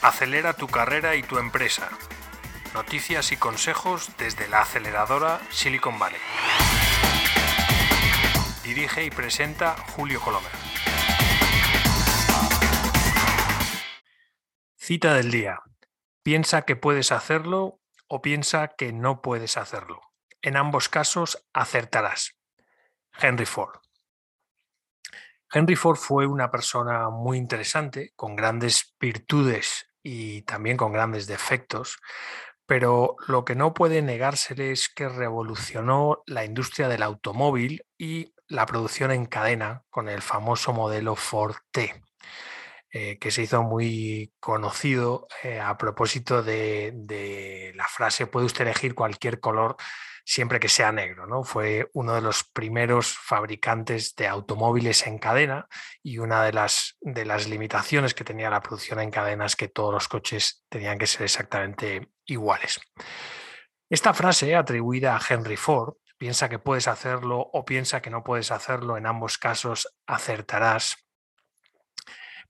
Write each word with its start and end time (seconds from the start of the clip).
Acelera 0.00 0.52
tu 0.54 0.68
carrera 0.68 1.14
y 1.16 1.22
tu 1.22 1.38
empresa. 1.38 1.88
Noticias 2.74 3.30
y 3.30 3.36
consejos 3.36 4.10
desde 4.18 4.48
la 4.48 4.62
aceleradora 4.62 5.40
Silicon 5.50 5.98
Valley. 5.98 6.20
Dirige 8.78 9.06
y 9.06 9.10
presenta 9.10 9.74
Julio 9.96 10.20
Colomer. 10.20 10.52
Cita 14.76 15.14
del 15.14 15.32
día. 15.32 15.58
Piensa 16.22 16.62
que 16.62 16.76
puedes 16.76 17.10
hacerlo 17.10 17.80
o 18.06 18.22
piensa 18.22 18.68
que 18.68 18.92
no 18.92 19.20
puedes 19.20 19.56
hacerlo. 19.56 20.00
En 20.42 20.56
ambos 20.56 20.88
casos 20.88 21.44
acertarás. 21.52 22.36
Henry 23.20 23.46
Ford. 23.46 23.80
Henry 25.52 25.74
Ford 25.74 25.96
fue 25.96 26.28
una 26.28 26.52
persona 26.52 27.10
muy 27.10 27.36
interesante, 27.36 28.12
con 28.14 28.36
grandes 28.36 28.94
virtudes 29.00 29.88
y 30.04 30.42
también 30.42 30.76
con 30.76 30.92
grandes 30.92 31.26
defectos, 31.26 31.98
pero 32.64 33.16
lo 33.26 33.44
que 33.44 33.56
no 33.56 33.74
puede 33.74 34.02
negársele 34.02 34.70
es 34.70 34.88
que 34.88 35.08
revolucionó 35.08 36.22
la 36.26 36.44
industria 36.44 36.86
del 36.86 37.02
automóvil 37.02 37.84
y 37.98 38.34
la 38.48 38.66
producción 38.66 39.10
en 39.10 39.26
cadena 39.26 39.84
con 39.90 40.08
el 40.08 40.22
famoso 40.22 40.72
modelo 40.72 41.16
Ford 41.16 41.56
T. 41.70 42.02
Eh, 42.90 43.18
que 43.18 43.30
se 43.30 43.42
hizo 43.42 43.62
muy 43.62 44.32
conocido 44.40 45.28
eh, 45.42 45.60
a 45.60 45.76
propósito 45.76 46.42
de, 46.42 47.72
la 47.74 47.84
frase 47.84 48.26
puede 48.26 48.46
usted 48.46 48.64
elegir 48.64 48.94
cualquier 48.94 49.40
color 49.40 49.76
siempre 50.24 50.58
que 50.58 50.70
sea 50.70 50.90
negro. 50.90 51.26
¿no? 51.26 51.44
Fue 51.44 51.90
uno 51.92 52.14
de 52.14 52.22
los 52.22 52.44
primeros 52.44 53.08
fabricantes 53.08 54.14
de 54.14 54.26
automóviles 54.26 55.06
en 55.06 55.18
cadena 55.18 55.68
y 56.02 56.16
una 56.16 56.42
de 56.42 56.54
las, 56.54 56.96
de 57.02 57.26
las 57.26 57.46
limitaciones 57.46 58.14
que 58.14 58.24
tenía 58.24 58.48
la 58.48 58.62
producción 58.62 59.00
en 59.00 59.10
cadena 59.10 59.44
es 59.44 59.54
que 59.54 59.68
todos 59.68 59.92
los 59.92 60.08
coches 60.08 60.64
tenían 60.70 60.96
que 60.96 61.06
ser 61.06 61.24
exactamente 61.24 62.08
iguales. 62.24 62.80
Esta 63.90 64.14
frase 64.14 64.56
atribuida 64.56 65.14
a 65.14 65.20
Henry 65.28 65.56
Ford, 65.56 65.94
piensa 66.18 66.48
que 66.48 66.58
puedes 66.58 66.88
hacerlo 66.88 67.48
o 67.52 67.64
piensa 67.64 68.02
que 68.02 68.10
no 68.10 68.22
puedes 68.22 68.50
hacerlo, 68.50 68.96
en 68.96 69.06
ambos 69.06 69.38
casos 69.38 69.88
acertarás, 70.06 71.06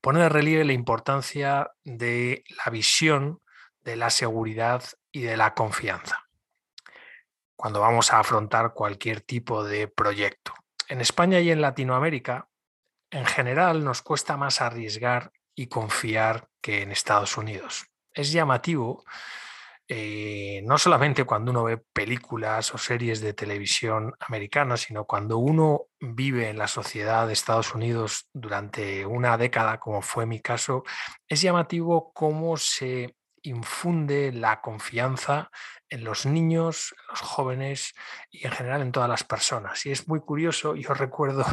pone 0.01 0.21
de 0.21 0.29
relieve 0.29 0.65
la 0.65 0.73
importancia 0.73 1.71
de 1.85 2.45
la 2.65 2.71
visión, 2.71 3.41
de 3.83 3.97
la 3.97 4.11
seguridad 4.11 4.83
y 5.13 5.23
de 5.23 5.37
la 5.37 5.55
confianza 5.55 6.29
cuando 7.59 7.81
vamos 7.81 8.13
a 8.13 8.21
afrontar 8.21 8.73
cualquier 8.73 9.21
tipo 9.21 9.65
de 9.65 9.89
proyecto. 9.89 10.55
En 10.87 11.01
España 11.01 11.41
y 11.41 11.51
en 11.51 11.61
Latinoamérica, 11.61 12.49
en 13.11 13.27
general, 13.27 13.83
nos 13.83 14.01
cuesta 14.01 14.37
más 14.37 14.61
arriesgar 14.61 15.33
y 15.57 15.67
confiar 15.67 16.49
que 16.61 16.83
en 16.83 16.93
Estados 16.93 17.37
Unidos. 17.37 17.87
Es 18.13 18.31
llamativo, 18.31 19.05
eh, 19.89 20.61
no 20.65 20.77
solamente 20.77 21.25
cuando 21.25 21.51
uno 21.51 21.65
ve 21.65 21.79
películas 21.79 22.75
o 22.75 22.79
series 22.79 23.21
de 23.21 23.33
televisión 23.33 24.15
americanas, 24.21 24.81
sino 24.83 25.07
cuando 25.07 25.39
uno 25.39 25.87
vive 25.99 26.51
en 26.51 26.59
la 26.59 26.69
sociedad 26.69 27.27
de 27.27 27.33
Estados 27.33 27.75
Unidos 27.75 28.29
durante 28.35 29.07
una 29.07 29.39
década, 29.39 29.81
como 29.81 30.03
fue 30.03 30.27
mi 30.27 30.41
caso, 30.41 30.85
es 31.27 31.41
llamativo 31.41 32.13
cómo 32.13 32.57
se 32.59 33.17
infunde 33.49 34.33
la 34.33 34.61
confianza 34.61 35.51
en 35.91 36.05
los 36.05 36.27
niños, 36.27 36.95
los 37.09 37.21
jóvenes 37.21 37.95
y 38.31 38.47
en 38.47 38.53
general 38.53 38.83
en 38.83 38.93
todas 38.93 39.09
las 39.09 39.25
personas. 39.25 39.85
Y 39.87 39.91
es 39.91 40.07
muy 40.07 40.21
curioso, 40.21 40.75
yo 40.75 40.95
recuerdo 40.95 41.45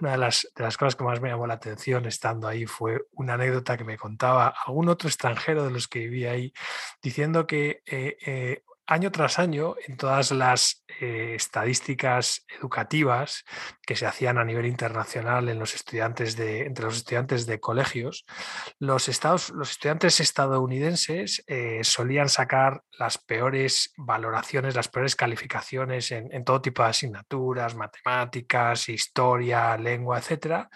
una 0.00 0.12
de 0.12 0.18
las, 0.18 0.48
de 0.54 0.64
las 0.64 0.76
cosas 0.76 0.96
que 0.96 1.04
más 1.04 1.20
me 1.20 1.28
llamó 1.28 1.46
la 1.46 1.54
atención 1.54 2.06
estando 2.06 2.48
ahí 2.48 2.66
fue 2.66 3.06
una 3.12 3.34
anécdota 3.34 3.76
que 3.76 3.84
me 3.84 3.98
contaba 3.98 4.54
algún 4.66 4.88
otro 4.88 5.08
extranjero 5.08 5.64
de 5.64 5.70
los 5.70 5.88
que 5.88 6.00
vivía 6.00 6.32
ahí, 6.32 6.52
diciendo 7.02 7.46
que 7.46 7.82
eh, 7.86 8.16
eh, 8.26 8.62
año 8.86 9.10
tras 9.10 9.38
año 9.38 9.74
en 9.86 9.96
todas 9.96 10.30
las 10.30 10.84
eh, 11.00 11.34
estadísticas 11.34 12.46
educativas 12.58 13.44
que 13.82 13.96
se 13.96 14.06
hacían 14.06 14.38
a 14.38 14.44
nivel 14.44 14.66
internacional 14.66 15.48
en 15.48 15.58
los 15.58 15.74
estudiantes 15.74 16.36
de, 16.36 16.62
entre 16.62 16.86
los 16.86 16.96
estudiantes 16.96 17.44
de 17.46 17.60
colegios, 17.60 18.24
los, 18.78 19.08
estados, 19.08 19.50
los 19.50 19.72
estudiantes 19.72 20.20
estadounidenses 20.20 21.44
eh, 21.46 21.80
solían 21.82 22.28
sacar 22.28 22.82
las 22.98 23.18
peores 23.18 23.92
valoraciones, 23.96 24.74
las 24.74 24.88
peores 24.88 25.16
calificaciones 25.16 26.12
en, 26.12 26.44
todo 26.44 26.62
tipo 26.62 26.82
de 26.82 26.88
asignaturas, 26.88 27.74
matemáticas, 27.74 28.88
historia, 28.88 29.76
lengua, 29.76 30.18
etcétera, 30.18 30.70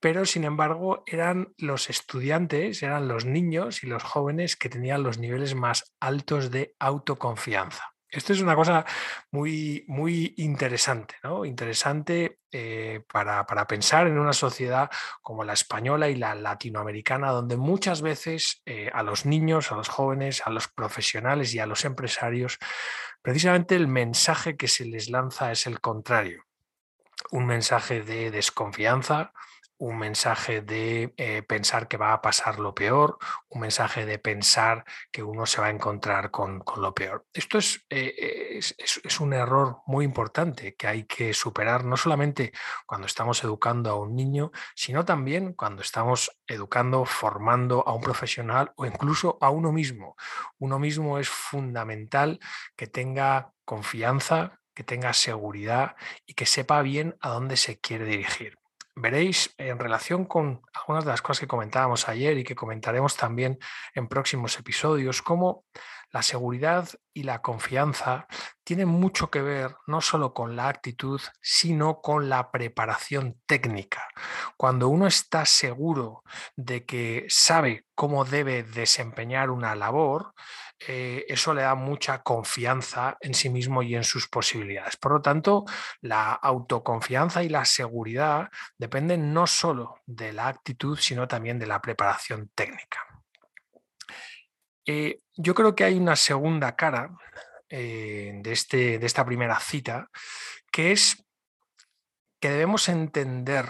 pero 0.00 0.24
sin 0.24 0.44
embargo 0.44 1.04
eran 1.06 1.54
los 1.58 1.90
estudiantes, 1.90 2.82
eran 2.82 3.06
los 3.06 3.26
niños 3.26 3.84
y 3.84 3.86
los 3.86 4.02
jóvenes 4.02 4.56
que 4.56 4.70
tenían 4.70 5.02
los 5.02 5.18
niveles 5.18 5.54
más 5.54 5.94
altos 6.00 6.50
de 6.50 6.74
autoconfianza. 6.78 7.90
Esto 8.10 8.32
es 8.32 8.40
una 8.40 8.56
cosa 8.56 8.84
muy, 9.30 9.84
muy 9.86 10.34
interesante, 10.38 11.14
¿no? 11.22 11.44
Interesante 11.44 12.40
eh, 12.50 13.04
para, 13.12 13.46
pensar 13.68 14.08
en 14.08 14.18
una 14.18 14.32
sociedad 14.32 14.90
como 15.22 15.44
la 15.44 15.52
española 15.52 16.08
y 16.08 16.16
la 16.16 16.34
latinoamericana, 16.34 17.30
donde 17.30 17.56
muchas 17.56 18.02
veces 18.02 18.62
eh, 18.66 18.90
a 18.92 19.04
los 19.04 19.26
niños, 19.26 19.70
a 19.70 19.76
los 19.76 19.88
jóvenes, 19.88 20.42
a 20.44 20.50
los 20.50 20.66
profesionales 20.66 21.54
y 21.54 21.60
a 21.60 21.66
los 21.66 21.84
empresarios, 21.84 22.58
precisamente 23.22 23.76
el 23.76 23.86
mensaje 23.86 24.56
que 24.56 24.66
se 24.66 24.86
les 24.86 25.08
lanza 25.08 25.52
es 25.52 25.68
el 25.68 25.80
contrario. 25.80 26.46
Un 27.30 27.46
mensaje 27.46 28.02
de 28.02 28.32
desconfianza, 28.32 29.32
un 29.80 29.98
mensaje 29.98 30.60
de 30.60 31.14
eh, 31.16 31.42
pensar 31.42 31.88
que 31.88 31.96
va 31.96 32.12
a 32.12 32.20
pasar 32.20 32.58
lo 32.58 32.74
peor, 32.74 33.18
un 33.48 33.62
mensaje 33.62 34.04
de 34.04 34.18
pensar 34.18 34.84
que 35.10 35.22
uno 35.22 35.46
se 35.46 35.60
va 35.60 35.68
a 35.68 35.70
encontrar 35.70 36.30
con, 36.30 36.62
lo 36.76 36.94
peor. 36.94 37.26
Esto 37.32 37.58
eh, 37.88 38.58
es, 38.58 38.74
es, 38.76 39.20
un 39.20 39.32
error 39.32 39.78
muy 39.86 40.04
importante 40.04 40.76
que 40.76 40.86
hay 40.86 41.04
que 41.04 41.32
superar, 41.32 41.86
no 41.86 41.96
solamente 41.96 42.52
cuando 42.84 43.06
estamos 43.06 43.42
educando 43.42 43.90
a 43.90 43.94
un 43.96 44.14
niño, 44.14 44.52
sino 44.74 45.06
también 45.06 45.54
cuando 45.54 45.80
estamos 45.80 46.30
educando, 46.46 47.06
formando 47.06 47.82
a 47.88 47.94
un 47.94 48.02
profesional 48.02 48.72
o 48.76 48.84
incluso 48.84 49.38
a 49.40 49.48
uno 49.48 49.72
mismo. 49.72 50.14
Uno 50.58 50.78
mismo 50.78 51.18
es 51.18 51.30
fundamental 51.30 52.38
que 52.76 52.86
tenga 52.86 53.52
confianza, 53.64 54.60
que 54.74 54.84
tenga 54.84 55.14
seguridad 55.14 55.96
y 56.26 56.34
que 56.34 56.44
sepa 56.44 56.82
bien 56.82 57.16
a 57.20 57.30
dónde 57.30 57.56
se 57.56 57.80
quiere 57.80 58.04
dirigir 58.04 58.59
veréis 59.00 59.54
en 59.58 59.78
relación 59.78 60.24
con 60.24 60.62
algunas 60.74 61.04
de 61.04 61.10
las 61.10 61.22
cosas 61.22 61.40
que 61.40 61.46
comentábamos 61.46 62.08
ayer 62.08 62.38
y 62.38 62.44
que 62.44 62.54
comentaremos 62.54 63.16
también 63.16 63.58
en 63.94 64.08
próximos 64.08 64.58
episodios, 64.58 65.22
cómo 65.22 65.64
la 66.12 66.22
seguridad 66.22 66.88
y 67.14 67.22
la 67.22 67.40
confianza 67.40 68.26
tienen 68.64 68.88
mucho 68.88 69.30
que 69.30 69.42
ver 69.42 69.76
no 69.86 70.00
solo 70.00 70.34
con 70.34 70.56
la 70.56 70.68
actitud, 70.68 71.20
sino 71.40 72.00
con 72.00 72.28
la 72.28 72.50
preparación 72.50 73.40
técnica. 73.46 74.08
Cuando 74.56 74.88
uno 74.88 75.06
está 75.06 75.46
seguro 75.46 76.24
de 76.56 76.84
que 76.84 77.26
sabe 77.28 77.86
cómo 77.94 78.24
debe 78.24 78.64
desempeñar 78.64 79.50
una 79.50 79.76
labor, 79.76 80.34
eh, 80.86 81.26
eso 81.28 81.52
le 81.52 81.62
da 81.62 81.74
mucha 81.74 82.22
confianza 82.22 83.18
en 83.20 83.34
sí 83.34 83.50
mismo 83.50 83.82
y 83.82 83.94
en 83.94 84.04
sus 84.04 84.28
posibilidades. 84.28 84.96
Por 84.96 85.12
lo 85.12 85.20
tanto, 85.20 85.64
la 86.00 86.32
autoconfianza 86.32 87.42
y 87.42 87.50
la 87.50 87.66
seguridad 87.66 88.48
dependen 88.78 89.34
no 89.34 89.46
solo 89.46 90.00
de 90.06 90.32
la 90.32 90.48
actitud, 90.48 90.98
sino 90.98 91.28
también 91.28 91.58
de 91.58 91.66
la 91.66 91.82
preparación 91.82 92.50
técnica. 92.54 93.00
Eh, 94.86 95.20
yo 95.36 95.54
creo 95.54 95.74
que 95.74 95.84
hay 95.84 95.98
una 95.98 96.16
segunda 96.16 96.74
cara 96.74 97.10
eh, 97.68 98.32
de, 98.36 98.52
este, 98.52 98.98
de 98.98 99.06
esta 99.06 99.24
primera 99.24 99.60
cita, 99.60 100.10
que 100.72 100.92
es 100.92 101.22
que 102.40 102.48
debemos 102.48 102.88
entender 102.88 103.68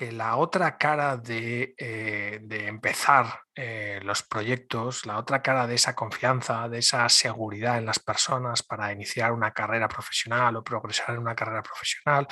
que 0.00 0.12
la 0.12 0.36
otra 0.36 0.78
cara 0.78 1.18
de, 1.18 1.74
eh, 1.76 2.40
empezar 2.48 3.42
eh, 3.54 4.00
los 4.02 4.22
proyectos, 4.22 5.04
la 5.04 5.18
otra 5.18 5.42
cara 5.42 5.66
de 5.66 5.74
esa 5.74 5.94
confianza, 5.94 6.70
de 6.70 6.78
esa 6.78 7.06
seguridad 7.10 7.76
en 7.76 7.84
las 7.84 7.98
personas 7.98 8.62
para 8.62 8.90
iniciar 8.92 9.30
una 9.30 9.52
carrera 9.52 9.88
profesional 9.88 10.56
o 10.56 10.64
progresar 10.64 11.10
en 11.10 11.18
una 11.18 11.34
carrera 11.34 11.62
profesional 11.62 12.26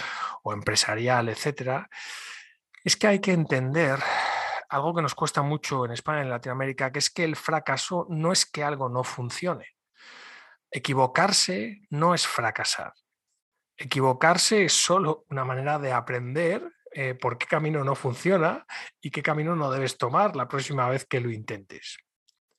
o 0.45 0.55
empresarial, 0.55 1.29
etcétera, 1.29 1.91
es 2.83 2.97
que 2.97 3.07
hay 3.07 3.19
que 3.19 3.33
entender 3.33 3.99
algo 4.71 4.95
que 4.95 5.03
nos 5.03 5.15
cuesta 5.15 5.43
mucho 5.43 5.85
en 5.85 5.93
España 5.93 6.21
y 6.21 6.23
en 6.23 6.31
Latinoamérica, 6.31 6.91
que 6.91 7.01
es 7.01 7.11
que 7.11 7.25
el 7.25 7.37
fracaso 7.37 8.07
no 8.09 8.33
es 8.33 8.47
que 8.47 8.65
algo 8.65 8.89
no 8.89 9.05
funcione. 9.05 9.77
Equivocarse 10.71 11.83
no 11.91 12.15
es 12.15 12.27
fracasar. 12.27 12.95
Equivocarse 13.77 14.65
es 14.65 14.73
solo 14.73 15.27
una 15.29 15.45
manera 15.45 15.79
de 15.79 15.93
aprender 15.93 16.78
eh, 17.01 17.15
por 17.15 17.39
qué 17.39 17.47
camino 17.47 17.85
no 17.85 17.95
funciona 17.95 18.67
y 19.01 19.13
qué 19.13 19.23
camino 19.23 19.55
no 19.55 19.71
debes 19.71 19.99
tomar 19.99 20.35
la 20.35 20.49
próxima 20.49 20.89
vez 20.89 21.07
que 21.07 21.21
lo 21.21 21.31
intentes. 21.31 21.99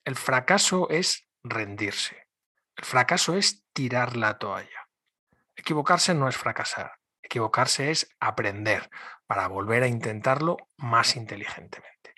El 0.06 0.16
fracaso 0.16 0.90
es 0.90 1.28
rendirse. 1.44 2.30
El 2.78 2.86
fracaso 2.86 3.36
es 3.36 3.66
tirar 3.74 4.16
la 4.16 4.38
toalla. 4.38 4.88
Equivocarse 5.58 6.14
no 6.14 6.30
es 6.30 6.38
fracasar. 6.38 6.94
Equivocarse 7.22 7.92
es 7.92 8.16
aprender 8.22 8.90
para 9.28 9.46
volver 9.50 9.84
a 9.84 9.88
intentarlo 9.88 10.56
más 10.78 11.18
inteligentemente. 11.18 12.16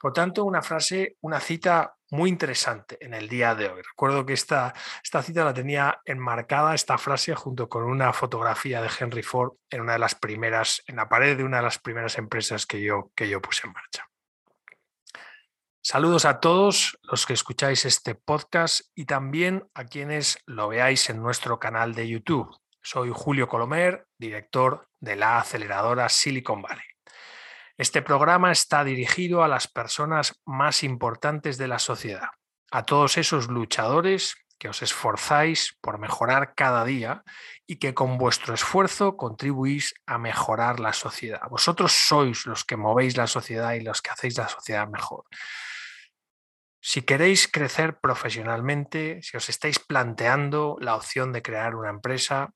Por 0.00 0.12
tanto, 0.12 0.44
una 0.44 0.62
frase, 0.62 1.16
una 1.20 1.40
cita 1.40 1.96
muy 2.10 2.30
interesante 2.30 2.98
en 3.00 3.14
el 3.14 3.28
día 3.28 3.54
de 3.54 3.68
hoy. 3.68 3.82
Recuerdo 3.82 4.24
que 4.24 4.32
esta, 4.32 4.74
esta 5.02 5.22
cita 5.22 5.44
la 5.44 5.54
tenía 5.54 6.00
enmarcada, 6.04 6.74
esta 6.74 6.98
frase, 6.98 7.34
junto 7.34 7.68
con 7.68 7.84
una 7.84 8.12
fotografía 8.12 8.80
de 8.80 8.90
Henry 8.98 9.22
Ford 9.22 9.54
en 9.70 9.80
una 9.80 9.94
de 9.94 9.98
las 9.98 10.14
primeras, 10.14 10.82
en 10.86 10.96
la 10.96 11.08
pared 11.08 11.36
de 11.36 11.44
una 11.44 11.58
de 11.58 11.64
las 11.64 11.78
primeras 11.78 12.18
empresas 12.18 12.66
que 12.66 12.80
yo, 12.82 13.10
que 13.14 13.28
yo 13.28 13.40
puse 13.40 13.66
en 13.66 13.72
marcha. 13.72 14.08
Saludos 15.82 16.24
a 16.24 16.40
todos 16.40 16.98
los 17.02 17.26
que 17.26 17.32
escucháis 17.32 17.84
este 17.84 18.16
podcast 18.16 18.80
y 18.94 19.04
también 19.04 19.68
a 19.72 19.84
quienes 19.84 20.38
lo 20.44 20.68
veáis 20.68 21.08
en 21.10 21.22
nuestro 21.22 21.60
canal 21.60 21.94
de 21.94 22.08
YouTube. 22.08 22.56
Soy 22.82 23.10
Julio 23.12 23.48
Colomer, 23.48 24.06
director 24.18 24.88
de 25.00 25.14
la 25.14 25.38
aceleradora 25.38 26.08
Silicon 26.08 26.62
Valley. 26.62 26.95
Este 27.78 28.00
programa 28.00 28.52
está 28.52 28.84
dirigido 28.84 29.44
a 29.44 29.48
las 29.48 29.68
personas 29.68 30.40
más 30.46 30.82
importantes 30.82 31.58
de 31.58 31.68
la 31.68 31.78
sociedad, 31.78 32.28
a 32.70 32.84
todos 32.84 33.18
esos 33.18 33.48
luchadores 33.48 34.34
que 34.58 34.70
os 34.70 34.80
esforzáis 34.80 35.76
por 35.82 35.98
mejorar 35.98 36.54
cada 36.54 36.86
día 36.86 37.22
y 37.66 37.76
que 37.76 37.92
con 37.92 38.16
vuestro 38.16 38.54
esfuerzo 38.54 39.18
contribuís 39.18 39.94
a 40.06 40.16
mejorar 40.16 40.80
la 40.80 40.94
sociedad. 40.94 41.42
Vosotros 41.50 41.92
sois 41.92 42.46
los 42.46 42.64
que 42.64 42.78
movéis 42.78 43.18
la 43.18 43.26
sociedad 43.26 43.74
y 43.74 43.80
los 43.80 44.00
que 44.00 44.10
hacéis 44.10 44.38
la 44.38 44.48
sociedad 44.48 44.88
mejor. 44.88 45.24
Si 46.80 47.02
queréis 47.02 47.46
crecer 47.46 47.98
profesionalmente, 48.00 49.20
si 49.20 49.36
os 49.36 49.50
estáis 49.50 49.78
planteando 49.80 50.78
la 50.80 50.94
opción 50.94 51.32
de 51.32 51.42
crear 51.42 51.74
una 51.74 51.90
empresa, 51.90 52.54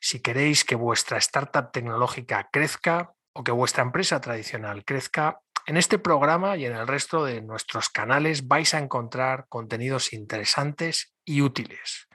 si 0.00 0.20
queréis 0.20 0.64
que 0.64 0.74
vuestra 0.74 1.16
startup 1.18 1.70
tecnológica 1.72 2.48
crezca, 2.52 3.14
o 3.38 3.44
que 3.44 3.52
vuestra 3.52 3.84
empresa 3.84 4.20
tradicional 4.20 4.84
crezca, 4.84 5.38
en 5.64 5.76
este 5.76 6.00
programa 6.00 6.56
y 6.56 6.66
en 6.66 6.74
el 6.74 6.88
resto 6.88 7.24
de 7.24 7.40
nuestros 7.40 7.88
canales 7.88 8.48
vais 8.48 8.74
a 8.74 8.78
encontrar 8.78 9.46
contenidos 9.48 10.12
interesantes 10.12 11.14
y 11.24 11.42
útiles. 11.42 12.08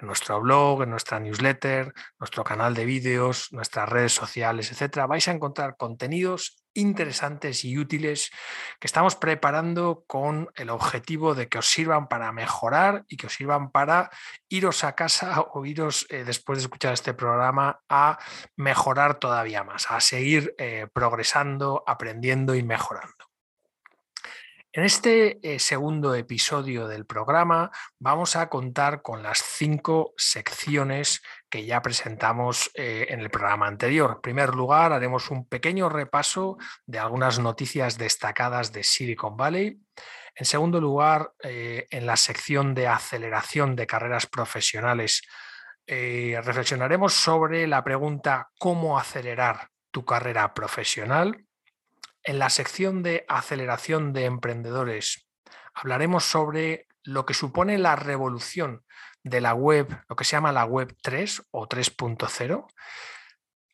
En 0.00 0.06
nuestro 0.06 0.40
blog, 0.40 0.84
en 0.84 0.90
nuestra 0.90 1.18
newsletter, 1.18 1.92
nuestro 2.20 2.44
canal 2.44 2.74
de 2.74 2.84
vídeos, 2.84 3.48
nuestras 3.50 3.88
redes 3.88 4.12
sociales, 4.12 4.70
etcétera, 4.70 5.08
vais 5.08 5.26
a 5.26 5.32
encontrar 5.32 5.76
contenidos 5.76 6.62
interesantes 6.78 7.64
y 7.64 7.76
útiles 7.76 8.30
que 8.80 8.86
estamos 8.86 9.16
preparando 9.16 10.04
con 10.06 10.48
el 10.54 10.70
objetivo 10.70 11.34
de 11.34 11.48
que 11.48 11.58
os 11.58 11.68
sirvan 11.68 12.08
para 12.08 12.32
mejorar 12.32 13.04
y 13.08 13.16
que 13.16 13.26
os 13.26 13.34
sirvan 13.34 13.70
para 13.70 14.10
iros 14.48 14.84
a 14.84 14.94
casa 14.94 15.40
o 15.52 15.66
iros 15.66 16.06
eh, 16.10 16.24
después 16.24 16.58
de 16.58 16.64
escuchar 16.64 16.94
este 16.94 17.14
programa 17.14 17.80
a 17.88 18.18
mejorar 18.56 19.18
todavía 19.18 19.64
más, 19.64 19.90
a 19.90 20.00
seguir 20.00 20.54
eh, 20.58 20.86
progresando, 20.92 21.82
aprendiendo 21.86 22.54
y 22.54 22.62
mejorando. 22.62 23.28
En 24.70 24.84
este 24.84 25.40
eh, 25.42 25.58
segundo 25.58 26.14
episodio 26.14 26.86
del 26.86 27.06
programa 27.06 27.70
vamos 27.98 28.36
a 28.36 28.48
contar 28.48 29.02
con 29.02 29.22
las 29.22 29.38
cinco 29.38 30.12
secciones 30.16 31.22
que 31.50 31.64
ya 31.64 31.82
presentamos 31.82 32.70
eh, 32.74 33.06
en 33.10 33.20
el 33.20 33.30
programa 33.30 33.66
anterior. 33.66 34.12
En 34.16 34.20
primer 34.20 34.54
lugar, 34.54 34.92
haremos 34.92 35.30
un 35.30 35.46
pequeño 35.48 35.88
repaso 35.88 36.58
de 36.86 36.98
algunas 36.98 37.38
noticias 37.38 37.98
destacadas 37.98 38.72
de 38.72 38.84
Silicon 38.84 39.36
Valley. 39.36 39.80
En 40.34 40.46
segundo 40.46 40.80
lugar, 40.80 41.32
eh, 41.42 41.86
en 41.90 42.06
la 42.06 42.16
sección 42.16 42.74
de 42.74 42.88
aceleración 42.88 43.76
de 43.76 43.86
carreras 43.86 44.26
profesionales, 44.26 45.22
reflexionaremos 45.90 47.14
sobre 47.14 47.66
la 47.66 47.82
pregunta 47.82 48.50
¿cómo 48.58 48.98
acelerar 48.98 49.68
tu 49.90 50.04
carrera 50.04 50.52
profesional? 50.52 51.46
En 52.22 52.38
la 52.38 52.50
sección 52.50 53.02
de 53.02 53.24
aceleración 53.26 54.12
de 54.12 54.26
emprendedores 54.26 55.26
hablaremos 55.72 56.24
sobre 56.24 56.86
lo 57.04 57.24
que 57.24 57.34
supone 57.34 57.78
la 57.78 57.96
revolución 57.96 58.84
de 59.22 59.40
la 59.40 59.54
web, 59.54 59.88
lo 60.08 60.16
que 60.16 60.24
se 60.24 60.32
llama 60.32 60.52
la 60.52 60.64
web 60.64 60.96
3 61.02 61.42
o 61.50 61.68
3.0. 61.68 62.66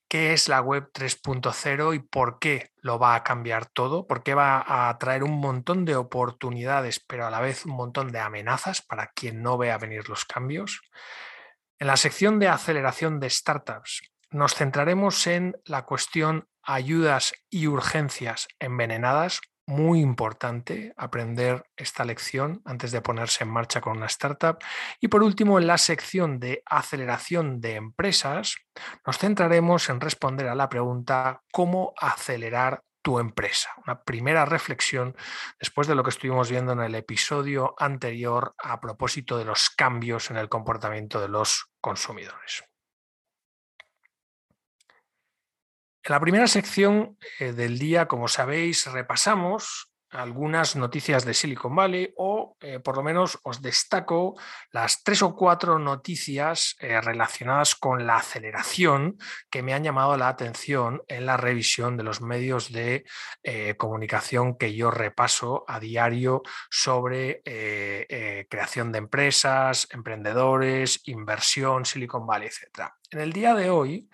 ¿Qué 0.08 0.32
es 0.32 0.48
la 0.48 0.60
web 0.60 0.90
3.0 0.92 1.94
y 1.94 1.98
por 1.98 2.38
qué 2.38 2.70
lo 2.76 2.98
va 2.98 3.16
a 3.16 3.24
cambiar 3.24 3.66
todo? 3.66 4.06
¿Por 4.06 4.22
qué 4.22 4.34
va 4.34 4.88
a 4.88 4.96
traer 4.98 5.24
un 5.24 5.40
montón 5.40 5.84
de 5.84 5.96
oportunidades, 5.96 7.00
pero 7.00 7.26
a 7.26 7.30
la 7.30 7.40
vez 7.40 7.66
un 7.66 7.72
montón 7.72 8.12
de 8.12 8.20
amenazas 8.20 8.82
para 8.82 9.08
quien 9.08 9.42
no 9.42 9.58
vea 9.58 9.78
venir 9.78 10.08
los 10.08 10.24
cambios? 10.24 10.82
En 11.78 11.88
la 11.88 11.96
sección 11.96 12.38
de 12.38 12.48
aceleración 12.48 13.18
de 13.18 13.28
startups 13.28 14.02
nos 14.30 14.54
centraremos 14.54 15.26
en 15.26 15.56
la 15.64 15.84
cuestión 15.84 16.48
ayudas 16.62 17.34
y 17.50 17.66
urgencias 17.66 18.48
envenenadas. 18.58 19.40
Muy 19.66 20.00
importante 20.00 20.92
aprender 20.98 21.64
esta 21.74 22.04
lección 22.04 22.60
antes 22.66 22.92
de 22.92 23.00
ponerse 23.00 23.44
en 23.44 23.50
marcha 23.50 23.80
con 23.80 23.96
una 23.96 24.06
startup. 24.06 24.58
Y 25.00 25.08
por 25.08 25.22
último, 25.22 25.58
en 25.58 25.66
la 25.66 25.78
sección 25.78 26.38
de 26.38 26.62
aceleración 26.66 27.62
de 27.62 27.76
empresas, 27.76 28.56
nos 29.06 29.18
centraremos 29.18 29.88
en 29.88 30.00
responder 30.00 30.48
a 30.48 30.54
la 30.54 30.68
pregunta 30.68 31.42
¿cómo 31.50 31.94
acelerar 31.96 32.82
tu 33.00 33.18
empresa? 33.18 33.70
Una 33.86 34.02
primera 34.02 34.44
reflexión 34.44 35.16
después 35.58 35.88
de 35.88 35.94
lo 35.94 36.02
que 36.02 36.10
estuvimos 36.10 36.50
viendo 36.50 36.72
en 36.72 36.80
el 36.80 36.94
episodio 36.94 37.74
anterior 37.78 38.54
a 38.58 38.80
propósito 38.80 39.38
de 39.38 39.46
los 39.46 39.70
cambios 39.70 40.30
en 40.30 40.36
el 40.36 40.50
comportamiento 40.50 41.22
de 41.22 41.28
los 41.28 41.70
consumidores. 41.80 42.64
En 46.06 46.12
la 46.12 46.20
primera 46.20 46.46
sección 46.46 47.16
eh, 47.38 47.52
del 47.52 47.78
día, 47.78 48.06
como 48.06 48.28
sabéis, 48.28 48.86
repasamos 48.92 49.90
algunas 50.10 50.76
noticias 50.76 51.24
de 51.24 51.32
Silicon 51.32 51.74
Valley 51.74 52.12
o 52.18 52.58
eh, 52.60 52.78
por 52.78 52.96
lo 52.96 53.02
menos 53.02 53.38
os 53.42 53.62
destaco 53.62 54.38
las 54.70 55.02
tres 55.02 55.22
o 55.22 55.34
cuatro 55.34 55.78
noticias 55.78 56.76
eh, 56.78 57.00
relacionadas 57.00 57.74
con 57.74 58.06
la 58.06 58.16
aceleración 58.16 59.16
que 59.50 59.62
me 59.62 59.72
han 59.72 59.82
llamado 59.82 60.18
la 60.18 60.28
atención 60.28 61.02
en 61.08 61.24
la 61.24 61.38
revisión 61.38 61.96
de 61.96 62.02
los 62.02 62.20
medios 62.20 62.70
de 62.70 63.06
comunicación 63.78 64.58
que 64.58 64.74
yo 64.74 64.90
repaso 64.90 65.64
a 65.66 65.80
diario 65.80 66.42
sobre 66.70 67.40
creación 68.48 68.92
de 68.92 68.98
empresas, 68.98 69.88
emprendedores, 69.90 71.00
inversión, 71.06 71.86
Silicon 71.86 72.26
Valley, 72.26 72.48
etc. 72.48 72.90
En 73.10 73.20
el 73.20 73.32
día 73.32 73.54
de 73.54 73.70
hoy 73.70 74.08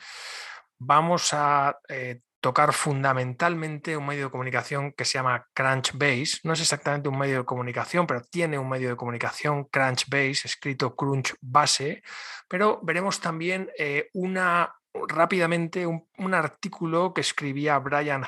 vamos 0.80 1.32
a 1.32 1.78
eh, 1.88 2.22
tocar 2.40 2.72
fundamentalmente 2.72 3.96
un 3.96 4.06
medio 4.06 4.25
de 4.25 4.30
comunicación 4.30 4.92
que 4.92 5.04
se 5.04 5.14
llama 5.14 5.46
Crunchbase. 5.52 6.40
No 6.42 6.54
es 6.54 6.60
exactamente 6.60 7.08
un 7.08 7.18
medio 7.18 7.38
de 7.38 7.44
comunicación, 7.44 8.06
pero 8.06 8.22
tiene 8.22 8.58
un 8.58 8.68
medio 8.68 8.88
de 8.88 8.96
comunicación 8.96 9.64
Crunchbase, 9.64 10.42
escrito 10.44 10.96
Crunchbase, 10.96 12.02
pero 12.49 12.80
veremos 12.82 13.20
también 13.20 13.70
eh, 13.78 14.08
una 14.14 14.75
rápidamente 14.92 15.87
un, 15.87 16.34
artículo 16.34 17.14
que 17.14 17.20
escribía 17.20 17.78
Brian 17.78 18.25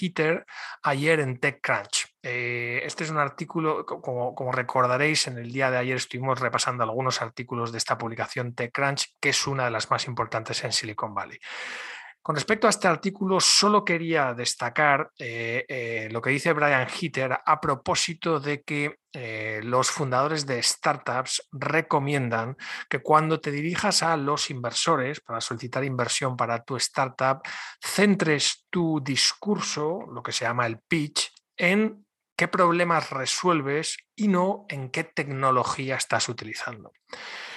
Hitter 0.00 0.46
ayer 0.82 1.20
en 1.20 1.38
TechCrunch. 1.38 2.09
Eh, 2.22 2.82
este 2.84 3.04
es 3.04 3.10
un 3.10 3.18
artículo, 3.18 3.86
como, 3.86 4.52
recordaréis, 4.52 5.26
en 5.26 5.38
el 5.38 5.50
día 5.52 5.70
de 5.70 5.78
ayer 5.78 5.96
estuvimos 5.96 6.38
repasando 6.38 6.84
algunos 6.84 7.22
artículos 7.22 7.72
de 7.72 7.78
esta 7.78 7.96
publicación 7.96 8.54
TechCrunch, 8.54 9.16
que 9.20 9.30
es 9.30 9.46
una 9.46 9.64
de 9.64 9.70
las 9.70 9.90
más 9.90 10.06
importantes 10.06 10.62
en 10.64 10.72
Silicon 10.72 11.14
Valley. 11.14 11.38
Con 12.22 12.34
respecto 12.34 12.66
a 12.66 12.70
este 12.70 12.86
artículo, 12.86 13.40
solo 13.40 13.82
quería 13.82 14.34
destacar 14.34 15.10
eh, 15.18 15.64
eh, 15.66 16.08
lo 16.10 16.20
que 16.20 16.28
dice 16.28 16.52
Brian 16.52 16.86
Hitter 16.86 17.38
a 17.44 17.60
propósito 17.60 18.38
de 18.38 18.62
que 18.62 18.96
los 19.62 19.90
fundadores 19.90 20.46
de 20.46 20.62
startups 20.62 21.48
recomiendan 21.50 22.56
que 22.88 23.00
cuando 23.00 23.40
te 23.40 23.50
dirijas 23.50 24.04
a 24.04 24.16
los 24.16 24.50
inversores 24.50 25.20
para 25.20 25.40
solicitar 25.40 25.82
inversión 25.82 26.36
para 26.36 26.62
tu 26.62 26.76
startup, 26.76 27.40
centres 27.80 28.66
tu 28.70 29.00
discurso, 29.02 30.06
lo 30.12 30.22
que 30.22 30.30
se 30.30 30.44
llama 30.44 30.66
el 30.66 30.78
pitch, 30.78 31.32
en 31.56 32.06
qué 32.40 32.48
problemas 32.48 33.10
resuelves 33.10 33.98
y 34.16 34.28
no 34.28 34.64
en 34.70 34.88
qué 34.88 35.04
tecnología 35.04 35.96
estás 35.96 36.30
utilizando. 36.30 36.90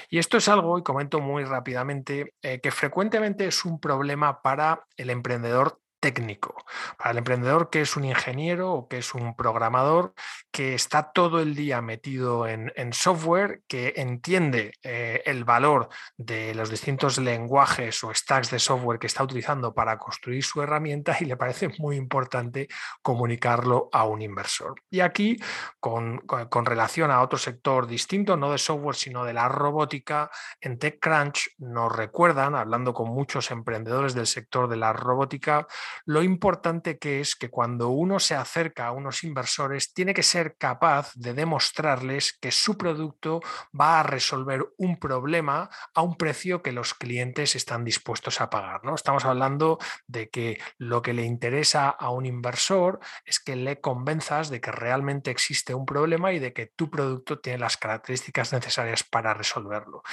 Y 0.10 0.18
esto 0.18 0.36
es 0.36 0.50
algo, 0.50 0.78
y 0.78 0.84
comento 0.84 1.22
muy 1.22 1.46
rápidamente, 1.46 2.34
eh, 2.42 2.60
que 2.60 2.70
frecuentemente 2.70 3.46
es 3.48 3.64
un 3.64 3.80
problema 3.80 4.42
para 4.42 4.86
el 4.98 5.10
emprendedor 5.10 5.80
técnico, 6.04 6.66
para 6.98 7.12
el 7.12 7.20
emprendedor 7.20 7.70
que 7.70 7.80
es 7.80 7.96
un 7.96 8.04
ingeniero 8.04 8.74
o 8.74 8.88
que 8.90 8.98
es 8.98 9.14
un 9.16 9.38
programador 9.38 10.14
que 10.52 10.76
está 10.76 11.14
todo 11.14 11.40
el 11.40 11.56
día 11.56 11.82
metido 11.82 12.46
en, 12.46 12.72
software, 12.92 13.62
que 13.70 13.94
entiende 13.96 14.74
eh, 14.84 15.22
el 15.26 15.46
valor 15.46 15.88
de 16.18 16.54
los 16.56 16.70
distintos 16.70 17.18
lenguajes 17.20 18.04
o 18.04 18.14
stacks 18.14 18.52
de 18.52 18.60
software 18.60 19.00
que 19.00 19.08
está 19.08 19.24
utilizando 19.24 19.74
para 19.74 19.98
construir 19.98 20.44
su 20.44 20.62
herramienta 20.62 21.16
y 21.22 21.26
le 21.26 21.38
parece 21.38 21.70
muy 21.80 21.96
importante 21.96 22.68
comunicarlo 23.02 23.88
a 23.94 24.04
un 24.04 24.22
inversor. 24.22 24.76
Y 24.90 25.00
aquí, 25.00 25.40
con, 25.80 26.18
con 26.18 26.66
relación 26.66 27.12
a 27.12 27.22
otro 27.22 27.40
sector 27.40 27.88
distinto, 27.88 28.36
no 28.36 28.52
de 28.52 28.58
software, 28.58 28.98
sino 28.98 29.24
de 29.24 29.34
la 29.34 29.48
robótica, 29.48 30.30
en 30.60 30.78
TechCrunch 30.78 31.56
nos 31.60 31.96
recuerdan, 31.96 32.56
hablando 32.56 32.94
con 32.94 33.10
muchos 33.10 33.52
emprendedores 33.52 34.14
del 34.14 34.28
sector 34.28 34.68
de 34.68 34.76
la 34.76 34.92
robótica, 34.92 35.66
lo 36.06 36.24
importante 36.24 36.98
que 36.98 37.20
es 37.20 37.36
que 37.36 37.50
cuando 37.50 37.90
uno 37.90 38.20
se 38.20 38.36
acerca 38.36 38.88
a 38.88 38.92
unos 38.92 39.24
inversores, 39.24 39.94
tiene 39.94 40.14
que 40.14 40.24
ser 40.24 40.56
capaz 40.58 41.14
de 41.16 41.34
demostrarles 41.34 42.38
que 42.40 42.52
su 42.52 42.78
producto 42.78 43.42
va 43.80 44.00
a 44.00 44.04
resolver 44.04 44.66
un 44.78 44.98
problema 44.98 45.70
a 45.94 46.02
un 46.02 46.16
precio 46.16 46.62
que 46.62 46.72
los 46.72 46.94
clientes 46.94 47.56
están 47.56 47.84
dispuestos 47.84 48.42
a 48.42 48.50
pagar. 48.50 48.84
¿no? 48.84 48.96
Estamos 48.96 49.26
hablando 49.26 49.80
de 50.08 50.30
que 50.30 50.60
lo 50.78 51.02
que 51.02 51.14
le 51.14 51.24
interesa 51.24 51.90
a 51.90 52.10
un 52.10 52.26
inversor 52.26 53.00
es 53.26 53.40
que 53.40 53.56
le 53.56 53.82
convenzas 53.82 54.50
de 54.50 54.62
que 54.62 54.72
realmente 54.72 55.32
existe 55.32 55.74
un 55.74 55.86
problema 55.86 56.34
y 56.34 56.40
de 56.40 56.54
que 56.54 56.68
tu 56.68 56.90
producto 56.90 57.40
tiene 57.40 57.60
las 57.60 57.78
características 57.78 58.54
necesarias 58.54 59.04
para 59.04 59.34
resolverlo. 59.34 60.04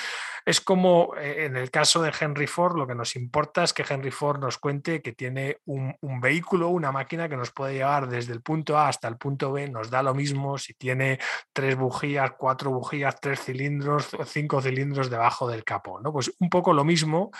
Es 0.45 0.61
como 0.61 1.15
eh, 1.17 1.45
en 1.47 1.57
el 1.57 1.71
caso 1.71 2.03
de 2.03 2.13
Henry 2.19 2.47
Ford, 2.47 2.77
lo 2.77 2.87
que 2.87 2.95
nos 2.95 3.17
importa 3.17 3.65
es 3.65 3.73
que 3.73 3.85
Henry 3.89 4.11
Ford 4.11 4.41
nos 4.41 4.59
cuente 4.59 5.03
que 5.03 5.13
tiene 5.13 5.59
un, 5.71 6.21
vehículo, 6.21 6.69
una 6.69 6.91
máquina 6.91 7.29
que 7.29 7.37
nos 7.37 7.53
puede 7.53 7.75
llevar 7.75 8.09
desde 8.09 8.33
el 8.33 8.43
punto 8.43 8.77
A 8.77 8.89
hasta 8.89 9.09
el 9.09 9.17
punto 9.17 9.53
B, 9.53 9.69
nos 9.69 9.91
da 9.91 10.03
lo 10.03 10.15
mismo 10.15 10.59
si 10.59 10.75
tiene 10.75 11.19
tres 11.53 11.77
bujías, 11.77 12.33
cuatro 12.37 12.71
bujías, 12.71 13.21
tres 13.21 13.41
cilindros, 13.41 14.11
cinco 14.27 14.61
cilindros 14.61 15.11
debajo 15.11 15.49
del 15.49 15.65
capó. 15.65 16.01
¿no? 16.01 16.13
Pues 16.13 16.33
un 16.39 16.51
poco 16.51 16.73
lo 16.73 16.85
mismo 16.85 17.31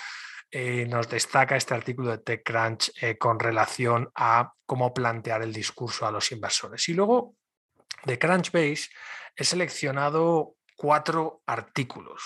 eh, 0.51 0.87
nos 0.89 1.09
destaca 1.09 1.57
este 1.57 1.75
artículo 1.75 2.11
de 2.11 2.19
TechCrunch 2.19 2.93
eh, 3.03 3.19
con 3.19 3.39
relación 3.39 4.11
a 4.15 4.53
cómo 4.65 4.95
plantear 4.95 5.43
el 5.43 5.53
discurso 5.53 6.07
a 6.07 6.13
los 6.13 6.31
inversores. 6.33 6.89
Y 6.89 6.95
luego 6.95 7.35
de 8.05 8.19
Crunchbase 8.19 8.89
he 9.37 9.45
seleccionado 9.45 10.55
cuatro 10.81 11.43
artículos. 11.45 12.23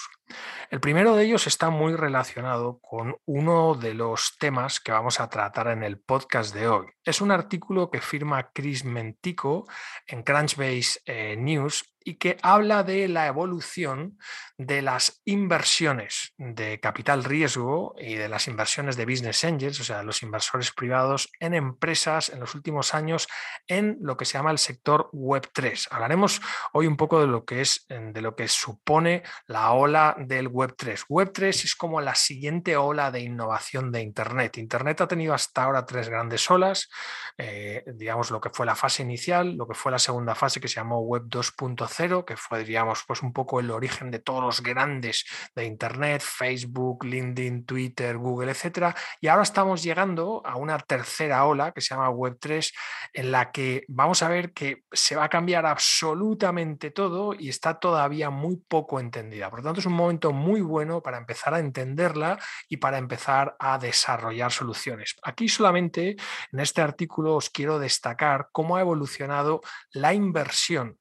El 0.70 0.78
primero 0.78 1.16
de 1.16 1.24
ellos 1.24 1.48
está 1.48 1.70
muy 1.70 1.94
relacionado 1.94 2.78
con 2.78 3.16
uno 3.24 3.74
de 3.74 3.94
los 3.94 4.36
temas 4.38 4.78
que 4.78 4.92
vamos 4.92 5.18
a 5.18 5.28
tratar 5.28 5.66
en 5.66 5.82
el 5.82 5.98
podcast 5.98 6.54
de 6.54 6.68
hoy. 6.68 6.86
Es 7.02 7.20
un 7.20 7.32
artículo 7.32 7.90
que 7.90 8.00
firma 8.00 8.52
Chris 8.52 8.84
Mentico 8.84 9.66
en 10.06 10.22
Crunchbase 10.22 11.00
eh, 11.04 11.34
News 11.36 11.93
y 12.04 12.16
que 12.16 12.36
habla 12.42 12.82
de 12.82 13.08
la 13.08 13.26
evolución 13.26 14.18
de 14.58 14.82
las 14.82 15.22
inversiones 15.24 16.34
de 16.36 16.78
capital 16.78 17.24
riesgo 17.24 17.94
y 17.98 18.14
de 18.14 18.28
las 18.28 18.46
inversiones 18.46 18.96
de 18.96 19.06
business 19.06 19.42
angels, 19.42 19.80
o 19.80 19.84
sea, 19.84 20.02
los 20.02 20.22
inversores 20.22 20.70
privados 20.70 21.30
en 21.40 21.54
empresas 21.54 22.28
en 22.28 22.40
los 22.40 22.54
últimos 22.54 22.94
años 22.94 23.26
en 23.66 23.96
lo 24.00 24.16
que 24.16 24.26
se 24.26 24.34
llama 24.34 24.50
el 24.50 24.58
sector 24.58 25.08
Web 25.12 25.48
3. 25.52 25.88
Hablaremos 25.90 26.42
hoy 26.72 26.86
un 26.86 26.96
poco 26.96 27.20
de 27.20 27.26
lo 27.26 27.44
que 27.44 27.62
es 27.62 27.86
de 27.88 28.20
lo 28.20 28.36
que 28.36 28.46
supone 28.46 29.22
la 29.46 29.72
ola 29.72 30.14
del 30.18 30.48
Web 30.48 30.74
3. 30.76 31.06
Web 31.08 31.32
3 31.32 31.64
es 31.64 31.74
como 31.74 32.00
la 32.02 32.14
siguiente 32.14 32.76
ola 32.76 33.10
de 33.10 33.20
innovación 33.20 33.90
de 33.90 34.02
Internet. 34.02 34.58
Internet 34.58 35.00
ha 35.00 35.08
tenido 35.08 35.32
hasta 35.32 35.64
ahora 35.64 35.86
tres 35.86 36.10
grandes 36.10 36.48
olas, 36.50 36.90
eh, 37.38 37.82
digamos 37.94 38.30
lo 38.30 38.40
que 38.40 38.50
fue 38.50 38.66
la 38.66 38.76
fase 38.76 39.02
inicial, 39.02 39.56
lo 39.56 39.66
que 39.66 39.74
fue 39.74 39.90
la 39.90 39.98
segunda 39.98 40.34
fase 40.34 40.60
que 40.60 40.68
se 40.68 40.76
llamó 40.76 41.00
Web 41.00 41.24
2.0 41.28 41.93
que 42.26 42.36
fue, 42.36 42.58
diríamos, 42.58 43.04
pues 43.06 43.22
un 43.22 43.32
poco 43.32 43.60
el 43.60 43.70
origen 43.70 44.10
de 44.10 44.18
todos 44.18 44.42
los 44.42 44.62
grandes 44.62 45.24
de 45.54 45.64
Internet, 45.64 46.22
Facebook, 46.22 47.04
LinkedIn, 47.04 47.64
Twitter, 47.64 48.16
Google, 48.16 48.50
etcétera. 48.50 48.94
Y 49.20 49.28
ahora 49.28 49.44
estamos 49.44 49.82
llegando 49.82 50.42
a 50.44 50.56
una 50.56 50.78
tercera 50.78 51.44
ola 51.44 51.72
que 51.72 51.80
se 51.80 51.94
llama 51.94 52.10
Web3, 52.10 52.72
en 53.12 53.30
la 53.30 53.52
que 53.52 53.84
vamos 53.88 54.22
a 54.22 54.28
ver 54.28 54.52
que 54.52 54.82
se 54.92 55.14
va 55.14 55.24
a 55.24 55.28
cambiar 55.28 55.66
absolutamente 55.66 56.90
todo 56.90 57.32
y 57.32 57.48
está 57.48 57.78
todavía 57.78 58.30
muy 58.30 58.56
poco 58.56 58.98
entendida. 58.98 59.48
Por 59.50 59.60
lo 59.60 59.64
tanto, 59.64 59.80
es 59.80 59.86
un 59.86 59.92
momento 59.92 60.32
muy 60.32 60.60
bueno 60.60 61.00
para 61.00 61.18
empezar 61.18 61.54
a 61.54 61.60
entenderla 61.60 62.38
y 62.68 62.78
para 62.78 62.98
empezar 62.98 63.56
a 63.58 63.78
desarrollar 63.78 64.50
soluciones. 64.50 65.16
Aquí 65.22 65.48
solamente 65.48 66.16
en 66.52 66.60
este 66.60 66.82
artículo 66.82 67.36
os 67.36 67.50
quiero 67.50 67.78
destacar 67.78 68.48
cómo 68.52 68.76
ha 68.76 68.80
evolucionado 68.80 69.60
la 69.92 70.12
inversión 70.12 70.98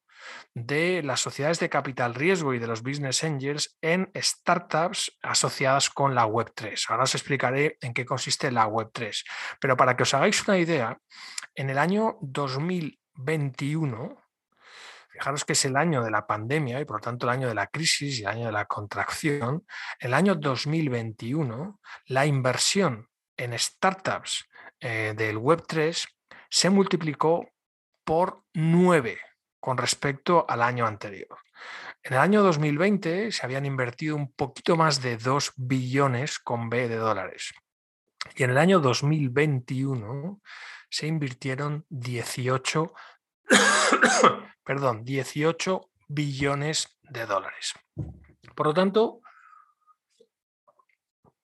de 0.53 1.01
las 1.03 1.19
sociedades 1.19 1.59
de 1.59 1.69
capital 1.69 2.15
riesgo 2.15 2.53
y 2.53 2.59
de 2.59 2.67
los 2.67 2.83
business 2.83 3.23
angels 3.23 3.77
en 3.81 4.11
startups 4.15 5.17
asociadas 5.21 5.89
con 5.89 6.15
la 6.15 6.27
Web3. 6.27 6.85
Ahora 6.89 7.03
os 7.03 7.15
explicaré 7.15 7.77
en 7.81 7.93
qué 7.93 8.05
consiste 8.05 8.51
la 8.51 8.67
Web3. 8.67 9.23
Pero 9.59 9.77
para 9.77 9.95
que 9.95 10.03
os 10.03 10.13
hagáis 10.13 10.47
una 10.47 10.57
idea, 10.57 10.97
en 11.55 11.69
el 11.69 11.77
año 11.77 12.17
2021, 12.21 14.23
Fijaros 15.13 15.45
que 15.45 15.53
es 15.53 15.63
el 15.65 15.77
año 15.77 16.03
de 16.03 16.09
la 16.09 16.25
pandemia 16.25 16.81
y 16.81 16.85
por 16.85 16.95
lo 16.95 17.01
tanto 17.01 17.27
el 17.27 17.33
año 17.33 17.47
de 17.47 17.53
la 17.53 17.67
crisis 17.67 18.17
y 18.17 18.23
el 18.23 18.29
año 18.29 18.45
de 18.47 18.51
la 18.51 18.65
contracción. 18.65 19.63
El 19.99 20.11
año 20.11 20.33
2021, 20.33 21.79
la 22.07 22.25
inversión 22.25 23.07
en 23.37 23.57
startups 23.57 24.49
eh, 24.79 25.13
del 25.15 25.37
Web3 25.37 26.07
se 26.49 26.69
multiplicó 26.71 27.47
por 28.03 28.43
nueve 28.53 29.19
con 29.63 29.77
respecto 29.77 30.45
al 30.49 30.61
año 30.61 30.85
anterior. 30.85 31.37
En 32.03 32.15
el 32.15 32.19
año 32.19 32.43
2020 32.43 33.31
se 33.31 33.45
habían 33.45 33.65
invertido 33.65 34.13
un 34.13 34.33
poquito 34.33 34.75
más 34.75 35.01
de 35.01 35.15
2 35.15 35.53
billones 35.55 36.37
con 36.37 36.69
B 36.69 36.89
de 36.89 36.97
dólares. 36.97 37.53
Y 38.35 38.43
en 38.43 38.49
el 38.49 38.57
año 38.57 38.79
2021 38.79 40.41
se 40.89 41.07
invirtieron 41.07 41.85
18, 41.87 42.93
perdón, 44.65 45.05
18 45.05 45.89
billones 46.09 46.99
de 47.03 47.25
dólares. 47.25 47.73
Por 48.55 48.67
lo 48.67 48.73
tanto, 48.73 49.21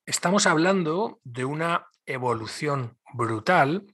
estamos 0.06 0.46
hablando 0.46 1.22
de 1.24 1.46
una 1.46 1.88
evolución 2.06 2.98
brutal 3.14 3.86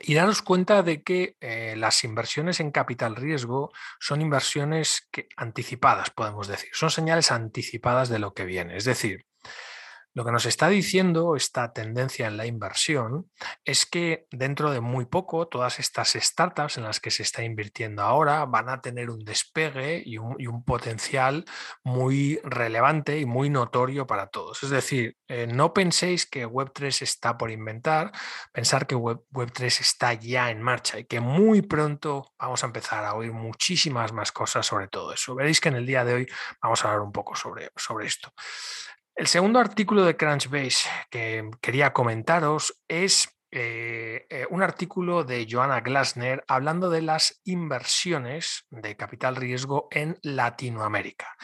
y 0.00 0.14
daros 0.14 0.42
cuenta 0.42 0.82
de 0.82 1.02
que 1.02 1.36
eh, 1.40 1.74
las 1.76 2.04
inversiones 2.04 2.60
en 2.60 2.70
capital 2.70 3.16
riesgo 3.16 3.72
son 4.00 4.20
inversiones 4.20 5.08
que, 5.10 5.28
anticipadas, 5.36 6.10
podemos 6.10 6.48
decir, 6.48 6.70
son 6.72 6.90
señales 6.90 7.30
anticipadas 7.30 8.08
de 8.08 8.18
lo 8.18 8.34
que 8.34 8.44
viene. 8.44 8.76
Es 8.76 8.84
decir, 8.84 9.24
lo 10.14 10.24
que 10.24 10.30
nos 10.30 10.46
está 10.46 10.68
diciendo 10.68 11.34
esta 11.34 11.72
tendencia 11.72 12.28
en 12.28 12.36
la 12.36 12.46
inversión 12.46 13.30
es 13.64 13.84
que 13.84 14.26
dentro 14.30 14.70
de 14.70 14.80
muy 14.80 15.06
poco 15.06 15.48
todas 15.48 15.80
estas 15.80 16.12
startups 16.12 16.78
en 16.78 16.84
las 16.84 17.00
que 17.00 17.10
se 17.10 17.24
está 17.24 17.42
invirtiendo 17.42 18.02
ahora 18.02 18.44
van 18.44 18.68
a 18.68 18.80
tener 18.80 19.10
un 19.10 19.24
despegue 19.24 20.02
y 20.04 20.18
un, 20.18 20.62
potencial 20.64 21.44
muy 21.82 22.38
relevante 22.44 23.18
y 23.18 23.26
muy 23.26 23.50
notorio 23.50 24.06
para 24.06 24.28
todos. 24.28 24.62
Es 24.62 24.70
decir, 24.70 25.16
eh, 25.26 25.48
no 25.48 25.74
penséis 25.74 26.26
que 26.26 26.46
Web3 26.46 27.02
está 27.02 27.36
por 27.36 27.50
inventar, 27.50 28.12
pensar 28.52 28.86
que 28.86 28.94
Web, 28.94 29.20
3 29.52 29.80
está 29.80 30.14
ya 30.14 30.50
en 30.50 30.62
marcha 30.62 30.98
y 31.00 31.04
que 31.04 31.20
muy 31.20 31.60
pronto 31.60 32.32
vamos 32.38 32.62
a 32.62 32.66
empezar 32.66 33.04
a 33.04 33.14
oír 33.14 33.32
muchísimas 33.32 34.12
más 34.12 34.30
cosas 34.30 34.64
sobre 34.64 34.86
todo 34.86 35.12
eso. 35.12 35.34
Veréis 35.34 35.60
que 35.60 35.70
en 35.70 35.76
el 35.76 35.86
día 35.86 36.04
de 36.04 36.14
hoy 36.14 36.26
vamos 36.62 36.84
a 36.84 36.88
hablar 36.88 37.02
un 37.02 37.12
poco 37.12 37.34
sobre, 37.34 37.70
sobre 37.76 38.06
esto. 38.06 38.32
El 39.16 39.28
segundo 39.28 39.60
artículo 39.60 40.04
de 40.04 40.16
Crunchbase 40.16 40.88
que 41.08 41.48
quería 41.60 41.92
comentaros 41.92 42.80
es 42.88 43.33
eh, 43.56 44.26
eh, 44.30 44.46
un 44.50 44.64
artículo 44.64 45.22
de 45.22 45.46
Joanna 45.48 45.80
Glasner 45.80 46.44
hablando 46.48 46.90
de 46.90 47.02
las 47.02 47.40
inversiones 47.44 48.66
de 48.68 48.96
capital 48.96 49.36
riesgo 49.36 49.86
en 49.92 50.18
Latinoamérica 50.22 51.36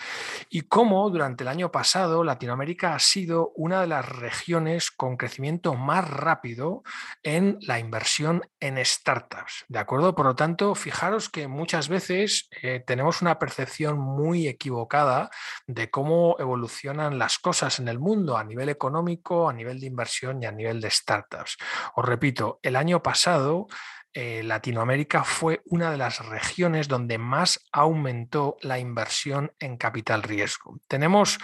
y 0.49 0.62
cómo 0.62 1.09
durante 1.09 1.45
el 1.45 1.49
año 1.49 1.71
pasado 1.71 2.25
Latinoamérica 2.25 2.97
ha 2.97 2.99
sido 2.99 3.52
una 3.55 3.83
de 3.83 3.87
las 3.87 4.09
regiones 4.09 4.90
con 4.90 5.17
crecimiento 5.17 5.76
más 5.76 6.11
rápido 6.11 6.83
en 7.23 7.59
la 7.61 7.79
inversión 7.79 8.43
en 8.59 8.85
startups. 8.85 9.67
¿De 9.69 9.79
acuerdo? 9.79 10.17
Por 10.17 10.26
lo 10.26 10.35
tanto, 10.35 10.75
fijaros 10.75 11.29
que 11.29 11.47
muchas 11.47 11.88
veces 11.88 12.49
eh, 12.61 12.83
tenemos 12.85 13.23
una 13.23 13.38
percepción 13.38 14.00
muy 14.00 14.49
equivocada 14.49 15.31
de 15.69 15.90
cómo 15.90 16.35
evolucionan 16.40 17.21
las 17.21 17.38
cosas 17.38 17.79
en 17.79 17.87
el 17.87 18.00
mundo 18.00 18.37
a 18.37 18.43
nivel 18.43 18.69
económico, 18.69 19.49
a 19.49 19.52
nivel 19.52 19.79
de 19.79 19.87
inversión 19.87 20.43
y 20.43 20.47
a 20.47 20.50
nivel 20.50 20.81
de 20.81 20.90
startups 20.90 21.57
repito, 22.02 22.61
el 22.62 22.76
año 22.76 23.02
pasado 23.02 23.69
eh, 24.12 24.42
Latinoamérica 24.42 25.23
fue 25.23 25.62
una 25.66 25.92
de 25.92 25.97
las 25.97 26.26
regiones 26.26 26.88
donde 26.88 27.16
más 27.16 27.64
aumentó 27.71 28.57
la 28.61 28.80
inversión 28.80 29.52
en 29.61 29.76
capital 29.76 30.25
riesgo. 30.25 30.80
Tenemos 30.88 31.38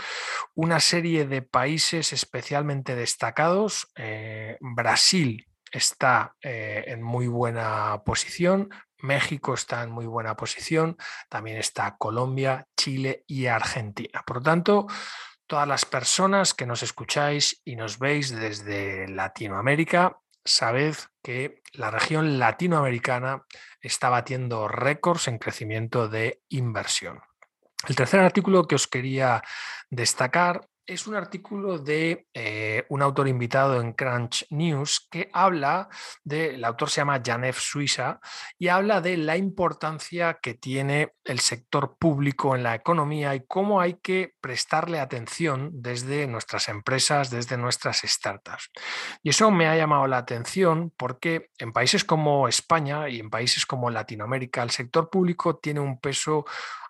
una 0.54 0.80
serie 0.80 1.26
de 1.26 1.42
países 1.42 2.12
especialmente 2.12 2.96
destacados. 2.96 3.88
Eh, 3.94 4.56
Brasil 4.60 5.46
está 5.70 6.34
eh, 6.42 6.84
en 6.88 7.02
muy 7.02 7.28
buena 7.28 8.02
posición, 8.04 8.70
México 8.98 9.54
está 9.54 9.84
en 9.84 9.92
muy 9.92 10.06
buena 10.06 10.36
posición, 10.36 10.96
también 11.28 11.58
está 11.58 11.96
Colombia, 11.96 12.66
Chile 12.76 13.22
y 13.28 13.46
Argentina. 13.46 14.24
Por 14.26 14.38
lo 14.38 14.42
tanto, 14.42 14.86
todas 15.46 15.68
las 15.68 15.84
personas 15.84 16.52
que 16.52 16.66
nos 16.66 16.82
escucháis 16.82 17.60
y 17.64 17.76
nos 17.76 18.00
veis 18.00 18.30
desde 18.30 19.06
Latinoamérica, 19.06 20.18
sabed 20.46 20.96
que 21.22 21.62
la 21.72 21.90
región 21.90 22.38
latinoamericana 22.38 23.44
está 23.80 24.08
batiendo 24.08 24.68
récords 24.68 25.28
en 25.28 25.38
crecimiento 25.38 26.08
de 26.08 26.42
inversión. 26.48 27.20
El 27.88 27.96
tercer 27.96 28.20
artículo 28.20 28.66
que 28.66 28.74
os 28.74 28.86
quería 28.86 29.42
destacar 29.90 30.68
es 30.86 31.06
un 31.06 31.16
artículo 31.16 31.78
de 31.78 32.28
eh, 32.32 32.84
un 32.90 33.02
autor 33.02 33.26
invitado 33.26 33.80
en 33.80 33.92
Crunch 33.92 34.46
News 34.50 35.08
que 35.10 35.28
habla 35.32 35.88
de, 36.22 36.54
el 36.54 36.64
autor 36.64 36.90
se 36.90 37.00
llama 37.00 37.20
Janef 37.24 37.58
Suiza, 37.58 38.20
y 38.58 38.68
habla 38.68 39.00
de 39.00 39.16
la 39.16 39.36
importancia 39.36 40.38
que 40.40 40.54
tiene 40.54 41.14
el 41.24 41.40
sector 41.40 41.96
público 41.98 42.54
en 42.54 42.62
la 42.62 42.74
economía 42.74 43.34
y 43.34 43.44
cómo 43.46 43.80
hay 43.80 43.94
que 43.94 44.34
prestarle 44.40 45.00
atención 45.00 45.70
desde 45.72 46.26
nuestras 46.26 46.68
empresas, 46.68 47.30
desde 47.30 47.56
nuestras 47.56 48.02
startups. 48.02 48.70
Y 49.22 49.30
eso 49.30 49.50
me 49.50 49.66
ha 49.66 49.76
llamado 49.76 50.06
la 50.06 50.18
atención 50.18 50.92
porque 50.96 51.50
en 51.58 51.72
países 51.72 52.04
como 52.04 52.46
España 52.46 53.08
y 53.08 53.18
en 53.18 53.30
países 53.30 53.66
como 53.66 53.90
Latinoamérica 53.90 54.62
el 54.62 54.70
sector 54.70 55.10
público 55.10 55.56
tiene 55.56 55.80
un 55.80 55.98
peso 55.98 56.44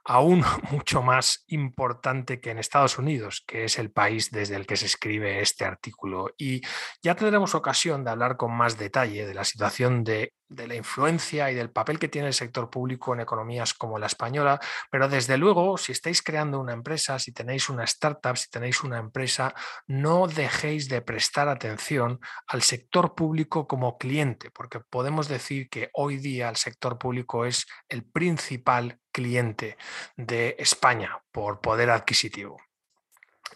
aún 0.06 0.44
mucho 0.70 1.02
más 1.02 1.44
importante 1.48 2.40
que 2.40 2.50
en 2.50 2.58
Estados 2.58 2.98
Unidos, 2.98 3.42
que 3.46 3.64
es 3.64 3.78
el 3.78 3.85
país 3.90 4.30
desde 4.30 4.56
el 4.56 4.66
que 4.66 4.76
se 4.76 4.86
escribe 4.86 5.40
este 5.40 5.64
artículo. 5.64 6.30
Y 6.36 6.62
ya 7.02 7.14
tendremos 7.14 7.54
ocasión 7.54 8.04
de 8.04 8.10
hablar 8.10 8.36
con 8.36 8.52
más 8.56 8.78
detalle 8.78 9.26
de 9.26 9.34
la 9.34 9.44
situación 9.44 10.04
de 10.04 10.32
de 10.48 10.68
la 10.68 10.76
influencia 10.76 11.50
y 11.50 11.54
del 11.54 11.70
papel 11.70 11.98
que 11.98 12.08
tiene 12.08 12.28
el 12.28 12.34
sector 12.34 12.70
público 12.70 13.12
en 13.12 13.20
economías 13.20 13.74
como 13.74 13.98
la 13.98 14.06
española, 14.06 14.60
pero 14.90 15.08
desde 15.08 15.36
luego, 15.36 15.76
si 15.76 15.92
estáis 15.92 16.22
creando 16.22 16.60
una 16.60 16.72
empresa, 16.72 17.18
si 17.18 17.32
tenéis 17.32 17.68
una 17.68 17.84
startup, 17.84 18.36
si 18.36 18.48
tenéis 18.48 18.82
una 18.82 18.98
empresa, 18.98 19.54
no 19.86 20.26
dejéis 20.28 20.88
de 20.88 21.02
prestar 21.02 21.48
atención 21.48 22.20
al 22.46 22.62
sector 22.62 23.14
público 23.14 23.66
como 23.66 23.98
cliente, 23.98 24.50
porque 24.50 24.80
podemos 24.80 25.28
decir 25.28 25.68
que 25.68 25.90
hoy 25.94 26.18
día 26.18 26.48
el 26.48 26.56
sector 26.56 26.98
público 26.98 27.44
es 27.44 27.66
el 27.88 28.04
principal 28.04 29.00
cliente 29.12 29.76
de 30.16 30.56
España 30.58 31.22
por 31.32 31.60
poder 31.60 31.90
adquisitivo. 31.90 32.65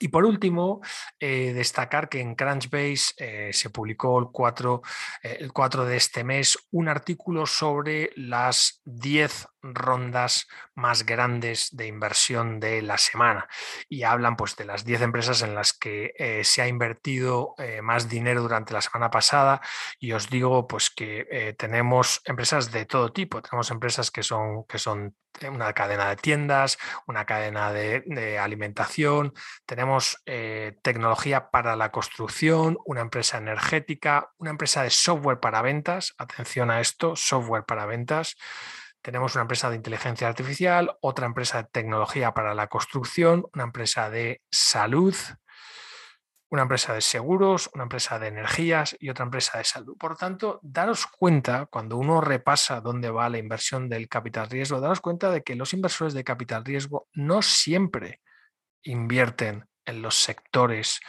Y 0.02 0.08
por 0.08 0.24
último, 0.24 0.80
eh, 1.20 1.52
destacar 1.52 2.08
que 2.08 2.20
en 2.20 2.34
Crunchbase 2.34 3.12
eh, 3.18 3.50
se 3.52 3.68
publicó 3.68 4.18
el 4.18 4.28
4, 4.32 4.82
eh, 5.22 5.36
el 5.40 5.52
4 5.52 5.84
de 5.84 5.96
este 5.98 6.24
mes 6.24 6.58
un 6.70 6.88
artículo 6.88 7.44
sobre 7.44 8.10
las 8.16 8.80
10 8.86 9.46
rondas 9.62 10.48
más 10.74 11.04
grandes 11.04 11.68
de 11.72 11.86
inversión 11.86 12.60
de 12.60 12.82
la 12.82 12.98
semana. 12.98 13.48
Y 13.88 14.02
hablan 14.02 14.36
pues 14.36 14.56
de 14.56 14.64
las 14.64 14.84
10 14.84 15.02
empresas 15.02 15.42
en 15.42 15.54
las 15.54 15.72
que 15.72 16.14
eh, 16.18 16.44
se 16.44 16.62
ha 16.62 16.68
invertido 16.68 17.54
eh, 17.58 17.82
más 17.82 18.08
dinero 18.08 18.42
durante 18.42 18.72
la 18.72 18.80
semana 18.80 19.10
pasada. 19.10 19.60
Y 19.98 20.12
os 20.12 20.30
digo 20.30 20.66
pues 20.66 20.90
que 20.90 21.26
eh, 21.30 21.54
tenemos 21.54 22.20
empresas 22.24 22.72
de 22.72 22.86
todo 22.86 23.12
tipo, 23.12 23.42
tenemos 23.42 23.70
empresas 23.70 24.10
que 24.10 24.22
son, 24.22 24.64
que 24.64 24.78
son 24.78 25.14
una 25.48 25.72
cadena 25.72 26.08
de 26.08 26.16
tiendas, 26.16 26.76
una 27.06 27.24
cadena 27.24 27.72
de, 27.72 28.02
de 28.04 28.38
alimentación, 28.38 29.32
tenemos 29.64 30.20
tecnología 30.82 31.50
para 31.50 31.76
la 31.76 31.92
construcción, 31.92 32.78
una 32.84 33.00
empresa 33.00 33.38
energética, 33.38 34.32
una 34.38 34.50
empresa 34.50 34.82
de 34.82 34.90
software 34.90 35.38
para 35.38 35.62
ventas, 35.62 36.14
atención 36.18 36.70
a 36.72 36.80
esto, 36.80 37.14
software 37.14 37.64
para 37.64 37.86
ventas, 37.86 38.36
tenemos 39.02 39.34
una 39.34 39.42
empresa 39.42 39.70
de 39.70 39.76
inteligencia 39.76 40.28
artificial, 40.28 40.96
otra 41.00 41.26
empresa 41.26 41.62
de 41.62 41.68
tecnología 41.70 42.32
para 42.32 42.54
la 42.54 42.66
construcción, 42.66 43.46
una 43.54 43.64
empresa 43.64 44.10
de 44.10 44.42
salud, 44.50 45.14
una 46.50 46.62
empresa 46.62 46.92
de 46.94 47.00
seguros, 47.00 47.70
una 47.74 47.84
empresa 47.84 48.18
de 48.18 48.26
energías 48.26 48.96
y 48.98 49.08
otra 49.08 49.24
empresa 49.24 49.58
de 49.58 49.64
salud. 49.64 49.96
Por 49.96 50.16
tanto, 50.16 50.58
daros 50.62 51.06
cuenta, 51.06 51.66
cuando 51.66 51.96
uno 51.96 52.20
repasa 52.20 52.80
dónde 52.80 53.10
va 53.10 53.28
la 53.28 53.38
inversión 53.38 53.88
del 53.88 54.08
capital 54.08 54.50
riesgo, 54.50 54.80
daros 54.80 55.00
cuenta 55.00 55.30
de 55.30 55.42
que 55.42 55.54
los 55.54 55.72
inversores 55.72 56.12
de 56.12 56.24
capital 56.24 56.64
riesgo 56.64 57.06
no 57.14 57.40
siempre 57.40 58.20
invierten 58.82 59.66
en 59.84 60.02
los 60.02 60.16
sectores 60.16 61.00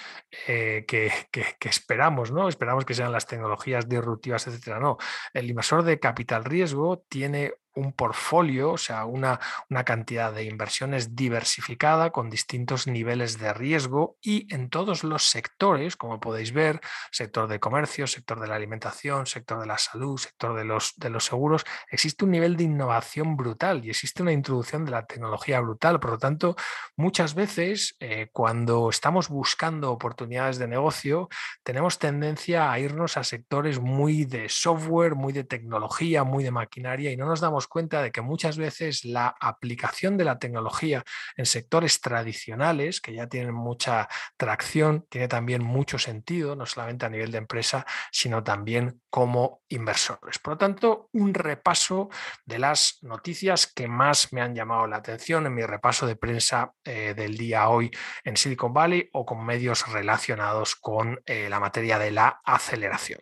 eh, 0.47 0.85
que, 0.87 1.11
que, 1.31 1.69
esperamos, 1.69 2.31
¿no? 2.31 2.47
Esperamos 2.47 2.85
que 2.85 2.93
sean 2.93 3.11
las 3.11 3.27
tecnologías 3.27 3.87
disruptivas, 3.87 4.47
etcétera. 4.47 4.79
No, 4.79 4.97
el 5.33 5.49
inversor 5.49 5.83
de 5.83 5.99
capital 5.99 6.45
riesgo 6.45 7.03
tiene 7.09 7.53
un 7.75 7.93
portfolio, 7.93 8.71
o 8.73 8.77
sea, 8.77 9.05
una, 9.05 9.39
una, 9.69 9.83
cantidad 9.83 10.33
de 10.33 10.43
inversiones 10.43 11.15
diversificada 11.15 12.11
con 12.11 12.29
distintos 12.29 12.87
niveles 12.87 13.39
de 13.39 13.53
riesgo 13.53 14.17
y 14.21 14.53
en 14.53 14.69
todos 14.69 15.03
los 15.03 15.23
sectores, 15.23 15.95
como 15.95 16.19
podéis 16.19 16.53
ver, 16.53 16.81
sector 17.11 17.47
de 17.47 17.59
comercio, 17.59 18.07
sector 18.07 18.39
de 18.39 18.47
la 18.47 18.55
alimentación, 18.55 19.25
sector 19.25 19.59
de 19.59 19.67
la 19.67 19.77
salud, 19.77 20.17
sector 20.17 20.55
de 20.55 20.65
los, 20.65 20.93
de 20.97 21.09
los 21.09 21.25
seguros, 21.25 21.63
existe 21.89 22.25
un 22.25 22.31
nivel 22.31 22.57
de 22.57 22.63
innovación 22.63 23.35
brutal 23.37 23.85
y 23.85 23.89
existe 23.89 24.21
una 24.21 24.31
introducción 24.33 24.85
de 24.85 24.91
la 24.91 25.05
tecnología 25.05 25.59
brutal. 25.59 25.99
Por 25.99 26.11
lo 26.11 26.17
tanto, 26.17 26.55
muchas 26.95 27.33
veces 27.33 27.95
eh, 27.99 28.29
cuando 28.31 28.89
estamos 28.89 29.29
buscando 29.29 29.91
oportunidades 29.91 30.57
de 30.57 30.67
negocio, 30.67 31.29
tenemos 31.63 31.99
tendencia 31.99 32.71
a 32.71 32.79
irnos 32.79 33.17
a 33.17 33.23
sectores 33.23 33.79
muy 33.79 34.25
de 34.25 34.49
software, 34.49 35.15
muy 35.15 35.33
de 35.33 35.43
tecnología, 35.43 36.23
muy 36.23 36.43
de 36.43 36.51
maquinaria 36.51 37.11
y 37.11 37.17
no 37.17 37.25
nos 37.25 37.39
damos 37.39 37.60
cuenta 37.67 38.01
de 38.01 38.11
que 38.11 38.21
muchas 38.21 38.57
veces 38.57 39.05
la 39.05 39.35
aplicación 39.39 40.17
de 40.17 40.25
la 40.25 40.39
tecnología 40.39 41.03
en 41.37 41.45
sectores 41.45 42.01
tradicionales, 42.01 43.01
que 43.01 43.13
ya 43.13 43.27
tienen 43.27 43.53
mucha 43.53 44.07
tracción, 44.37 45.05
tiene 45.09 45.27
también 45.27 45.63
mucho 45.63 45.97
sentido, 45.97 46.55
no 46.55 46.65
solamente 46.65 47.05
a 47.05 47.09
nivel 47.09 47.31
de 47.31 47.37
empresa, 47.37 47.85
sino 48.11 48.43
también 48.43 49.01
como 49.09 49.61
inversores. 49.69 50.39
Por 50.39 50.53
lo 50.53 50.57
tanto, 50.57 51.09
un 51.13 51.33
repaso 51.33 52.09
de 52.45 52.59
las 52.59 52.99
noticias 53.01 53.67
que 53.67 53.87
más 53.87 54.31
me 54.33 54.41
han 54.41 54.55
llamado 54.55 54.87
la 54.87 54.97
atención 54.97 55.45
en 55.45 55.55
mi 55.55 55.63
repaso 55.63 56.05
de 56.07 56.15
prensa 56.15 56.73
eh, 56.83 57.13
del 57.15 57.37
día 57.37 57.69
hoy 57.69 57.91
en 58.23 58.37
Silicon 58.37 58.73
Valley 58.73 59.09
o 59.13 59.25
con 59.25 59.45
medios 59.45 59.87
relacionados 59.91 60.75
con 60.75 61.21
eh, 61.25 61.49
la 61.49 61.59
materia 61.59 61.99
de 61.99 62.11
la 62.11 62.41
aceleración. 62.43 63.21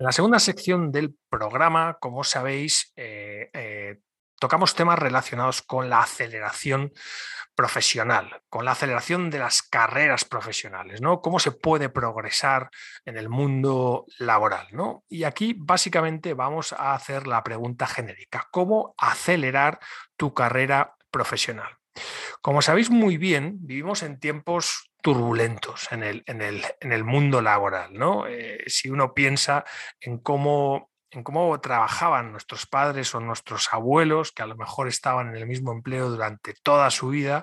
En 0.00 0.06
la 0.06 0.12
segunda 0.12 0.38
sección 0.38 0.92
del 0.92 1.14
programa, 1.28 1.98
como 2.00 2.24
sabéis, 2.24 2.90
eh, 2.96 3.50
eh, 3.52 3.98
tocamos 4.38 4.74
temas 4.74 4.98
relacionados 4.98 5.60
con 5.60 5.90
la 5.90 6.00
aceleración 6.00 6.90
profesional, 7.54 8.40
con 8.48 8.64
la 8.64 8.70
aceleración 8.70 9.28
de 9.28 9.40
las 9.40 9.62
carreras 9.62 10.24
profesionales, 10.24 11.02
¿no? 11.02 11.20
Cómo 11.20 11.38
se 11.38 11.52
puede 11.52 11.90
progresar 11.90 12.70
en 13.04 13.18
el 13.18 13.28
mundo 13.28 14.06
laboral, 14.18 14.68
¿no? 14.72 15.04
Y 15.06 15.24
aquí 15.24 15.54
básicamente 15.54 16.32
vamos 16.32 16.72
a 16.72 16.94
hacer 16.94 17.26
la 17.26 17.44
pregunta 17.44 17.86
genérica, 17.86 18.48
¿cómo 18.50 18.94
acelerar 18.96 19.80
tu 20.16 20.32
carrera 20.32 20.96
profesional? 21.10 21.79
Como 22.40 22.62
sabéis 22.62 22.90
muy 22.90 23.16
bien, 23.16 23.58
vivimos 23.60 24.02
en 24.02 24.18
tiempos 24.18 24.90
turbulentos 25.02 25.90
en 25.92 26.02
el, 26.02 26.22
en 26.26 26.42
el, 26.42 26.62
en 26.80 26.92
el 26.92 27.04
mundo 27.04 27.40
laboral. 27.40 27.92
¿no? 27.94 28.26
Eh, 28.26 28.64
si 28.66 28.90
uno 28.90 29.14
piensa 29.14 29.64
en 30.00 30.18
cómo, 30.18 30.89
en 31.10 31.22
cómo 31.22 31.60
trabajaban 31.60 32.32
nuestros 32.32 32.66
padres 32.66 33.14
o 33.14 33.20
nuestros 33.20 33.72
abuelos, 33.72 34.32
que 34.32 34.42
a 34.42 34.46
lo 34.46 34.56
mejor 34.56 34.88
estaban 34.88 35.28
en 35.28 35.36
el 35.36 35.46
mismo 35.46 35.72
empleo 35.72 36.08
durante 36.08 36.54
toda 36.62 36.90
su 36.90 37.08
vida, 37.08 37.42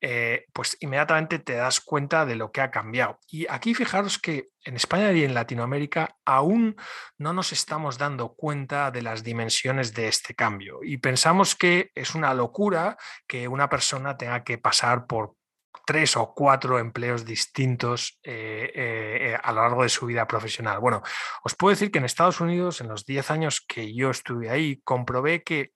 eh, 0.00 0.46
pues 0.52 0.76
inmediatamente 0.80 1.38
te 1.38 1.54
das 1.54 1.80
cuenta 1.80 2.24
de 2.24 2.36
lo 2.36 2.52
que 2.52 2.60
ha 2.60 2.70
cambiado. 2.70 3.18
Y 3.28 3.46
aquí 3.48 3.74
fijaros 3.74 4.18
que 4.18 4.48
en 4.64 4.76
España 4.76 5.10
y 5.12 5.24
en 5.24 5.34
Latinoamérica 5.34 6.16
aún 6.24 6.76
no 7.16 7.32
nos 7.32 7.52
estamos 7.52 7.96
dando 7.96 8.34
cuenta 8.34 8.90
de 8.90 9.02
las 9.02 9.22
dimensiones 9.22 9.94
de 9.94 10.08
este 10.08 10.34
cambio 10.34 10.80
y 10.82 10.98
pensamos 10.98 11.54
que 11.54 11.90
es 11.94 12.14
una 12.14 12.34
locura 12.34 12.96
que 13.26 13.48
una 13.48 13.68
persona 13.68 14.16
tenga 14.16 14.44
que 14.44 14.58
pasar 14.58 15.06
por 15.06 15.37
tres 15.86 16.16
o 16.16 16.32
cuatro 16.34 16.78
empleos 16.78 17.24
distintos 17.24 18.18
eh, 18.22 18.70
eh, 18.74 19.38
a 19.42 19.52
lo 19.52 19.62
largo 19.62 19.82
de 19.82 19.88
su 19.88 20.06
vida 20.06 20.26
profesional. 20.26 20.78
Bueno, 20.80 21.02
os 21.42 21.54
puedo 21.54 21.70
decir 21.70 21.90
que 21.90 21.98
en 21.98 22.04
Estados 22.04 22.40
Unidos, 22.40 22.80
en 22.80 22.88
los 22.88 23.04
10 23.04 23.30
años 23.30 23.64
que 23.66 23.94
yo 23.94 24.10
estuve 24.10 24.50
ahí, 24.50 24.80
comprobé 24.84 25.42
que 25.42 25.72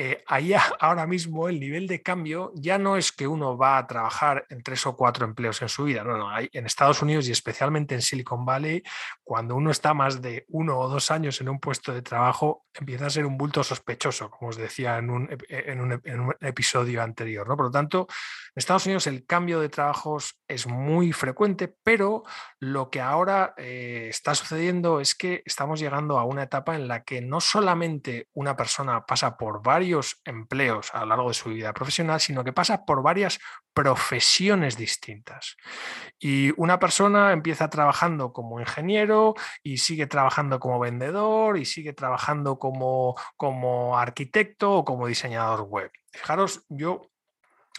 eh, 0.00 0.22
ahí 0.28 0.54
ahora 0.80 1.06
mismo 1.08 1.48
el 1.48 1.58
nivel 1.58 1.88
de 1.88 2.02
cambio 2.02 2.52
ya 2.54 2.78
no 2.78 2.96
es 2.96 3.10
que 3.10 3.26
uno 3.26 3.58
va 3.58 3.78
a 3.78 3.86
trabajar 3.88 4.46
en 4.48 4.62
tres 4.62 4.86
o 4.86 4.96
cuatro 4.96 5.24
empleos 5.26 5.60
en 5.60 5.68
su 5.68 5.84
vida, 5.84 6.04
no, 6.04 6.16
no, 6.16 6.30
hay, 6.30 6.48
en 6.52 6.66
Estados 6.66 7.02
Unidos 7.02 7.26
y 7.28 7.32
especialmente 7.32 7.96
en 7.96 8.02
Silicon 8.02 8.44
Valley, 8.44 8.82
cuando 9.24 9.56
uno 9.56 9.72
está 9.72 9.94
más 9.94 10.22
de 10.22 10.44
uno 10.50 10.78
o 10.78 10.88
dos 10.88 11.10
años 11.10 11.40
en 11.40 11.48
un 11.48 11.58
puesto 11.58 11.92
de 11.92 12.02
trabajo, 12.02 12.64
empieza 12.74 13.06
a 13.06 13.10
ser 13.10 13.26
un 13.26 13.36
bulto 13.36 13.64
sospechoso, 13.64 14.30
como 14.30 14.50
os 14.50 14.56
decía 14.56 14.98
en 14.98 15.10
un, 15.10 15.28
en 15.48 15.80
un, 15.80 16.00
en 16.04 16.20
un 16.20 16.34
episodio 16.40 17.02
anterior. 17.02 17.48
¿no? 17.48 17.56
Por 17.56 17.66
lo 17.66 17.72
tanto, 17.72 18.06
en 18.58 18.60
Estados 18.60 18.86
Unidos 18.86 19.06
el 19.06 19.24
cambio 19.24 19.60
de 19.60 19.68
trabajos 19.68 20.40
es 20.48 20.66
muy 20.66 21.12
frecuente, 21.12 21.72
pero 21.84 22.24
lo 22.58 22.90
que 22.90 23.00
ahora 23.00 23.54
eh, 23.56 24.08
está 24.10 24.34
sucediendo 24.34 24.98
es 24.98 25.14
que 25.14 25.44
estamos 25.46 25.78
llegando 25.78 26.18
a 26.18 26.24
una 26.24 26.42
etapa 26.42 26.74
en 26.74 26.88
la 26.88 27.04
que 27.04 27.20
no 27.20 27.40
solamente 27.40 28.26
una 28.34 28.56
persona 28.56 29.06
pasa 29.06 29.36
por 29.36 29.62
varios 29.62 30.20
empleos 30.24 30.92
a 30.92 31.02
lo 31.02 31.06
largo 31.06 31.28
de 31.28 31.34
su 31.34 31.50
vida 31.50 31.72
profesional, 31.72 32.18
sino 32.18 32.42
que 32.42 32.52
pasa 32.52 32.84
por 32.84 33.00
varias 33.00 33.38
profesiones 33.72 34.76
distintas. 34.76 35.56
Y 36.18 36.52
una 36.60 36.80
persona 36.80 37.30
empieza 37.32 37.70
trabajando 37.70 38.32
como 38.32 38.58
ingeniero 38.58 39.36
y 39.62 39.78
sigue 39.78 40.08
trabajando 40.08 40.58
como 40.58 40.80
vendedor 40.80 41.58
y 41.58 41.64
sigue 41.64 41.92
trabajando 41.92 42.58
como, 42.58 43.14
como 43.36 43.96
arquitecto 43.96 44.78
o 44.78 44.84
como 44.84 45.06
diseñador 45.06 45.60
web. 45.60 45.92
Fijaros, 46.10 46.64
yo 46.68 47.12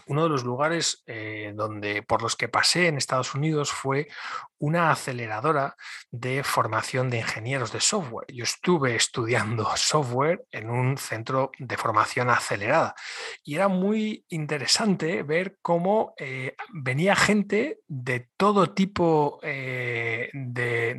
uno 0.09 0.23
de 0.23 0.29
los 0.29 0.43
lugares 0.43 1.03
eh, 1.05 1.53
donde, 1.55 2.01
por 2.01 2.23
los 2.23 2.35
que 2.35 2.49
pasé 2.49 2.87
en 2.87 2.97
Estados 2.97 3.35
Unidos 3.35 3.71
fue 3.71 4.07
una 4.57 4.91
aceleradora 4.91 5.75
de 6.11 6.43
formación 6.43 7.09
de 7.09 7.19
ingenieros 7.19 7.71
de 7.71 7.79
software. 7.79 8.25
Yo 8.33 8.43
estuve 8.43 8.95
estudiando 8.95 9.69
software 9.77 10.43
en 10.51 10.69
un 10.71 10.97
centro 10.97 11.51
de 11.59 11.77
formación 11.77 12.29
acelerada 12.29 12.95
y 13.43 13.55
era 13.55 13.67
muy 13.67 14.25
interesante 14.29 15.21
ver 15.21 15.57
cómo 15.61 16.13
eh, 16.17 16.55
venía 16.73 17.15
gente 17.15 17.79
de 17.87 18.27
todo 18.35 18.73
tipo 18.73 19.39
eh, 19.43 20.29
de, 20.33 20.95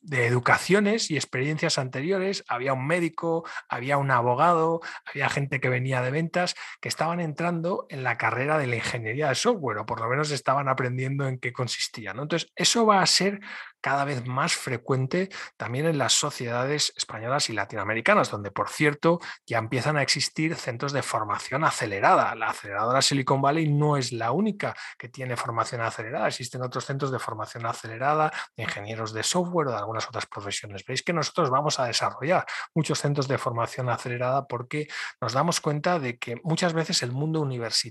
de 0.00 0.26
educaciones 0.26 1.08
y 1.08 1.14
experiencias 1.14 1.78
anteriores. 1.78 2.44
Había 2.48 2.72
un 2.72 2.84
médico, 2.84 3.44
había 3.68 3.96
un 3.96 4.10
abogado, 4.10 4.80
había 5.06 5.28
gente 5.28 5.60
que 5.60 5.68
venía 5.68 6.02
de 6.02 6.10
ventas 6.10 6.56
que 6.80 6.88
estaban 6.88 7.20
entrando 7.20 7.86
en 7.92 8.02
la 8.02 8.16
carrera 8.16 8.58
de 8.58 8.66
la 8.66 8.76
ingeniería 8.76 9.28
de 9.28 9.34
software 9.34 9.78
o 9.78 9.86
por 9.86 10.00
lo 10.00 10.08
menos 10.08 10.30
estaban 10.30 10.68
aprendiendo 10.68 11.28
en 11.28 11.38
qué 11.38 11.52
consistía. 11.52 12.12
Entonces, 12.12 12.50
eso 12.56 12.86
va 12.86 13.02
a 13.02 13.06
ser 13.06 13.40
cada 13.82 14.04
vez 14.04 14.26
más 14.26 14.54
frecuente 14.54 15.28
también 15.56 15.86
en 15.86 15.98
las 15.98 16.12
sociedades 16.12 16.92
españolas 16.96 17.50
y 17.50 17.52
latinoamericanas, 17.52 18.30
donde, 18.30 18.50
por 18.50 18.70
cierto, 18.70 19.18
ya 19.44 19.58
empiezan 19.58 19.96
a 19.96 20.02
existir 20.02 20.54
centros 20.54 20.92
de 20.92 21.02
formación 21.02 21.64
acelerada. 21.64 22.34
La 22.34 22.50
aceleradora 22.50 23.02
Silicon 23.02 23.42
Valley 23.42 23.70
no 23.70 23.96
es 23.96 24.12
la 24.12 24.30
única 24.30 24.74
que 24.96 25.08
tiene 25.08 25.36
formación 25.36 25.80
acelerada, 25.80 26.28
existen 26.28 26.62
otros 26.62 26.86
centros 26.86 27.10
de 27.10 27.18
formación 27.18 27.66
acelerada, 27.66 28.32
de 28.56 28.62
ingenieros 28.62 29.12
de 29.12 29.24
software 29.24 29.68
o 29.68 29.72
de 29.72 29.78
algunas 29.78 30.06
otras 30.06 30.26
profesiones. 30.26 30.84
Veis 30.86 31.02
que 31.02 31.12
nosotros 31.12 31.50
vamos 31.50 31.78
a 31.80 31.86
desarrollar 31.86 32.46
muchos 32.74 33.00
centros 33.00 33.28
de 33.28 33.36
formación 33.36 33.90
acelerada 33.90 34.46
porque 34.46 34.88
nos 35.20 35.32
damos 35.32 35.60
cuenta 35.60 35.98
de 35.98 36.18
que 36.18 36.36
muchas 36.44 36.72
veces 36.72 37.02
el 37.02 37.10
mundo 37.10 37.40
universitario 37.40 37.81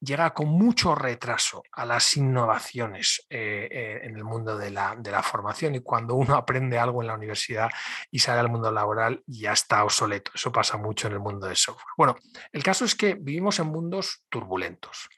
llega 0.00 0.34
con 0.34 0.48
mucho 0.48 0.94
retraso 0.94 1.62
a 1.72 1.84
las 1.84 2.16
innovaciones 2.16 3.26
eh, 3.28 3.68
eh, 3.70 4.00
en 4.04 4.16
el 4.16 4.24
mundo 4.24 4.56
de 4.56 4.70
la 4.70 4.96
de 4.96 5.10
la 5.10 5.22
formación 5.22 5.74
y 5.74 5.80
cuando 5.80 6.14
uno 6.14 6.34
aprende 6.34 6.78
algo 6.78 7.02
en 7.02 7.08
la 7.08 7.14
universidad 7.14 7.70
y 8.10 8.18
sale 8.18 8.40
al 8.40 8.50
mundo 8.50 8.70
laboral 8.70 9.22
ya 9.26 9.52
está 9.52 9.84
obsoleto. 9.84 10.32
Eso 10.34 10.52
pasa 10.52 10.76
mucho 10.76 11.08
en 11.08 11.14
el 11.14 11.20
mundo 11.20 11.46
del 11.46 11.56
software. 11.56 11.86
Bueno, 11.96 12.16
el 12.52 12.62
caso 12.62 12.84
es 12.84 12.94
que 12.94 13.14
vivimos 13.14 13.58
en 13.58 13.66
mundos 13.66 14.24
turbulentos 14.28 15.08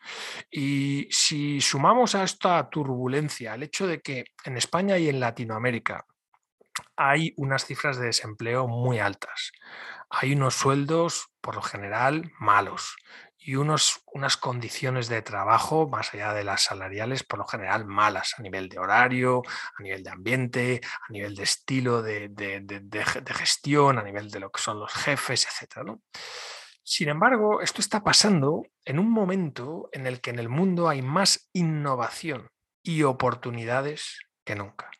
y 0.50 1.08
si 1.10 1.60
sumamos 1.60 2.14
a 2.14 2.24
esta 2.24 2.68
turbulencia 2.68 3.54
el 3.54 3.64
hecho 3.64 3.86
de 3.86 4.00
que 4.00 4.24
en 4.44 4.56
España 4.56 4.98
y 4.98 5.08
en 5.08 5.20
Latinoamérica 5.20 6.06
hay 6.96 7.34
unas 7.36 7.64
cifras 7.66 7.98
de 7.98 8.06
desempleo 8.06 8.66
muy 8.66 8.98
altas. 8.98 9.52
Hay 10.10 10.32
unos 10.32 10.54
sueldos, 10.54 11.28
por 11.40 11.56
lo 11.56 11.62
general, 11.62 12.32
malos 12.38 12.96
y 13.44 13.56
unos, 13.56 14.02
unas 14.12 14.38
condiciones 14.38 15.08
de 15.08 15.20
trabajo, 15.20 15.86
más 15.86 16.14
allá 16.14 16.32
de 16.32 16.44
las 16.44 16.62
salariales, 16.62 17.24
por 17.24 17.38
lo 17.38 17.46
general 17.46 17.84
malas 17.84 18.34
a 18.38 18.42
nivel 18.42 18.70
de 18.70 18.78
horario, 18.78 19.42
a 19.78 19.82
nivel 19.82 20.02
de 20.02 20.10
ambiente, 20.10 20.80
a 21.06 21.12
nivel 21.12 21.36
de 21.36 21.42
estilo 21.42 22.00
de, 22.00 22.30
gestión, 23.26 23.98
a 23.98 24.02
nivel 24.02 24.30
de 24.30 24.40
lo 24.40 24.50
que 24.50 24.62
son 24.62 24.80
los 24.80 24.92
jefes, 24.92 25.46
etc. 25.46 25.90
Sin 26.82 27.10
embargo, 27.10 27.60
esto 27.60 27.82
está 27.82 28.02
pasando 28.02 28.62
en 28.84 28.98
un 28.98 29.10
momento 29.10 29.90
en 29.92 30.06
el 30.06 30.22
que 30.22 30.30
en 30.30 30.38
el 30.38 30.48
mundo 30.48 30.88
hay 30.88 31.02
más 31.02 31.50
innovación 31.52 32.48
y 32.82 33.02
oportunidades 33.02 34.20
que 34.44 34.54
nunca 34.54 34.90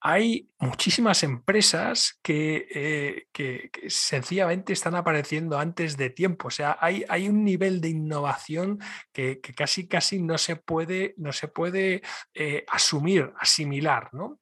hay 0.00 0.48
muchísimas 0.58 1.22
empresas 1.22 2.18
eh, 2.26 3.26
que, 3.32 3.70
sencillamente 3.88 4.72
están 4.72 4.94
apareciendo 4.94 5.58
antes 5.58 5.96
de 5.96 6.10
tiempo. 6.10 6.48
O 6.48 6.50
sea, 6.50 6.78
hay, 6.80 7.04
hay 7.08 7.28
un 7.28 7.44
nivel 7.44 7.80
de 7.80 7.90
innovación 7.90 8.78
que, 9.12 9.40
casi, 9.40 9.86
casi 9.86 10.20
no 10.20 10.38
se 10.38 10.56
puede, 10.56 11.14
no 11.18 11.32
se 11.32 11.48
puede 11.48 12.02
eh, 12.34 12.64
asumir, 12.68 13.32
asimilar. 13.38 14.08
¿no? 14.12 14.38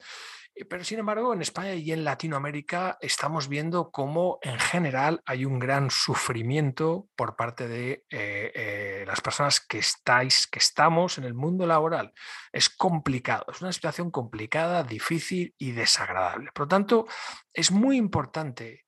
Eh, 0.59 0.65
pero 0.65 0.85
sin 0.85 0.99
embargo, 0.99 1.33
en 1.33 1.41
España 1.41 1.75
y 1.75 1.93
en 1.93 2.05
Latinoamérica 2.05 2.99
estamos 3.01 3.49
viendo 3.49 3.91
cómo 3.91 4.39
en 4.43 4.59
general 4.59 5.23
hay 5.25 5.45
un 5.45 5.59
gran 5.59 5.91
sufrimiento 5.91 7.09
por 7.17 7.37
parte 7.37 7.69
de 7.69 8.05
eh, 8.11 8.53
eh, 8.55 9.05
las 9.07 9.21
personas 9.21 9.61
que 9.61 9.79
estáis, 9.79 10.47
que 10.49 10.59
estamos 10.59 11.19
en 11.19 11.25
el 11.25 11.35
mundo 11.35 11.67
laboral. 11.67 12.13
Es 12.53 12.69
complicado, 12.69 13.47
es 13.53 13.63
una 13.63 13.73
situación 13.73 14.11
complicada, 14.11 14.83
difícil 14.83 15.55
y 15.59 15.73
desagradable. 15.73 16.51
Por 16.53 16.65
lo 16.65 16.69
tanto, 16.69 17.07
es 17.53 17.71
muy 17.71 17.97
importante 17.97 18.85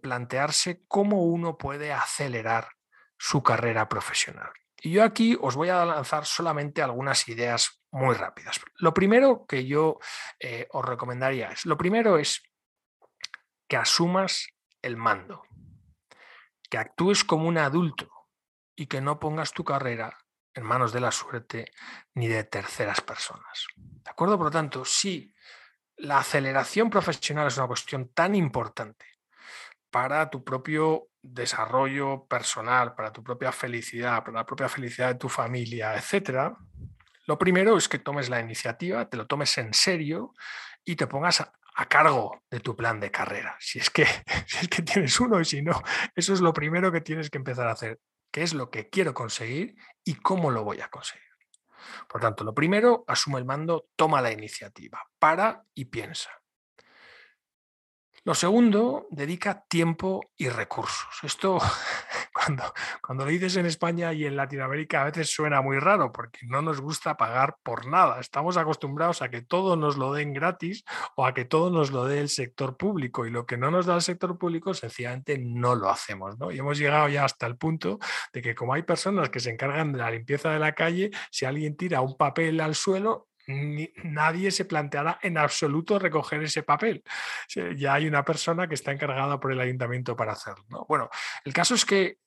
plantearse 0.00 0.82
cómo 0.86 1.24
uno 1.24 1.56
puede 1.56 1.92
acelerar 1.92 2.68
su 3.18 3.42
carrera 3.42 3.88
profesional. 3.88 4.50
Y 4.80 4.92
yo 4.92 5.02
aquí 5.02 5.36
os 5.40 5.56
voy 5.56 5.70
a 5.70 5.84
lanzar 5.84 6.26
solamente 6.26 6.82
algunas 6.82 7.26
ideas 7.28 7.81
muy 7.92 8.14
rápidas. 8.14 8.60
Lo 8.76 8.92
primero 8.92 9.46
que 9.46 9.66
yo 9.66 9.98
eh, 10.40 10.66
os 10.72 10.84
recomendaría 10.84 11.50
es, 11.50 11.66
lo 11.66 11.76
primero 11.76 12.18
es 12.18 12.42
que 13.68 13.76
asumas 13.76 14.48
el 14.80 14.96
mando, 14.96 15.44
que 16.68 16.78
actúes 16.78 17.24
como 17.24 17.46
un 17.46 17.58
adulto 17.58 18.10
y 18.74 18.86
que 18.86 19.00
no 19.00 19.20
pongas 19.20 19.52
tu 19.52 19.62
carrera 19.62 20.18
en 20.54 20.64
manos 20.64 20.92
de 20.92 21.00
la 21.00 21.12
suerte 21.12 21.70
ni 22.14 22.28
de 22.28 22.44
terceras 22.44 23.00
personas. 23.00 23.66
¿De 23.76 24.10
acuerdo? 24.10 24.36
Por 24.36 24.46
lo 24.46 24.50
tanto, 24.50 24.84
si 24.84 25.32
la 25.96 26.18
aceleración 26.18 26.90
profesional 26.90 27.46
es 27.46 27.56
una 27.58 27.66
cuestión 27.66 28.08
tan 28.08 28.34
importante 28.34 29.06
para 29.90 30.30
tu 30.30 30.42
propio 30.42 31.08
desarrollo 31.20 32.26
personal, 32.26 32.94
para 32.94 33.12
tu 33.12 33.22
propia 33.22 33.52
felicidad, 33.52 34.24
para 34.24 34.38
la 34.38 34.46
propia 34.46 34.68
felicidad 34.68 35.08
de 35.08 35.14
tu 35.14 35.28
familia, 35.28 35.94
etcétera, 35.94 36.56
lo 37.32 37.38
primero 37.38 37.78
es 37.78 37.88
que 37.88 37.98
tomes 37.98 38.28
la 38.28 38.40
iniciativa, 38.40 39.08
te 39.08 39.16
lo 39.16 39.26
tomes 39.26 39.56
en 39.56 39.72
serio 39.72 40.34
y 40.84 40.96
te 40.96 41.06
pongas 41.06 41.40
a, 41.40 41.50
cargo 41.88 42.42
de 42.50 42.60
tu 42.60 42.76
plan 42.76 43.00
de 43.00 43.10
carrera. 43.10 43.56
Si 43.58 43.78
es, 43.78 43.88
que, 43.88 44.04
si 44.46 44.58
es 44.58 44.68
que 44.68 44.82
tienes 44.82 45.18
uno 45.18 45.40
y 45.40 45.46
si 45.46 45.62
no, 45.62 45.80
eso 46.14 46.34
es 46.34 46.42
lo 46.42 46.52
primero 46.52 46.92
que 46.92 47.00
tienes 47.00 47.30
que 47.30 47.38
empezar 47.38 47.68
a 47.68 47.72
hacer. 47.72 47.98
¿Qué 48.30 48.42
es 48.42 48.52
lo 48.52 48.70
que 48.70 48.90
quiero 48.90 49.14
conseguir 49.14 49.76
y 50.04 50.16
cómo 50.16 50.50
lo 50.50 50.62
voy 50.62 50.82
a 50.82 50.88
conseguir? 50.88 51.24
Por 52.06 52.20
tanto, 52.20 52.44
lo 52.44 52.52
primero, 52.52 53.02
asume 53.08 53.38
el 53.38 53.46
mando, 53.46 53.88
toma 53.96 54.20
la 54.20 54.30
iniciativa, 54.30 55.00
para 55.18 55.64
y 55.74 55.86
piensa. 55.86 56.41
Lo 58.24 58.36
segundo, 58.36 59.08
dedica 59.10 59.64
tiempo 59.68 60.20
y 60.36 60.48
recursos. 60.48 61.08
Esto, 61.24 61.58
cuando, 62.32 62.62
cuando 63.04 63.24
lo 63.24 63.30
dices 63.32 63.56
en 63.56 63.66
España 63.66 64.12
y 64.12 64.26
en 64.26 64.36
Latinoamérica, 64.36 65.02
a 65.02 65.06
veces 65.06 65.28
suena 65.28 65.60
muy 65.60 65.80
raro 65.80 66.12
porque 66.12 66.46
no 66.46 66.62
nos 66.62 66.80
gusta 66.80 67.16
pagar 67.16 67.56
por 67.64 67.88
nada. 67.88 68.20
Estamos 68.20 68.56
acostumbrados 68.56 69.22
a 69.22 69.28
que 69.28 69.42
todo 69.42 69.74
nos 69.74 69.96
lo 69.96 70.12
den 70.12 70.32
gratis 70.32 70.84
o 71.16 71.26
a 71.26 71.34
que 71.34 71.44
todo 71.44 71.70
nos 71.70 71.90
lo 71.90 72.04
dé 72.04 72.20
el 72.20 72.28
sector 72.28 72.76
público 72.76 73.26
y 73.26 73.30
lo 73.30 73.44
que 73.44 73.56
no 73.56 73.72
nos 73.72 73.86
da 73.86 73.96
el 73.96 74.02
sector 74.02 74.38
público 74.38 74.72
sencillamente 74.72 75.36
no 75.38 75.74
lo 75.74 75.90
hacemos. 75.90 76.38
¿no? 76.38 76.52
Y 76.52 76.60
hemos 76.60 76.78
llegado 76.78 77.08
ya 77.08 77.24
hasta 77.24 77.48
el 77.48 77.56
punto 77.56 77.98
de 78.32 78.40
que 78.40 78.54
como 78.54 78.72
hay 78.74 78.84
personas 78.84 79.30
que 79.30 79.40
se 79.40 79.50
encargan 79.50 79.90
de 79.90 79.98
la 79.98 80.12
limpieza 80.12 80.50
de 80.50 80.60
la 80.60 80.76
calle, 80.76 81.10
si 81.32 81.44
alguien 81.44 81.76
tira 81.76 82.00
un 82.02 82.16
papel 82.16 82.60
al 82.60 82.76
suelo, 82.76 83.26
nadie 84.04 84.50
se 84.50 84.64
planteará 84.64 85.18
en 85.22 85.38
absoluto 85.38 85.98
recoger 85.98 86.42
ese 86.42 86.62
papel. 86.62 87.02
Ya 87.76 87.94
hay 87.94 88.06
una 88.06 88.24
persona 88.24 88.68
que 88.68 88.74
está 88.74 88.92
encargada 88.92 89.38
por 89.40 89.52
el 89.52 89.60
ayuntamiento 89.60 90.16
para 90.16 90.32
hacerlo. 90.32 90.86
Bueno, 90.88 91.10
el 91.44 91.52
caso 91.52 91.74
es 91.74 91.84
que 91.84 92.18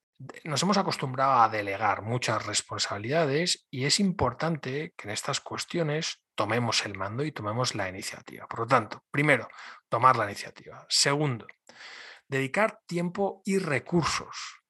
nos 0.46 0.64
hemos 0.64 0.78
acostumbrado 0.78 1.42
a 1.42 1.50
delegar 1.50 2.02
muchas 2.02 2.46
responsabilidades 2.46 3.68
y 3.70 3.86
es 3.86 4.00
importante 4.00 4.94
que 4.96 5.08
en 5.08 5.14
estas 5.14 5.42
cuestiones 5.42 6.22
tomemos 6.36 6.86
el 6.86 6.98
mando 6.98 7.24
y 7.24 7.32
tomemos 7.32 7.76
la 7.76 7.90
iniciativa. 7.90 8.48
Por 8.48 8.60
lo 8.60 8.68
tanto, 8.68 9.04
primero, 9.12 9.48
tomar 9.90 10.16
la 10.16 10.26
iniciativa. 10.26 10.86
Segundo, 10.90 11.48
dedicar 12.28 12.80
tiempo 12.86 13.42
y 13.46 13.58
recursos. 13.58 14.62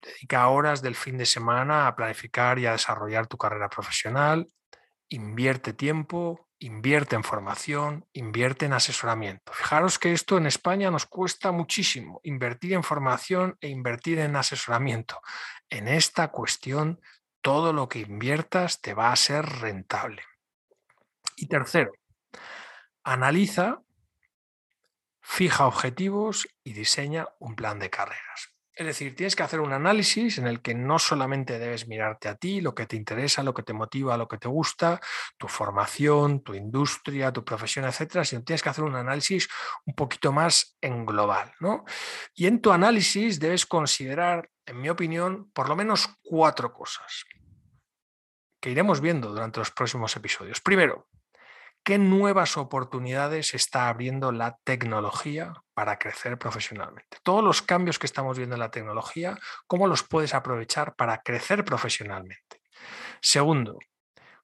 Dedica 0.00 0.48
horas 0.48 0.82
del 0.82 0.94
fin 0.94 1.16
de 1.16 1.26
semana 1.26 1.86
a 1.86 1.96
planificar 1.96 2.58
y 2.58 2.66
a 2.66 2.72
desarrollar 2.72 3.26
tu 3.26 3.38
carrera 3.38 3.68
profesional 3.68 4.46
invierte 5.08 5.72
tiempo, 5.72 6.48
invierte 6.58 7.16
en 7.16 7.24
formación, 7.24 8.06
invierte 8.12 8.66
en 8.66 8.72
asesoramiento. 8.72 9.52
Fijaros 9.52 9.98
que 9.98 10.12
esto 10.12 10.38
en 10.38 10.46
España 10.46 10.90
nos 10.90 11.06
cuesta 11.06 11.52
muchísimo, 11.52 12.20
invertir 12.22 12.72
en 12.72 12.82
formación 12.82 13.58
e 13.60 13.68
invertir 13.68 14.18
en 14.18 14.36
asesoramiento. 14.36 15.20
En 15.68 15.88
esta 15.88 16.28
cuestión, 16.28 17.00
todo 17.42 17.72
lo 17.72 17.88
que 17.88 18.00
inviertas 18.00 18.80
te 18.80 18.94
va 18.94 19.12
a 19.12 19.16
ser 19.16 19.44
rentable. 19.44 20.22
Y 21.36 21.48
tercero, 21.48 21.92
analiza, 23.02 23.82
fija 25.20 25.66
objetivos 25.66 26.48
y 26.62 26.72
diseña 26.72 27.26
un 27.38 27.56
plan 27.56 27.78
de 27.78 27.90
carreras. 27.90 28.53
Es 28.76 28.86
decir, 28.86 29.14
tienes 29.14 29.36
que 29.36 29.44
hacer 29.44 29.60
un 29.60 29.72
análisis 29.72 30.38
en 30.38 30.48
el 30.48 30.60
que 30.60 30.74
no 30.74 30.98
solamente 30.98 31.60
debes 31.60 31.86
mirarte 31.86 32.28
a 32.28 32.34
ti, 32.34 32.60
lo 32.60 32.74
que 32.74 32.86
te 32.86 32.96
interesa, 32.96 33.44
lo 33.44 33.54
que 33.54 33.62
te 33.62 33.72
motiva, 33.72 34.16
lo 34.16 34.26
que 34.26 34.38
te 34.38 34.48
gusta, 34.48 35.00
tu 35.38 35.46
formación, 35.46 36.42
tu 36.42 36.54
industria, 36.54 37.32
tu 37.32 37.44
profesión, 37.44 37.84
etcétera, 37.84 38.24
sino 38.24 38.42
tienes 38.42 38.62
que 38.62 38.68
hacer 38.70 38.82
un 38.82 38.96
análisis 38.96 39.48
un 39.86 39.94
poquito 39.94 40.32
más 40.32 40.76
en 40.80 41.06
global. 41.06 41.52
¿no? 41.60 41.84
Y 42.34 42.46
en 42.46 42.60
tu 42.60 42.72
análisis 42.72 43.38
debes 43.38 43.64
considerar, 43.64 44.50
en 44.66 44.80
mi 44.80 44.88
opinión, 44.88 45.50
por 45.52 45.68
lo 45.68 45.76
menos 45.76 46.08
cuatro 46.24 46.72
cosas 46.72 47.24
que 48.60 48.70
iremos 48.70 49.00
viendo 49.00 49.28
durante 49.28 49.60
los 49.60 49.70
próximos 49.70 50.16
episodios. 50.16 50.60
Primero, 50.60 51.06
¿Qué 51.84 51.98
nuevas 51.98 52.56
oportunidades 52.56 53.52
está 53.52 53.90
abriendo 53.90 54.32
la 54.32 54.56
tecnología 54.64 55.52
para 55.74 55.98
crecer 55.98 56.38
profesionalmente? 56.38 57.18
Todos 57.22 57.44
los 57.44 57.60
cambios 57.60 57.98
que 57.98 58.06
estamos 58.06 58.38
viendo 58.38 58.56
en 58.56 58.60
la 58.60 58.70
tecnología, 58.70 59.38
¿cómo 59.66 59.86
los 59.86 60.02
puedes 60.02 60.32
aprovechar 60.32 60.94
para 60.96 61.20
crecer 61.20 61.62
profesionalmente? 61.62 62.62
Segundo, 63.20 63.78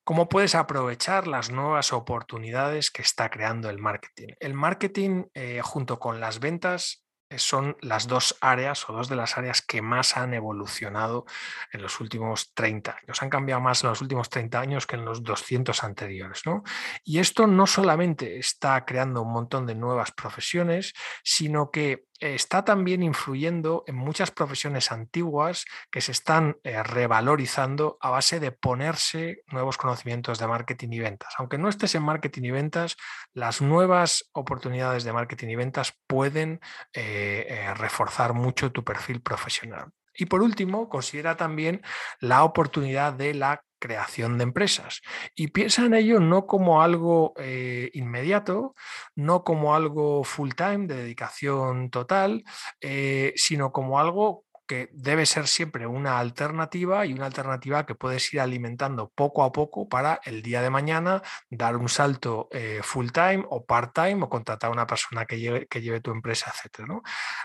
¿cómo 0.05 0.29
puedes 0.29 0.55
aprovechar 0.55 1.27
las 1.27 1.51
nuevas 1.51 1.95
oportunidades 1.95 2.91
que 2.91 3.01
está 3.01 3.31
creando 3.31 3.71
el 3.71 3.79
marketing? 3.79 4.35
El 4.39 4.53
marketing 4.53 5.25
eh, 5.33 5.63
junto 5.63 5.99
con 5.99 6.21
las 6.21 6.41
ventas 6.41 7.07
son 7.39 7.77
las 7.81 8.07
dos 8.07 8.37
áreas 8.41 8.89
o 8.89 8.93
dos 8.93 9.09
de 9.09 9.17
las 9.17 9.39
áreas 9.39 9.63
que 9.63 9.83
más 9.83 10.17
han 10.17 10.35
evolucionado 10.35 11.27
en 11.73 11.83
los 11.83 12.01
últimos 12.01 12.53
30 12.55 12.99
años. 13.03 13.23
Han 13.23 13.31
cambiado 13.31 13.61
más 13.61 13.83
en 13.85 13.91
los 13.91 14.01
últimos 14.01 14.29
30 14.29 14.61
años 14.61 14.87
que 14.87 14.97
en 14.97 15.05
los 15.05 15.23
200 15.23 15.85
anteriores. 15.85 16.43
¿no? 16.47 16.63
Y 17.05 17.19
esto 17.19 17.47
no 17.47 17.67
solamente 17.67 18.39
está 18.39 18.85
creando 18.85 19.23
un 19.23 19.33
montón 19.33 19.67
de 19.67 19.75
nuevas 19.75 20.13
profesiones, 20.13 20.93
sino 21.23 21.71
que 21.71 22.10
está 22.21 22.65
también 22.65 23.03
influyendo 23.03 23.85
en 23.87 23.97
muchas 23.97 24.31
profesiones 24.31 24.93
antiguas 24.93 25.65
que 25.91 26.01
se 26.01 26.13
están 26.13 26.59
eh, 26.65 26.83
revalorizando 26.83 27.97
a 28.01 28.11
base 28.11 28.41
de 28.41 28.53
ponerse 28.53 29.43
nuevos 29.49 29.79
conocimientos 29.79 30.39
de 30.39 30.47
marketing 30.47 30.89
y 30.93 30.99
ventas. 31.01 31.35
Aunque 31.39 31.59
no 31.59 31.69
estés 31.69 31.95
en 31.95 32.03
marketing 32.03 32.43
y 32.43 32.51
ventas, 32.51 32.97
las 33.33 33.63
nuevas 33.63 34.31
oportunidades 34.33 35.05
de 35.05 35.13
marketing 35.13 35.49
y 35.49 35.57
ventas 35.57 35.95
pueden 36.07 36.61
eh, 36.93 37.47
eh, 37.49 37.75
reforzar 37.75 38.35
mucho 38.35 38.71
tu 38.71 38.85
perfil 38.85 39.23
profesional. 39.23 39.91
Y 40.15 40.27
por 40.27 40.43
último, 40.43 40.89
considera 40.89 41.37
también 41.37 41.83
la 42.21 42.45
oportunidad 42.45 43.15
de 43.15 43.35
la 43.35 43.63
creación 43.81 44.39
de 44.39 44.45
empresas. 44.45 45.01
Y 45.35 45.49
piensa 45.49 45.85
en 45.87 45.95
ello 45.95 46.21
no 46.21 46.47
como 46.47 46.83
algo 46.83 47.33
eh, 47.37 47.91
inmediato, 47.95 48.75
no 49.17 49.43
como 49.43 49.75
algo 49.75 50.23
full 50.23 50.51
time 50.57 50.87
de 50.87 50.97
dedicación 50.97 51.91
total, 51.91 52.45
eh, 52.81 53.33
sino 53.37 53.73
como 53.73 53.99
algo 53.99 54.45
que 54.71 54.89
debe 54.93 55.27
ser 55.27 55.49
siempre 55.49 55.85
una 55.89 56.21
alternativa 56.21 57.05
y 57.05 57.13
una 57.13 57.27
alternativa 57.27 57.85
que 57.85 57.97
puedes 57.97 58.33
ir 58.33 58.41
alimentando 58.41 59.11
poco 59.13 59.43
a 59.43 59.51
poco 59.51 59.89
para 59.89 60.21
el 60.23 60.43
día 60.43 60.63
de 60.63 60.71
mañana 60.71 61.23
dar 61.51 61.77
un 61.77 61.89
salto 61.89 62.49
eh, 62.53 62.79
full 62.81 63.09
time 63.11 63.45
o 63.49 63.65
part 63.65 63.93
time 63.93 64.23
o 64.23 64.29
contratar 64.29 64.71
a 64.71 64.73
una 64.73 64.87
persona 64.87 65.27
que 65.27 65.41
lleve, 65.41 65.67
que 65.67 65.83
lleve 65.83 66.01
tu 66.01 66.13
empresa, 66.13 66.53
etc. 66.55 66.87
¿no? 66.87 67.03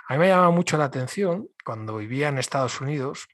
A 0.07 0.13
mí 0.13 0.19
me 0.19 0.27
llama 0.27 0.51
mucho 0.51 0.77
la 0.77 0.83
atención 0.83 1.47
cuando 1.63 1.97
vivía 1.97 2.27
en 2.27 2.37
Estados 2.37 2.79
Unidos 2.79 3.27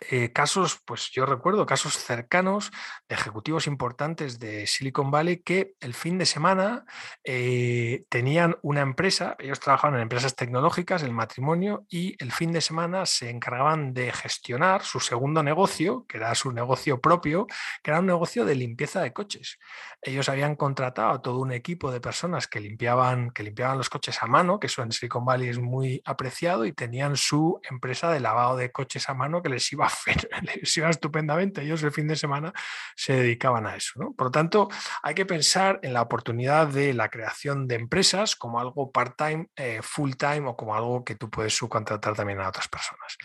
eh, 0.00 0.32
casos, 0.32 0.80
pues 0.84 1.10
yo 1.10 1.26
recuerdo 1.26 1.66
casos 1.66 1.94
cercanos 1.94 2.70
de 3.08 3.14
ejecutivos 3.14 3.66
importantes 3.66 4.38
de 4.38 4.66
Silicon 4.66 5.10
Valley 5.10 5.38
que 5.38 5.74
el 5.80 5.94
fin 5.94 6.18
de 6.18 6.26
semana 6.26 6.84
eh, 7.24 8.04
tenían 8.08 8.56
una 8.62 8.80
empresa, 8.80 9.34
ellos 9.38 9.60
trabajaban 9.60 9.96
en 9.96 10.02
empresas 10.02 10.36
tecnológicas, 10.36 11.02
el 11.02 11.12
matrimonio, 11.12 11.84
y 11.88 12.16
el 12.22 12.32
fin 12.32 12.52
de 12.52 12.60
semana 12.60 13.06
se 13.06 13.30
encargaban 13.30 13.92
de 13.92 14.12
gestionar 14.12 14.82
su 14.82 15.00
segundo 15.00 15.42
negocio, 15.42 16.06
que 16.08 16.18
era 16.18 16.34
su 16.34 16.52
negocio 16.52 17.00
propio, 17.00 17.46
que 17.82 17.90
era 17.90 18.00
un 18.00 18.06
negocio 18.06 18.44
de 18.44 18.54
limpieza 18.54 19.00
de 19.00 19.12
coches. 19.12 19.58
Ellos 20.00 20.28
habían 20.28 20.54
contratado 20.54 21.10
a 21.10 21.22
todo 21.22 21.40
un 21.40 21.52
equipo 21.52 21.90
de 21.90 22.00
personas 22.00 22.46
que 22.46 22.60
limpiaban, 22.60 23.30
que 23.30 23.42
limpiaban 23.42 23.78
los 23.78 23.90
coches 23.90 24.22
a 24.22 24.26
mano, 24.26 24.60
que 24.60 24.68
eso 24.68 24.82
en 24.82 24.92
Silicon 24.92 25.24
Valley 25.24 25.48
es 25.48 25.58
muy 25.58 26.02
apreciado, 26.04 26.64
y 26.66 26.72
tenían 26.72 27.16
su 27.16 27.60
empresa 27.68 28.10
de 28.10 28.20
lavado 28.20 28.56
de 28.56 28.70
coches 28.70 29.08
a 29.08 29.14
mano 29.14 29.42
que 29.42 29.48
les 29.48 29.72
iba 29.72 29.87
les 30.42 30.76
iba 30.76 30.88
estupendamente. 30.88 31.62
Ellos 31.62 31.82
el 31.82 31.92
fin 31.92 32.08
de 32.08 32.16
semana 32.16 32.52
se 32.96 33.14
dedicaban 33.14 33.66
a 33.66 33.76
eso. 33.76 34.14
Por 34.16 34.28
lo 34.28 34.30
tanto, 34.30 34.68
hay 35.02 35.14
que 35.14 35.26
pensar 35.26 35.80
en 35.82 35.92
la 35.92 36.02
oportunidad 36.02 36.68
de 36.68 36.94
la 36.94 37.08
creación 37.08 37.66
de 37.66 37.76
empresas 37.76 38.36
como 38.36 38.60
algo 38.60 38.90
part-time, 38.90 39.48
eh, 39.56 39.80
full-time 39.82 40.48
o 40.48 40.56
como 40.56 40.74
algo 40.74 41.04
que 41.04 41.14
tú 41.14 41.30
puedes 41.30 41.56
subcontratar 41.56 42.14
también 42.14 42.40
a 42.40 42.48
otras 42.48 42.68
personas. 42.68 43.16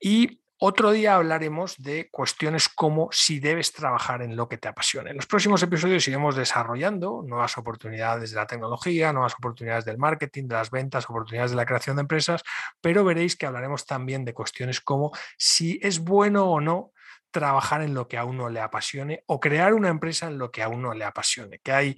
Y 0.00 0.40
otro 0.60 0.90
día 0.90 1.14
hablaremos 1.14 1.76
de 1.78 2.10
cuestiones 2.10 2.68
como 2.68 3.08
si 3.12 3.38
debes 3.38 3.72
trabajar 3.72 4.22
en 4.22 4.36
lo 4.36 4.48
que 4.48 4.58
te 4.58 4.68
apasiona. 4.68 5.10
En 5.10 5.16
los 5.16 5.26
próximos 5.26 5.62
episodios 5.62 6.06
iremos 6.08 6.34
desarrollando 6.34 7.22
nuevas 7.24 7.56
oportunidades 7.58 8.30
de 8.30 8.36
la 8.36 8.46
tecnología, 8.46 9.12
nuevas 9.12 9.34
oportunidades 9.34 9.84
del 9.84 9.98
marketing, 9.98 10.48
de 10.48 10.54
las 10.56 10.70
ventas, 10.70 11.08
oportunidades 11.08 11.52
de 11.52 11.56
la 11.56 11.66
creación 11.66 11.96
de 11.96 12.02
empresas, 12.02 12.42
pero 12.80 13.04
veréis 13.04 13.36
que 13.36 13.46
hablaremos 13.46 13.86
también 13.86 14.24
de 14.24 14.34
cuestiones 14.34 14.80
como 14.80 15.12
si 15.36 15.78
es 15.82 16.00
bueno 16.00 16.50
o 16.50 16.60
no 16.60 16.92
trabajar 17.30 17.82
en 17.82 17.94
lo 17.94 18.08
que 18.08 18.18
a 18.18 18.24
uno 18.24 18.48
le 18.48 18.60
apasione 18.60 19.22
o 19.26 19.38
crear 19.38 19.74
una 19.74 19.88
empresa 19.88 20.26
en 20.26 20.38
lo 20.38 20.50
que 20.50 20.62
a 20.62 20.68
uno 20.68 20.94
le 20.94 21.04
apasione, 21.04 21.60
que 21.60 21.72
hay 21.72 21.96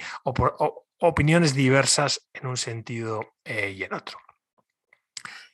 opiniones 0.98 1.54
diversas 1.54 2.28
en 2.34 2.46
un 2.46 2.56
sentido 2.56 3.34
eh, 3.44 3.74
y 3.76 3.84
en 3.84 3.94
otro. 3.94 4.18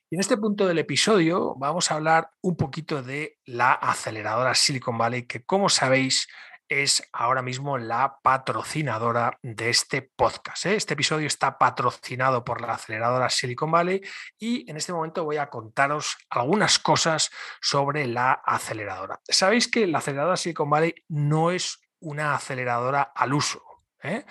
Y 0.09 0.15
en 0.15 0.21
este 0.21 0.37
punto 0.37 0.69
del 0.69 0.79
episodio 0.79 1.57
vamos 1.57 1.91
a 1.91 1.97
hablar 1.97 2.31
un 2.41 2.57
poquito 2.57 3.03
de 3.03 3.41
la 3.45 3.73
aceleradora 3.73 4.55
Silicon 4.55 4.97
Valley, 4.97 5.27
que 5.27 5.45
como 5.45 5.69
sabéis 5.69 6.29
es 6.69 7.03
ahora 7.13 7.43
mismo 7.43 7.77
la 7.77 8.21
patrocinadora 8.23 9.37
de 9.43 9.69
este 9.69 10.03
podcast. 10.03 10.67
¿eh? 10.67 10.77
Este 10.77 10.95
episodio 10.95 11.27
está 11.27 11.59
patrocinado 11.59 12.45
por 12.45 12.61
la 12.61 12.75
aceleradora 12.75 13.31
Silicon 13.31 13.73
Valley 13.73 14.01
y 14.39 14.71
en 14.71 14.77
este 14.77 14.93
momento 14.93 15.25
voy 15.25 15.39
a 15.39 15.51
contaros 15.51 16.17
algunas 16.31 16.79
cosas 16.79 17.31
sobre 17.61 18.07
la 18.07 18.31
aceleradora. 18.33 19.21
Sabéis 19.29 19.67
que 19.67 19.89
la 19.89 19.99
aceleradora 19.99 20.37
Silicon 20.37 20.71
Valley 20.71 20.95
no 21.09 21.51
es 21.51 21.81
una 21.99 22.37
aceleradora 22.37 23.03
al 23.03 23.35
uso. 23.35 23.76
¿Eh? 24.07 24.25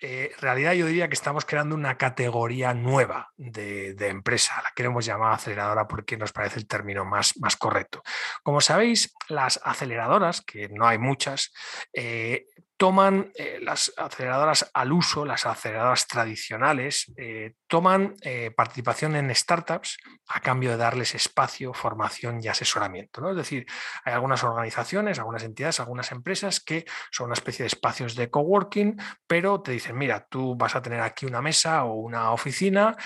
Eh, 0.00 0.30
en 0.34 0.40
realidad 0.40 0.72
yo 0.72 0.86
diría 0.86 1.08
que 1.08 1.14
estamos 1.14 1.44
creando 1.44 1.74
una 1.74 1.96
categoría 1.96 2.74
nueva 2.74 3.32
de, 3.36 3.94
empresa, 4.08 4.60
la 4.62 4.70
queremos 4.74 5.04
llamar 5.04 5.34
aceleradora 5.34 5.86
porque 5.86 6.16
nos 6.16 6.32
parece 6.32 6.58
el 6.58 6.66
término 6.66 7.04
más, 7.04 7.38
más 7.38 7.56
correcto. 7.56 8.02
Como 8.42 8.60
sabéis, 8.60 9.14
las 9.28 9.60
aceleradoras, 9.64 10.40
que 10.42 10.68
no 10.68 10.86
hay 10.86 10.98
muchas, 10.98 11.52
eh, 11.92 12.46
toman 12.80 13.30
eh, 13.34 13.58
las 13.60 13.92
aceleradoras 13.94 14.70
al 14.72 14.90
uso, 14.90 15.26
las 15.26 15.44
aceleradoras 15.44 16.06
tradicionales, 16.06 17.12
eh, 17.18 17.52
toman 17.66 18.14
eh, 18.22 18.52
participación 18.56 19.16
en 19.16 19.34
startups 19.34 19.98
a 20.28 20.40
cambio 20.40 20.70
de 20.70 20.78
darles 20.78 21.14
espacio, 21.14 21.74
formación 21.74 22.42
y 22.42 22.48
asesoramiento. 22.48 23.20
¿no? 23.20 23.32
Es 23.32 23.36
decir, 23.36 23.66
hay 24.02 24.14
algunas 24.14 24.42
organizaciones, 24.44 25.18
algunas 25.18 25.42
entidades, 25.42 25.78
algunas 25.78 26.10
empresas 26.10 26.60
que 26.60 26.86
son 27.10 27.26
una 27.26 27.34
especie 27.34 27.64
de 27.64 27.66
espacios 27.66 28.14
de 28.14 28.30
coworking, 28.30 28.96
pero 29.26 29.60
te 29.60 29.72
dicen, 29.72 29.98
mira, 29.98 30.26
tú 30.30 30.56
vas 30.56 30.74
a 30.74 30.80
tener 30.80 31.02
aquí 31.02 31.26
una 31.26 31.42
mesa 31.42 31.84
o 31.84 31.96
una 31.96 32.30
oficina, 32.30 32.96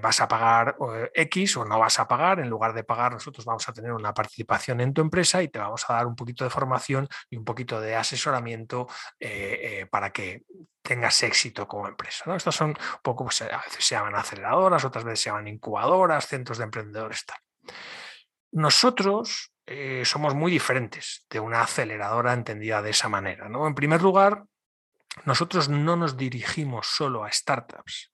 vas 0.00 0.20
a 0.22 0.28
pagar 0.28 0.76
X 1.12 1.56
o 1.58 1.64
no 1.66 1.78
vas 1.78 1.98
a 1.98 2.08
pagar, 2.08 2.40
en 2.40 2.48
lugar 2.48 2.72
de 2.72 2.84
pagar 2.84 3.12
nosotros 3.12 3.44
vamos 3.44 3.68
a 3.68 3.72
tener 3.74 3.92
una 3.92 4.14
participación 4.14 4.80
en 4.80 4.94
tu 4.94 5.02
empresa 5.02 5.42
y 5.42 5.48
te 5.48 5.58
vamos 5.58 5.84
a 5.88 5.92
dar 5.92 6.06
un 6.06 6.16
poquito 6.16 6.44
de 6.44 6.50
formación 6.50 7.06
y 7.28 7.36
un 7.36 7.44
poquito 7.44 7.80
de 7.80 7.94
asesoramiento 7.94 8.77
eh, 9.18 9.80
eh, 9.80 9.86
para 9.86 10.10
que 10.10 10.42
tengas 10.82 11.22
éxito 11.22 11.66
como 11.66 11.88
empresa. 11.88 12.34
Estas 12.34 12.54
son 12.54 12.70
un 12.70 12.76
poco, 13.02 13.24
pues, 13.24 13.42
a 13.42 13.58
veces 13.58 13.84
se 13.84 13.94
llaman 13.94 14.14
aceleradoras, 14.14 14.84
otras 14.84 15.04
veces 15.04 15.20
se 15.20 15.30
llaman 15.30 15.48
incubadoras, 15.48 16.26
centros 16.26 16.58
de 16.58 16.64
emprendedores. 16.64 17.24
Nosotros 18.52 19.52
eh, 19.66 20.02
somos 20.04 20.34
muy 20.34 20.50
diferentes 20.50 21.26
de 21.28 21.40
una 21.40 21.60
aceleradora 21.60 22.32
entendida 22.32 22.80
de 22.80 22.90
esa 22.90 23.08
manera. 23.08 23.46
En 23.46 23.74
primer 23.74 24.00
lugar, 24.00 24.44
nosotros 25.24 25.68
no 25.68 25.96
nos 25.96 26.16
dirigimos 26.16 26.86
solo 26.86 27.24
a 27.24 27.30
startups. 27.30 28.10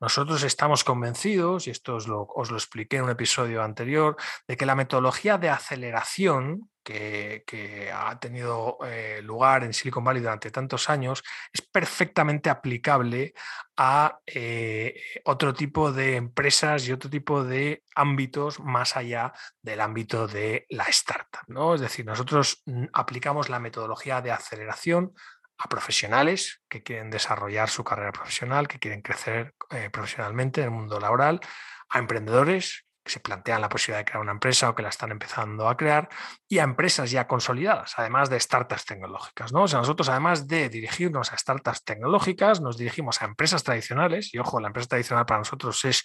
Nosotros 0.00 0.42
estamos 0.44 0.84
convencidos, 0.84 1.66
y 1.66 1.70
esto 1.70 1.96
os 1.96 2.06
lo, 2.06 2.28
expliqué 2.56 2.98
en 2.98 3.04
un 3.04 3.10
episodio 3.10 3.62
anterior, 3.62 4.16
de 4.46 4.56
que 4.56 4.66
la 4.66 4.76
metodología 4.76 5.38
de 5.38 5.50
aceleración 5.50 6.70
que, 6.84 7.92
ha 7.94 8.18
tenido 8.18 8.78
eh, 8.86 9.20
lugar 9.22 9.62
en 9.64 9.74
Silicon 9.74 10.04
Valley 10.04 10.22
durante 10.22 10.50
tantos 10.50 10.88
años 10.88 11.22
es 11.52 11.60
perfectamente 11.60 12.48
aplicable 12.48 13.34
a 13.76 14.20
eh, 14.24 14.94
otro 15.24 15.52
tipo 15.52 15.92
de 15.92 16.16
empresas 16.16 16.86
y 16.88 16.92
otro 16.92 17.10
tipo 17.10 17.44
de 17.44 17.82
ámbitos 17.94 18.60
más 18.60 18.96
allá 18.96 19.34
del 19.60 19.80
ámbito 19.82 20.26
de 20.26 20.66
la 20.70 20.84
startup. 20.84 21.42
¿no? 21.48 21.74
Es 21.74 21.82
decir, 21.82 22.06
nosotros 22.06 22.62
mm, 22.64 22.86
aplicamos 22.94 23.50
la 23.50 23.60
metodología 23.60 24.22
de 24.22 24.32
aceleración 24.32 25.12
a 25.58 25.68
profesionales 25.68 26.62
que 26.68 26.82
quieren 26.82 27.10
desarrollar 27.10 27.68
su 27.68 27.84
carrera 27.84 28.12
profesional, 28.12 28.68
que 28.68 28.78
quieren 28.78 29.02
crecer 29.02 29.54
eh, 29.70 29.90
profesionalmente 29.90 30.60
en 30.60 30.66
el 30.66 30.72
mundo 30.72 31.00
laboral, 31.00 31.40
a 31.88 31.98
emprendedores 31.98 32.84
que 33.02 33.12
se 33.12 33.20
plantean 33.20 33.60
la 33.62 33.68
posibilidad 33.68 34.00
de 34.00 34.04
crear 34.04 34.20
una 34.20 34.32
empresa 34.32 34.68
o 34.68 34.74
que 34.74 34.82
la 34.82 34.90
están 34.90 35.10
empezando 35.10 35.68
a 35.68 35.76
crear, 35.76 36.08
y 36.46 36.58
a 36.58 36.62
empresas 36.62 37.10
ya 37.10 37.26
consolidadas, 37.26 37.94
además 37.96 38.30
de 38.30 38.38
startups 38.38 38.84
tecnológicas. 38.84 39.52
nosotros, 39.52 40.08
además 40.08 40.46
de 40.46 40.68
dirigirnos 40.68 41.32
a 41.32 41.38
startups 41.38 41.84
tecnológicas, 41.84 42.60
nos 42.60 42.76
dirigimos 42.76 43.20
a 43.22 43.24
empresas 43.24 43.64
tradicionales, 43.64 44.32
y 44.34 44.38
ojo, 44.38 44.60
la 44.60 44.68
empresa 44.68 44.90
tradicional 44.90 45.26
para 45.26 45.38
nosotros 45.38 45.84
es 45.86 46.04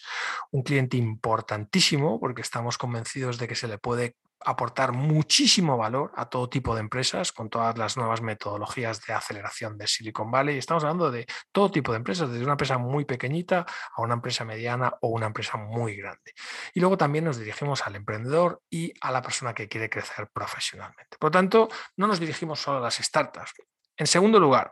un 0.51 0.63
cliente 0.63 0.97
importantísimo 0.97 2.19
porque 2.19 2.41
estamos 2.41 2.77
convencidos 2.77 3.37
de 3.37 3.47
que 3.47 3.55
se 3.55 3.67
le 3.67 3.77
puede 3.77 4.15
aportar 4.45 4.91
muchísimo 4.91 5.77
valor 5.77 6.11
a 6.15 6.29
todo 6.29 6.49
tipo 6.49 6.73
de 6.75 6.81
empresas 6.81 7.31
con 7.31 7.49
todas 7.49 7.77
las 7.77 7.97
nuevas 7.97 8.21
metodologías 8.21 9.05
de 9.05 9.13
aceleración 9.13 9.77
de 9.77 9.87
Silicon 9.87 10.31
Valley. 10.31 10.57
Estamos 10.57 10.83
hablando 10.83 11.11
de 11.11 11.25
todo 11.51 11.71
tipo 11.71 11.91
de 11.91 11.97
empresas, 11.97 12.29
desde 12.29 12.43
una 12.43 12.53
empresa 12.53 12.77
muy 12.77 13.05
pequeñita 13.05 13.65
a 13.95 14.01
una 14.01 14.15
empresa 14.15 14.45
mediana 14.45 14.93
o 15.01 15.09
una 15.09 15.27
empresa 15.27 15.57
muy 15.57 15.95
grande. 15.95 16.33
Y 16.73 16.79
luego 16.79 16.97
también 16.97 17.25
nos 17.25 17.37
dirigimos 17.37 17.85
al 17.85 17.95
emprendedor 17.95 18.61
y 18.69 18.93
a 19.01 19.11
la 19.11 19.21
persona 19.21 19.53
que 19.53 19.67
quiere 19.67 19.89
crecer 19.89 20.29
profesionalmente. 20.33 21.17
Por 21.17 21.27
lo 21.27 21.31
tanto, 21.31 21.69
no 21.97 22.07
nos 22.07 22.19
dirigimos 22.19 22.59
solo 22.59 22.77
a 22.77 22.81
las 22.81 22.95
startups. 22.95 23.53
En 23.95 24.07
segundo 24.07 24.39
lugar, 24.39 24.71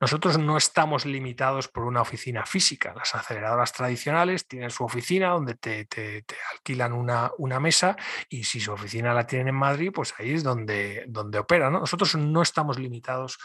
nosotros 0.00 0.38
no 0.38 0.56
estamos 0.56 1.06
limitados 1.06 1.68
por 1.68 1.84
una 1.84 2.02
oficina 2.02 2.44
física. 2.44 2.92
Las 2.94 3.14
aceleradoras 3.14 3.72
tradicionales 3.72 4.46
tienen 4.46 4.70
su 4.70 4.84
oficina 4.84 5.30
donde 5.30 5.54
te, 5.54 5.86
alquilan 6.52 6.92
una, 6.92 7.60
mesa 7.60 7.96
y 8.28 8.44
si 8.44 8.60
su 8.60 8.72
oficina 8.72 9.14
la 9.14 9.26
tienen 9.26 9.48
en 9.48 9.54
Madrid, 9.54 9.92
pues 9.94 10.12
ahí 10.18 10.34
es 10.34 10.42
donde, 10.42 11.04
donde 11.08 11.38
operan. 11.38 11.72
Nosotros 11.72 12.16
no 12.16 12.42
estamos 12.42 12.78
limitados 12.78 13.38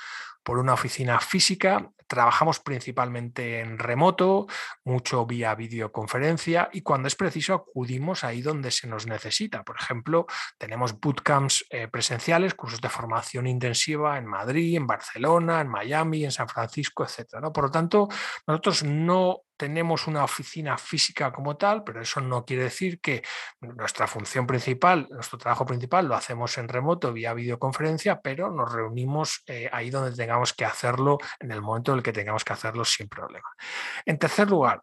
por 0.50 0.58
una 0.58 0.74
oficina 0.74 1.20
física. 1.20 1.92
Trabajamos 2.08 2.60
principalmente 2.60 3.60
en 3.60 3.78
remoto, 3.78 4.48
mucho 4.84 5.28
vía 5.28 5.54
videoconferencia 5.54 6.72
y 6.74 6.82
cuando 6.82 7.08
es 7.08 7.16
preciso 7.16 7.54
acudimos 7.54 8.24
ahí 8.24 8.42
donde 8.42 8.72
se 8.72 8.88
nos 8.88 9.06
necesita. 9.06 9.64
Por 9.64 9.76
ejemplo, 9.80 10.26
tenemos 10.58 11.00
bootcamps 11.00 11.68
eh, 11.70 11.88
presenciales, 11.88 12.56
cursos 12.56 12.82
de 12.82 12.90
formación 12.90 13.46
intensiva 13.46 14.18
en 14.18 14.26
Madrid, 14.26 14.76
en 14.76 14.88
Barcelona, 14.88 15.62
en 15.62 15.68
Miami, 15.68 16.26
en 16.26 16.32
San 16.32 16.50
Francisco, 16.50 17.04
etc. 17.04 17.36
¿no? 17.40 17.54
Por 17.54 17.66
lo 17.66 17.70
tanto, 17.70 18.08
nosotros 18.48 18.84
no 18.86 19.44
tenemos 19.60 20.08
una 20.08 20.24
oficina 20.24 20.78
física 20.78 21.34
como 21.34 21.58
tal, 21.58 21.84
pero 21.84 22.02
eso 22.02 22.22
no 22.22 22.45
quiere 22.45 22.63
decir 22.63 23.02
que 23.02 23.22
nuestra 23.60 24.08
función 24.08 24.48
principal, 24.48 25.06
nuestro 25.12 25.38
trabajo 25.38 25.65
principal 25.65 26.08
lo 26.08 26.15
hacemos 26.15 26.58
en 26.58 26.69
remoto 26.69 27.12
vía 27.12 27.34
videoconferencia, 27.34 28.22
pero 28.22 28.50
nos 28.50 28.72
reunimos 28.72 29.43
eh, 29.48 29.69
ahí 29.74 29.89
donde 29.89 30.15
tengamos 30.15 30.54
que 30.54 30.63
hacerlo 30.63 31.17
en 31.41 31.52
el 31.52 31.62
momento 31.62 31.91
en 31.91 31.98
el 31.98 32.04
que 32.04 32.13
tengamos 32.13 32.45
que 32.45 32.54
hacerlo 32.54 32.86
sin 32.86 33.10
problema. 33.10 33.50
En 34.06 34.17
tercer 34.17 34.50
lugar, 34.50 34.82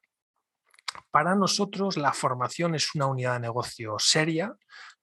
para 1.11 1.35
nosotros 1.35 1.97
la 1.97 2.13
formación 2.13 2.75
es 2.75 2.95
una 2.95 3.07
unidad 3.07 3.33
de 3.33 3.41
negocio 3.41 3.97
seria, 3.99 4.55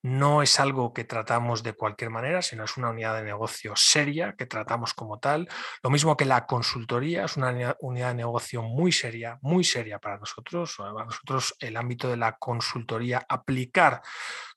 no 0.03 0.41
es 0.41 0.59
algo 0.59 0.93
que 0.93 1.05
tratamos 1.05 1.63
de 1.63 1.73
cualquier 1.73 2.09
manera, 2.09 2.41
sino 2.41 2.65
es 2.65 2.75
una 2.75 2.89
unidad 2.89 3.15
de 3.15 3.23
negocio 3.23 3.73
seria 3.75 4.35
que 4.37 4.45
tratamos 4.45 4.93
como 4.93 5.17
tal. 5.17 5.47
Lo 5.81 5.89
mismo 5.89 6.17
que 6.17 6.25
la 6.25 6.45
consultoría 6.45 7.23
es 7.23 7.37
una 7.37 7.75
unidad 7.79 8.09
de 8.09 8.15
negocio 8.15 8.61
muy 8.61 8.91
seria, 8.91 9.39
muy 9.41 9.63
seria 9.63 9.99
para 9.99 10.17
nosotros. 10.17 10.75
Para 10.75 11.05
nosotros 11.05 11.55
el 11.59 11.77
ámbito 11.77 12.09
de 12.09 12.17
la 12.17 12.33
consultoría, 12.33 13.25
aplicar 13.29 14.01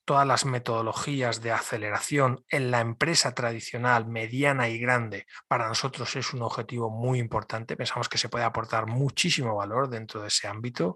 todas 0.05 0.27
las 0.27 0.45
metodologías 0.45 1.41
de 1.43 1.53
aceleración 1.53 2.45
en 2.49 2.73
la 2.73 2.81
empresa 2.81 3.33
tradicional, 3.33 4.07
mediana 4.07 4.69
y 4.69 4.79
grande, 4.79 5.27
para 5.47 5.69
nosotros 5.69 6.15
es 6.17 6.33
un 6.33 6.43
objetivo 6.43 6.91
muy 6.91 7.21
importante. 7.21 7.77
Pensamos 7.77 8.09
que 8.09 8.19
se 8.19 8.29
puede 8.29 8.45
aportar 8.45 8.87
muchísimo 8.87 9.55
valor 9.55 9.89
dentro 9.89 10.23
de 10.23 10.29
ese 10.29 10.49
ámbito. 10.49 10.95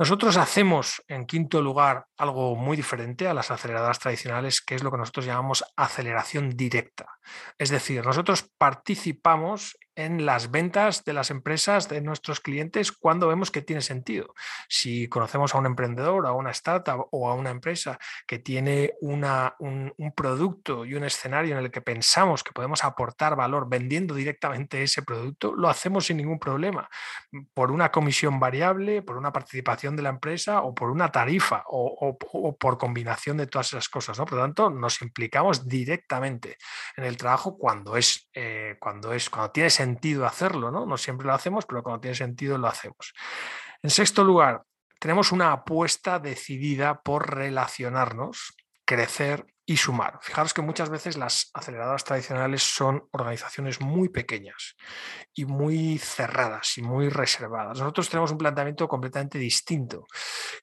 Nosotros 0.00 0.36
hacemos, 0.36 1.02
en 1.08 1.26
quinto 1.26 1.60
lugar, 1.60 2.06
algo 2.16 2.54
muy 2.54 2.76
diferente 2.76 3.26
a 3.26 3.34
las 3.34 3.50
aceleradoras 3.50 3.98
tradicionales, 3.98 4.60
que 4.60 4.76
es 4.76 4.84
lo 4.84 4.92
que 4.92 4.96
nosotros 4.96 5.26
llamamos 5.26 5.64
aceleración 5.76 6.50
directa. 6.50 7.06
Es 7.58 7.70
decir, 7.70 8.06
nosotros 8.06 8.48
participamos 8.58 9.76
en 9.98 10.24
las 10.24 10.52
ventas 10.52 11.04
de 11.04 11.12
las 11.12 11.32
empresas 11.32 11.88
de 11.88 12.00
nuestros 12.00 12.38
clientes 12.38 12.92
cuando 12.92 13.26
vemos 13.26 13.50
que 13.50 13.62
tiene 13.62 13.82
sentido. 13.82 14.32
Si 14.68 15.08
conocemos 15.08 15.54
a 15.54 15.58
un 15.58 15.66
emprendedor, 15.66 16.24
a 16.24 16.32
una 16.32 16.52
startup 16.52 17.08
o 17.10 17.28
a 17.28 17.34
una 17.34 17.50
empresa 17.50 17.98
que 18.24 18.38
tiene 18.38 18.94
una, 19.00 19.56
un, 19.58 19.92
producto 20.14 20.84
y 20.84 20.94
un 20.94 21.02
escenario 21.02 21.58
en 21.58 21.64
el 21.64 21.72
que 21.72 21.80
pensamos 21.80 22.44
que 22.44 22.52
podemos 22.52 22.84
aportar 22.84 23.34
valor 23.34 23.68
vendiendo 23.68 24.14
directamente 24.14 24.84
ese 24.84 25.02
producto, 25.02 25.52
lo 25.56 25.68
hacemos 25.68 26.06
sin 26.06 26.18
ningún 26.18 26.38
problema, 26.38 26.88
por 27.52 27.72
una 27.72 27.90
comisión 27.90 28.38
variable, 28.38 29.02
por 29.02 29.16
una 29.16 29.32
participación 29.32 29.96
de 29.96 30.02
la 30.02 30.10
empresa 30.10 30.62
o 30.62 30.76
por 30.76 30.90
una 30.90 31.10
tarifa 31.10 31.64
o, 31.66 32.16
por 32.56 32.78
combinación 32.78 33.36
de 33.36 33.48
todas 33.48 33.66
esas 33.68 33.88
cosas. 33.88 34.16
¿no? 34.16 34.24
Por 34.26 34.38
lo 34.38 34.44
tanto, 34.44 34.70
nos 34.70 35.02
implicamos 35.02 35.66
directamente 35.66 36.56
en 36.96 37.02
el 37.02 37.16
trabajo 37.16 37.58
cuando 37.58 37.96
es, 37.96 38.30
eh, 38.32 38.76
cuando 38.78 39.12
es, 39.12 39.28
cuando 39.28 39.50
tiene 39.50 39.70
sentido 39.70 39.87
sentido 39.88 40.26
hacerlo, 40.26 40.70
¿no? 40.70 40.86
No 40.86 40.96
siempre 40.96 41.26
lo 41.26 41.34
hacemos, 41.34 41.66
pero 41.66 41.82
cuando 41.82 42.00
tiene 42.00 42.14
sentido 42.14 42.58
lo 42.58 42.68
hacemos. 42.68 43.14
En 43.82 43.90
sexto 43.90 44.24
lugar, 44.24 44.62
tenemos 44.98 45.32
una 45.32 45.52
apuesta 45.52 46.18
decidida 46.18 47.00
por 47.02 47.34
relacionarnos, 47.34 48.54
crecer 48.84 49.46
y 49.64 49.76
sumar. 49.76 50.18
Fijaros 50.22 50.54
que 50.54 50.62
muchas 50.62 50.88
veces 50.88 51.16
las 51.16 51.50
aceleradoras 51.52 52.02
tradicionales 52.02 52.62
son 52.62 53.06
organizaciones 53.12 53.80
muy 53.80 54.08
pequeñas 54.08 54.76
y 55.34 55.44
muy 55.44 55.98
cerradas 55.98 56.78
y 56.78 56.82
muy 56.82 57.10
reservadas. 57.10 57.78
Nosotros 57.78 58.08
tenemos 58.08 58.32
un 58.32 58.38
planteamiento 58.38 58.88
completamente 58.88 59.38
distinto. 59.38 60.06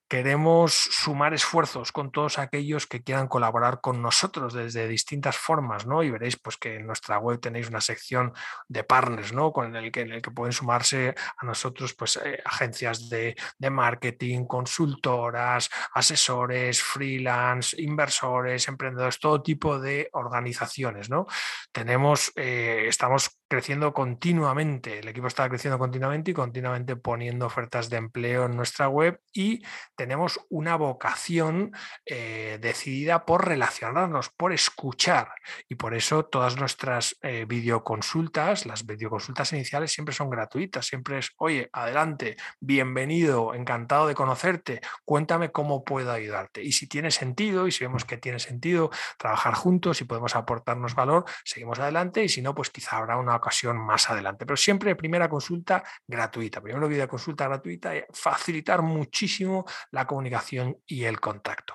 Queremos 0.07 0.73
sumar 0.73 1.33
esfuerzos 1.33 1.91
con 1.91 2.11
todos 2.11 2.37
aquellos 2.39 2.87
que 2.87 3.03
quieran 3.03 3.27
colaborar 3.27 3.81
con 3.81 4.01
nosotros 4.01 4.53
desde 4.53 4.87
distintas 4.87 5.37
formas, 5.37 5.85
¿no? 5.85 6.03
Y 6.03 6.11
veréis 6.11 6.37
pues 6.37 6.57
que 6.57 6.75
en 6.75 6.87
nuestra 6.87 7.17
web 7.17 7.39
tenéis 7.39 7.69
una 7.69 7.81
sección 7.81 8.33
de 8.67 8.83
partners, 8.83 9.33
¿no? 9.33 9.51
Con 9.51 9.75
el 9.75 9.91
que, 9.91 10.01
en 10.01 10.11
el 10.11 10.21
que 10.21 10.31
pueden 10.31 10.53
sumarse 10.53 11.15
a 11.37 11.45
nosotros 11.45 11.93
pues 11.93 12.17
eh, 12.17 12.41
agencias 12.45 13.09
de, 13.09 13.35
de 13.57 13.69
marketing, 13.69 14.45
consultoras, 14.45 15.69
asesores, 15.93 16.81
freelance, 16.81 17.81
inversores, 17.81 18.67
emprendedores 18.67 19.19
todo 19.19 19.41
tipo 19.41 19.79
de 19.79 20.09
organizaciones. 20.13 21.09
¿no? 21.09 21.25
Tenemos, 21.71 22.31
eh, 22.35 22.85
estamos 22.87 23.29
creciendo 23.47 23.93
continuamente, 23.93 24.99
el 24.99 25.07
equipo 25.07 25.27
está 25.27 25.47
creciendo 25.47 25.77
continuamente 25.77 26.31
y 26.31 26.33
continuamente 26.33 26.95
poniendo 26.95 27.45
ofertas 27.45 27.89
de 27.89 27.97
empleo 27.97 28.45
en 28.45 28.55
nuestra 28.55 28.87
web 28.87 29.19
y 29.31 29.63
tenemos 29.95 30.39
una 30.49 30.75
vocación 30.75 31.71
eh, 32.05 32.57
decidida 32.61 33.25
por 33.25 33.47
relacionarnos, 33.47 34.29
por 34.29 34.53
escuchar. 34.53 35.29
Y 35.69 35.75
por 35.75 35.93
eso 35.93 36.25
todas 36.25 36.57
nuestras 36.57 37.17
eh, 37.21 37.45
videoconsultas, 37.47 38.65
las 38.65 38.85
videoconsultas 38.85 39.53
iniciales 39.53 39.91
siempre 39.91 40.15
son 40.15 40.29
gratuitas, 40.29 40.87
siempre 40.87 41.19
es, 41.19 41.31
oye, 41.37 41.69
adelante, 41.73 42.37
bienvenido, 42.59 43.53
encantado 43.53 44.07
de 44.07 44.15
conocerte, 44.15 44.81
cuéntame 45.03 45.51
cómo 45.51 45.83
puedo 45.83 46.11
ayudarte 46.11 46.63
y 46.63 46.71
si 46.71 46.87
tiene 46.87 47.11
sentido 47.11 47.67
y 47.67 47.71
si 47.71 47.83
vemos 47.83 48.05
que 48.05 48.17
tiene 48.17 48.39
sentido 48.39 48.89
trabajar 49.17 49.53
juntos 49.53 50.01
y 50.01 50.05
podemos 50.05 50.35
aportarnos 50.35 50.95
valor, 50.95 51.25
seguimos 51.43 51.79
adelante 51.79 52.23
y 52.23 52.29
si 52.29 52.41
no, 52.41 52.55
pues 52.55 52.69
quizá 52.69 52.97
habrá 52.97 53.17
una 53.17 53.34
ocasión 53.35 53.77
más 53.77 54.09
adelante. 54.09 54.45
Pero 54.45 54.57
siempre 54.57 54.95
primera 54.95 55.29
consulta 55.29 55.83
gratuita, 56.07 56.61
primero 56.61 56.87
video 56.87 57.07
consulta 57.07 57.47
gratuita, 57.47 57.95
y 57.95 58.03
facilitar 58.11 58.81
muchísimo 58.81 59.65
la 59.91 60.05
comunicación 60.05 60.77
y 60.85 61.03
el 61.03 61.19
contacto. 61.19 61.73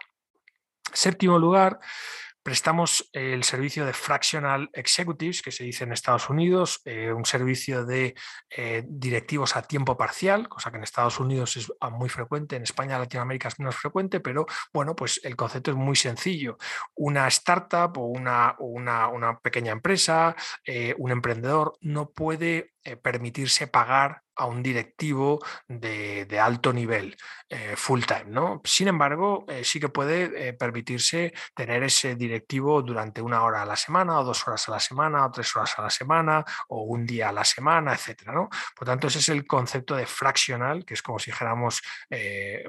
Séptimo 0.93 1.39
lugar, 1.39 1.79
Prestamos 2.43 3.11
el 3.13 3.45
servicio 3.45 3.85
de 3.85 3.93
Fractional 3.93 4.71
Executives, 4.73 5.43
que 5.43 5.53
se 5.53 5.65
dice 5.65 5.85
en 5.85 5.93
Estados 5.93 6.31
Unidos, 6.31 6.81
eh, 6.87 7.13
un 7.13 7.27
servicio 7.27 7.85
de 7.85 8.15
eh, 8.49 8.83
directivos 8.89 9.57
a 9.57 9.63
tiempo 9.63 9.97
parcial, 9.97 10.49
cosa 10.49 10.71
que 10.71 10.79
en 10.79 10.83
Estados 10.83 11.21
Unidos 11.21 11.59
es 11.59 11.71
ah, 11.81 11.91
muy 11.91 12.09
frecuente, 12.09 12.57
en 12.57 12.63
España, 12.63 12.99
Latinoamérica 12.99 13.49
es 13.49 13.59
menos 13.59 13.77
frecuente, 13.77 14.21
pero 14.21 14.47
bueno, 14.73 14.97
pues 14.97 15.21
el 15.23 15.37
concepto 15.37 15.71
es 15.71 15.77
muy 15.77 15.97
sencillo. 15.97 16.57
Una 16.95 17.29
startup 17.29 17.99
o 17.99 18.07
una, 18.07 18.57
una, 18.59 19.39
pequeña 19.41 19.73
empresa, 19.73 20.35
eh, 20.65 20.95
un 20.97 21.11
emprendedor 21.11 21.77
no 21.83 22.11
puede 22.11 22.73
permitirse 23.03 23.67
pagar 23.67 24.23
a 24.41 24.47
un 24.47 24.63
directivo 24.63 25.39
de, 25.69 26.41
alto 26.41 26.73
nivel, 26.73 27.15
eh, 27.49 27.75
full 27.77 28.03
time. 28.05 28.25
¿no? 28.29 28.63
Sin 28.65 28.89
embargo, 28.89 29.45
eh, 29.49 29.65
sí 29.65 29.79
que 29.79 29.91
puede 29.91 30.49
eh, 30.49 30.53
permitirse 30.55 31.35
tener 31.55 31.83
ese 31.83 32.15
directivo 32.17 32.81
durante 32.81 33.21
una 33.21 33.45
hora 33.45 33.63
a 33.63 33.67
la 33.67 33.77
semana, 33.77 34.19
o 34.19 34.25
dos 34.25 34.47
horas 34.49 34.67
a 34.69 34.73
la 34.73 34.81
semana, 34.81 35.27
o 35.27 35.31
tres 35.31 35.55
horas 35.55 35.79
a 35.79 35.83
la 35.83 35.91
semana, 35.91 36.43
o 36.69 36.85
un 36.85 37.05
día 37.05 37.29
a 37.29 37.33
la 37.33 37.45
semana, 37.45 37.93
etc. 37.93 38.29
¿no? 38.33 38.49
Por 38.75 38.87
tanto, 38.87 39.09
ese 39.09 39.19
es 39.19 39.29
el 39.29 39.47
concepto 39.47 39.95
de 39.95 40.07
fraccional, 40.07 40.87
que 40.87 40.95
es 40.95 41.03
como 41.03 41.19
si 41.19 41.31
dijéramos 41.31 41.83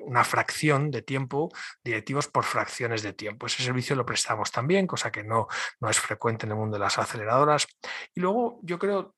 una 0.04 0.24
fracción 0.24 0.92
de 0.92 1.02
tiempo, 1.02 1.50
directivos 1.84 2.28
por 2.28 2.44
fracciones 2.44 3.02
de 3.02 3.14
tiempo. 3.14 3.48
Ese 3.48 3.64
servicio 3.64 3.96
lo 3.96 4.06
prestamos 4.06 4.52
también, 4.52 4.88
cosa 4.88 5.12
que 5.12 5.24
no, 5.24 5.48
no 5.80 5.90
es 5.90 6.00
frecuente 6.00 6.46
en 6.46 6.52
el 6.52 6.58
mundo 6.58 6.76
de 6.76 6.84
las 6.84 6.98
aceleradoras. 7.00 7.68
Y 8.14 8.20
luego 8.20 8.60
yo 8.62 8.78
creo 8.78 9.16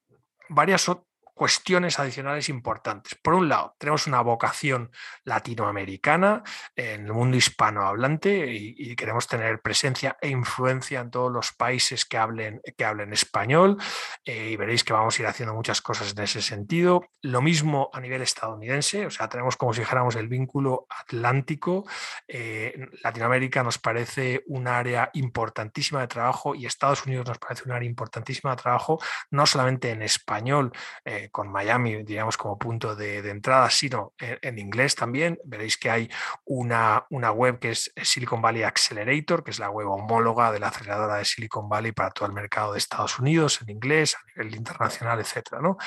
varias 0.54 0.90
cuestiones 1.34 2.00
adicionales 2.00 2.50
importantes. 2.50 3.16
Por 3.16 3.34
un 3.34 3.50
lado, 3.50 3.76
tenemos 3.78 4.08
una 4.08 4.22
vocación 4.22 4.92
latinoamericana 5.24 6.44
en 6.76 7.06
el 7.06 7.14
mundo 7.14 7.38
hispanohablante 7.38 8.54
y, 8.54 8.96
queremos 8.96 9.28
tener 9.28 9.60
presencia 9.60 10.18
e 10.22 10.30
influencia 10.30 11.00
en 11.00 11.10
todos 11.10 11.32
los 11.32 11.52
países 11.52 12.06
que 12.06 12.18
hablen, 12.18 12.62
que 12.78 12.86
hablen 12.86 13.12
español 13.12 13.78
eh, 14.24 14.52
y 14.52 14.56
veréis 14.56 14.84
que 14.84 14.94
vamos 14.94 15.18
a 15.18 15.22
ir 15.24 15.28
haciendo 15.28 15.56
muchas 15.56 15.82
cosas 15.82 16.14
en 16.16 16.24
ese 16.24 16.42
sentido. 16.42 17.04
Lo 17.22 17.42
mismo 17.42 17.90
a 17.92 18.00
nivel 18.00 18.22
estadounidense, 18.22 19.06
o 19.08 19.10
sea, 19.10 19.28
tenemos 19.28 19.58
como 19.58 19.74
si 19.74 19.82
dijéramos 19.82 20.16
el 20.16 20.28
vínculo 20.28 20.86
atlántico. 20.90 21.86
Eh, 22.28 22.88
Latinoamérica 23.04 23.64
nos 23.64 23.80
parece 23.80 24.44
un 24.48 24.68
área 24.68 25.10
importantísima 25.14 26.02
de 26.02 26.08
trabajo 26.08 26.56
y 26.56 26.66
Estados 26.66 27.06
Unidos 27.06 27.28
nos 27.28 27.40
parece 27.40 27.64
un 27.66 27.72
área 27.72 27.90
importantísima 27.90 28.52
de 28.52 28.62
trabajo, 28.62 29.00
no 29.32 29.46
solamente 29.46 29.90
en 29.90 30.02
español, 30.04 30.72
eh, 31.06 31.23
con 31.32 31.52
Miami, 31.52 32.04
digamos, 32.04 32.38
como 32.38 32.58
punto 32.58 32.96
de, 32.96 33.20
entrada, 33.30 33.70
sino 33.70 34.14
en, 34.18 34.58
inglés 34.60 34.96
también. 34.96 35.40
Veréis 35.46 35.78
que 35.78 35.90
hay 35.90 36.10
una, 36.46 37.06
una, 37.10 37.32
web 37.32 37.60
que 37.60 37.72
es 37.72 37.92
Silicon 38.02 38.42
Valley 38.42 38.64
Accelerator, 38.64 39.44
que 39.44 39.52
es 39.52 39.60
la 39.60 39.70
web 39.70 39.88
homóloga 39.88 40.52
de 40.52 40.60
la 40.60 40.68
aceleradora 40.68 41.16
de 41.16 41.26
Silicon 41.26 41.70
Valley 41.70 41.92
para 41.92 42.12
todo 42.12 42.28
el 42.28 42.34
mercado 42.34 42.74
de 42.74 42.80
Estados 42.80 43.20
Unidos, 43.20 43.62
en 43.62 43.70
inglés, 43.70 44.16
a 44.16 44.20
nivel 44.42 44.56
internacional, 44.56 45.20
etc. 45.20 45.60
¿no? 45.62 45.78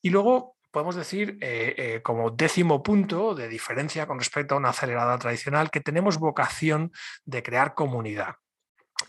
Y 0.00 0.10
luego 0.10 0.56
podemos 0.70 0.96
decir, 0.96 1.38
eh, 1.40 1.74
eh, 1.76 2.02
como 2.02 2.30
décimo 2.30 2.82
punto 2.82 3.34
de 3.34 3.46
diferencia 3.46 4.06
con 4.06 4.18
respecto 4.18 4.54
a 4.54 4.58
una 4.58 4.70
aceleradora 4.70 5.18
tradicional, 5.18 5.70
que 5.70 5.80
tenemos 5.80 6.18
vocación 6.18 6.92
de 7.24 7.42
crear 7.42 7.74
comunidad 7.74 8.36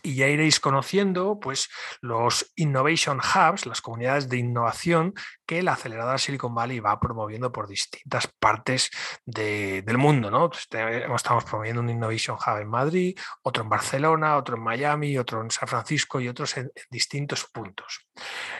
y 0.04 0.16
ya 0.16 0.28
iréis 0.28 0.60
conociendo 0.60 1.40
pues, 1.40 1.70
los 2.00 2.52
Innovation 2.56 3.18
Hubs, 3.18 3.64
las 3.64 3.80
comunidades 3.80 4.28
de 4.28 4.36
innovación 4.36 5.14
que 5.46 5.62
la 5.62 5.72
aceleradora 5.72 6.18
Silicon 6.18 6.54
Valley 6.54 6.78
va 6.78 7.00
promoviendo 7.00 7.50
por 7.50 7.66
distintas 7.66 8.28
partes 8.38 8.90
del 9.24 9.98
mundo. 9.98 10.30
¿no? 10.30 10.50
Estamos 10.52 11.44
promoviendo 11.44 11.80
un 11.80 11.88
Innovation 11.88 12.36
Hub 12.36 12.58
en 12.58 12.68
Madrid, 12.68 13.18
otro 13.42 13.62
en 13.62 13.70
Barcelona, 13.70 14.36
otro 14.36 14.56
en 14.56 14.62
Miami, 14.62 15.16
otro 15.16 15.42
en 15.42 15.50
San 15.50 15.68
Francisco 15.68 16.20
y 16.20 16.28
otros 16.28 16.56
en, 16.58 16.70
distintos 16.90 17.46
puntos. 17.46 18.06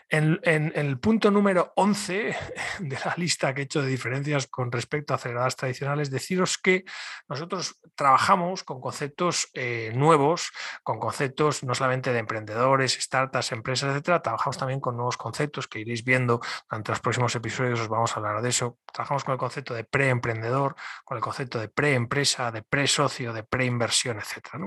En, 0.08 0.40
el 0.44 0.98
punto 0.98 1.30
número 1.30 1.72
11 1.76 2.36
de 2.80 2.98
la 3.04 3.14
lista 3.16 3.54
que 3.54 3.62
he 3.62 3.64
hecho 3.64 3.82
de 3.82 3.88
diferencias 3.88 4.46
con 4.46 4.70
respecto 4.70 5.12
a 5.12 5.16
aceleradoras 5.16 5.56
tradicionales, 5.56 6.10
deciros 6.10 6.58
que 6.58 6.84
nosotros 7.28 7.80
trabajamos 7.94 8.64
con 8.64 8.80
conceptos 8.80 9.48
eh, 9.54 9.92
nuevos, 9.94 10.50
con 10.82 10.98
conceptos 10.98 11.64
no 11.64 11.74
solamente 11.74 12.12
de 12.12 12.18
emprendedores, 12.18 12.98
startups, 13.00 13.52
empresas, 13.52 13.90
etcétera, 13.90 14.22
trabajamos 14.22 14.58
también 14.58 14.80
con 14.80 14.96
nuevos 14.96 15.16
conceptos 15.16 15.68
que 15.68 15.80
iréis 15.80 16.04
viendo 16.04 16.40
durante 16.68 16.92
los 16.92 17.00
próximos 17.00 17.34
episodios, 17.34 17.80
os 17.80 17.88
vamos 17.88 18.12
a 18.12 18.20
hablar 18.20 18.42
de 18.42 18.50
eso. 18.50 18.78
Trabajamos 18.92 19.24
con 19.24 19.32
el 19.32 19.38
concepto 19.38 19.74
de 19.74 19.84
preemprendedor, 19.84 20.76
con 21.04 21.16
el 21.16 21.22
concepto 21.22 21.58
de 21.58 21.68
preempresa, 21.68 22.52
de 22.52 22.62
pre-socio, 22.62 23.32
de 23.32 23.42
preinversión, 23.44 24.18
etcétera. 24.18 24.58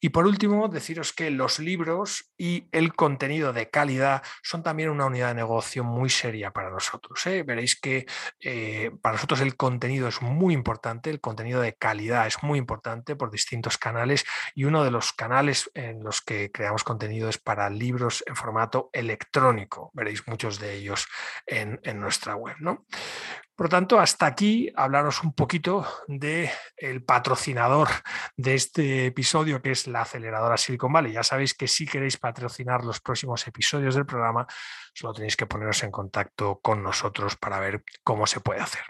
Y 0.00 0.08
por 0.08 0.26
último, 0.26 0.68
deciros 0.68 1.12
que 1.12 1.30
los 1.30 1.58
libros 1.58 2.32
y 2.36 2.68
el 2.72 2.94
contenido 2.94 3.52
de 3.52 3.70
calidad 3.70 4.19
son 4.42 4.62
también 4.62 4.90
una 4.90 5.06
unidad 5.06 5.28
de 5.28 5.34
negocio 5.34 5.84
muy 5.84 6.10
seria 6.10 6.50
para 6.52 6.70
nosotros. 6.70 7.26
¿eh? 7.26 7.42
Veréis 7.42 7.78
que 7.80 8.06
eh, 8.40 8.90
para 9.02 9.14
nosotros 9.14 9.40
el 9.40 9.56
contenido 9.56 10.08
es 10.08 10.22
muy 10.22 10.54
importante, 10.54 11.10
el 11.10 11.20
contenido 11.20 11.60
de 11.60 11.74
calidad 11.74 12.26
es 12.26 12.42
muy 12.42 12.58
importante 12.58 13.16
por 13.16 13.30
distintos 13.30 13.78
canales 13.78 14.24
y 14.54 14.64
uno 14.64 14.84
de 14.84 14.90
los 14.90 15.12
canales 15.12 15.70
en 15.74 16.02
los 16.02 16.20
que 16.20 16.50
creamos 16.50 16.84
contenido 16.84 17.28
es 17.28 17.38
para 17.38 17.70
libros 17.70 18.24
en 18.26 18.36
formato 18.36 18.90
electrónico. 18.92 19.90
Veréis 19.94 20.26
muchos 20.26 20.58
de 20.58 20.74
ellos 20.74 21.06
en, 21.46 21.80
nuestra 22.00 22.34
web. 22.36 22.56
¿no? 22.60 22.86
Por 23.60 23.66
lo 23.66 23.72
tanto, 23.72 24.00
hasta 24.00 24.24
aquí 24.24 24.72
hablaros 24.74 25.22
un 25.22 25.34
poquito 25.34 25.86
del 26.08 26.48
el 26.78 27.04
patrocinador 27.04 27.88
de 28.34 28.54
este 28.54 29.04
episodio, 29.04 29.60
que 29.60 29.72
es 29.72 29.86
la 29.86 30.00
aceleradora 30.00 30.56
Silicon 30.56 30.90
Valley. 30.90 31.12
Ya 31.12 31.22
sabéis 31.22 31.52
que 31.52 31.68
si 31.68 31.86
queréis 31.86 32.16
patrocinar 32.16 32.84
los 32.84 33.00
próximos 33.00 33.46
episodios 33.46 33.94
del 33.94 34.06
programa, 34.06 34.46
solo 34.94 35.12
tenéis 35.12 35.36
que 35.36 35.44
poneros 35.44 35.82
en 35.82 35.90
contacto 35.90 36.58
con 36.62 36.82
nosotros 36.82 37.36
para 37.36 37.60
ver 37.60 37.84
cómo 38.02 38.26
se 38.26 38.40
puede 38.40 38.60
hacer. 38.60 38.80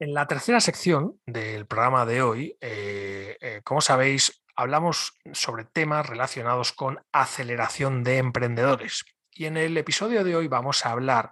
En 0.00 0.14
la 0.14 0.26
tercera 0.26 0.58
sección 0.58 1.20
del 1.24 1.64
programa 1.66 2.06
de 2.06 2.22
hoy, 2.22 2.58
eh, 2.60 3.36
eh, 3.40 3.60
como 3.62 3.80
sabéis, 3.80 4.42
hablamos 4.56 5.12
sobre 5.32 5.64
temas 5.64 6.04
relacionados 6.08 6.72
con 6.72 7.06
aceleración 7.12 8.02
de 8.02 8.18
emprendedores. 8.18 9.04
Y 9.30 9.44
en 9.44 9.56
el 9.56 9.76
episodio 9.76 10.24
de 10.24 10.34
hoy 10.34 10.48
vamos 10.48 10.84
a 10.84 10.90
hablar 10.90 11.30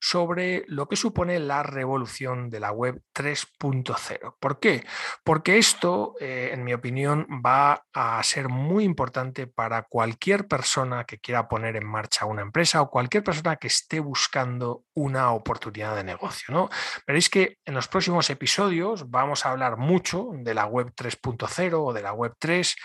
sobre 0.00 0.64
lo 0.66 0.88
que 0.88 0.96
supone 0.96 1.38
la 1.38 1.62
revolución 1.62 2.48
de 2.48 2.60
la 2.60 2.72
web 2.72 3.02
3.0. 3.14 4.36
¿Por 4.40 4.58
qué? 4.58 4.84
Porque 5.22 5.58
esto, 5.58 6.14
eh, 6.20 6.50
en 6.52 6.64
mi 6.64 6.72
opinión, 6.72 7.26
va 7.44 7.84
a 7.92 8.22
ser 8.22 8.48
muy 8.48 8.84
importante 8.84 9.46
para 9.46 9.82
cualquier 9.82 10.48
persona 10.48 11.04
que 11.04 11.18
quiera 11.18 11.48
poner 11.48 11.76
en 11.76 11.86
marcha 11.86 12.24
una 12.24 12.42
empresa 12.42 12.80
o 12.80 12.90
cualquier 12.90 13.22
persona 13.22 13.56
que 13.56 13.66
esté 13.66 14.00
buscando 14.00 14.84
una 14.94 15.32
oportunidad 15.32 15.94
de 15.96 16.04
negocio. 16.04 16.54
¿no? 16.54 16.70
Veréis 17.06 17.28
que 17.28 17.58
en 17.64 17.74
los 17.74 17.88
próximos 17.88 18.30
episodios 18.30 19.10
vamos 19.10 19.44
a 19.44 19.50
hablar 19.50 19.76
mucho 19.76 20.30
de 20.32 20.54
la 20.54 20.64
web 20.66 20.92
3.0 20.96 21.74
o 21.74 21.92
de 21.92 22.02
la 22.02 22.12
web 22.12 22.34
3 22.38 22.76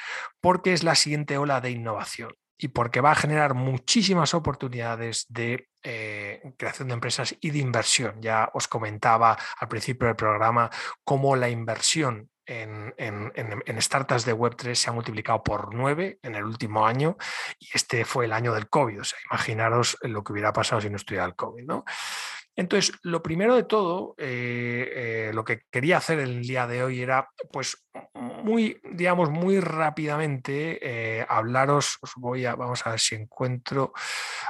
porque 0.42 0.74
es 0.74 0.84
la 0.84 0.96
siguiente 0.96 1.38
ola 1.38 1.62
de 1.62 1.72
innovación 1.72 2.32
y 2.58 2.70
porque 2.70 3.02
va 3.02 3.12
a 3.12 3.16
generar 3.16 3.54
muchísimas 3.54 4.34
oportunidades 4.34 5.26
de 5.30 5.70
eh, 5.84 6.42
creación 6.58 6.88
de 6.88 6.94
empresas 6.94 7.36
y 7.40 7.52
de 7.52 7.60
inversión. 7.60 8.22
Ya 8.22 8.50
os 8.54 8.68
comentaba 8.68 9.38
al 9.60 9.68
principio 9.68 10.08
del 10.08 10.16
programa 10.16 10.70
cómo 11.04 11.36
la 11.36 11.50
inversión 11.50 12.30
en, 12.48 13.82
startups 13.82 14.26
de 14.26 14.36
Web3 14.36 14.76
se 14.76 14.90
ha 14.90 14.94
multiplicado 14.94 15.44
por 15.44 15.74
nueve 15.74 16.20
en 16.22 16.36
el 16.36 16.44
último 16.44 16.86
año 16.86 17.18
y 17.60 17.70
este 17.74 18.06
fue 18.06 18.26
el 18.26 18.34
año 18.34 18.54
del 18.54 18.70
COVID. 18.70 19.02
O 19.02 19.04
sea, 19.04 19.20
imaginaros 19.32 19.98
lo 20.02 20.24
que 20.24 20.34
hubiera 20.34 20.54
pasado 20.54 20.82
si 20.82 20.90
no 20.90 20.98
estuviera 20.98 21.26
el 21.26 21.36
COVID. 21.36 21.66
¿no? 21.66 21.86
Entonces, 22.56 22.98
lo 23.04 23.22
primero 23.22 23.56
de 23.56 23.64
todo, 23.64 24.16
eh, 24.18 24.92
eh, 24.96 25.32
lo 25.34 25.44
que 25.44 25.62
quería 25.70 25.98
hacer 25.98 26.20
el 26.20 26.42
día 26.42 26.68
de 26.68 26.84
hoy 26.84 27.02
era, 27.02 27.30
pues, 27.52 27.85
muy, 28.46 28.80
digamos, 28.92 29.30
muy 29.30 29.60
rápidamente 29.60 30.80
eh, 30.82 31.26
hablaros, 31.28 31.98
os 32.02 32.14
voy 32.16 32.46
a, 32.46 32.56
vamos 32.56 32.86
a 32.86 32.92
ver 32.92 33.00
si 33.00 33.16
encuentro, 33.16 33.92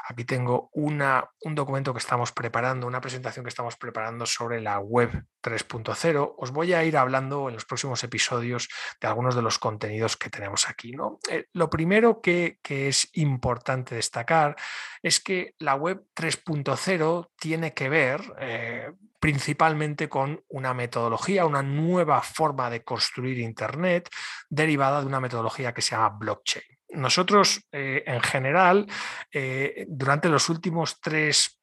aquí 0.08 0.26
tengo 0.26 0.70
una, 0.74 1.28
un 1.42 1.56
documento 1.56 1.94
que 1.94 2.00
estamos 2.00 2.32
preparando, 2.32 2.86
una 2.86 3.02
presentación 3.02 3.46
que 3.46 3.50
estamos 3.50 3.78
preparando 3.78 4.26
sobre 4.26 4.62
la 4.62 4.80
web 4.80 5.26
3.0. 5.42 6.36
Os 6.38 6.52
voy 6.52 6.74
a 6.74 6.84
ir 6.84 6.98
hablando 6.98 7.48
en 7.48 7.56
los 7.56 7.66
próximos 7.66 8.04
episodios 8.04 8.68
de 9.00 9.08
algunos 9.08 9.36
de 9.36 9.42
los 9.42 9.58
contenidos 9.58 10.18
que 10.18 10.30
tenemos 10.30 10.70
aquí. 10.70 10.92
¿no? 10.92 11.20
lo 11.54 11.70
primero 11.70 12.22
que, 12.22 12.60
que 12.62 12.90
es 12.90 13.10
importante 13.14 13.96
destacar 13.96 14.56
es 15.02 15.20
que 15.20 15.56
la 15.60 15.76
web 15.76 16.04
3.0 16.16 17.30
tiene 17.40 17.74
que 17.74 17.90
ver 17.90 18.22
eh, 18.40 18.92
principalmente 19.26 20.08
con 20.08 20.40
una 20.50 20.76
metodología, 20.76 21.48
una 21.48 21.64
nueva 21.64 22.22
forma 22.22 22.70
de 22.70 22.84
construir 22.84 23.40
Internet 23.40 24.08
derivada 24.52 25.02
de 25.02 25.08
una 25.08 25.20
metodología 25.20 25.74
que 25.74 25.82
se 25.82 25.96
llama 25.96 26.10
blockchain. 26.10 26.64
Nosotros, 26.90 27.66
eh, 27.72 28.04
en 28.06 28.22
general, 28.22 28.86
eh, 29.32 29.88
durante 29.90 30.30
los 30.30 30.48
últimos 30.48 31.02
tres, 31.02 31.60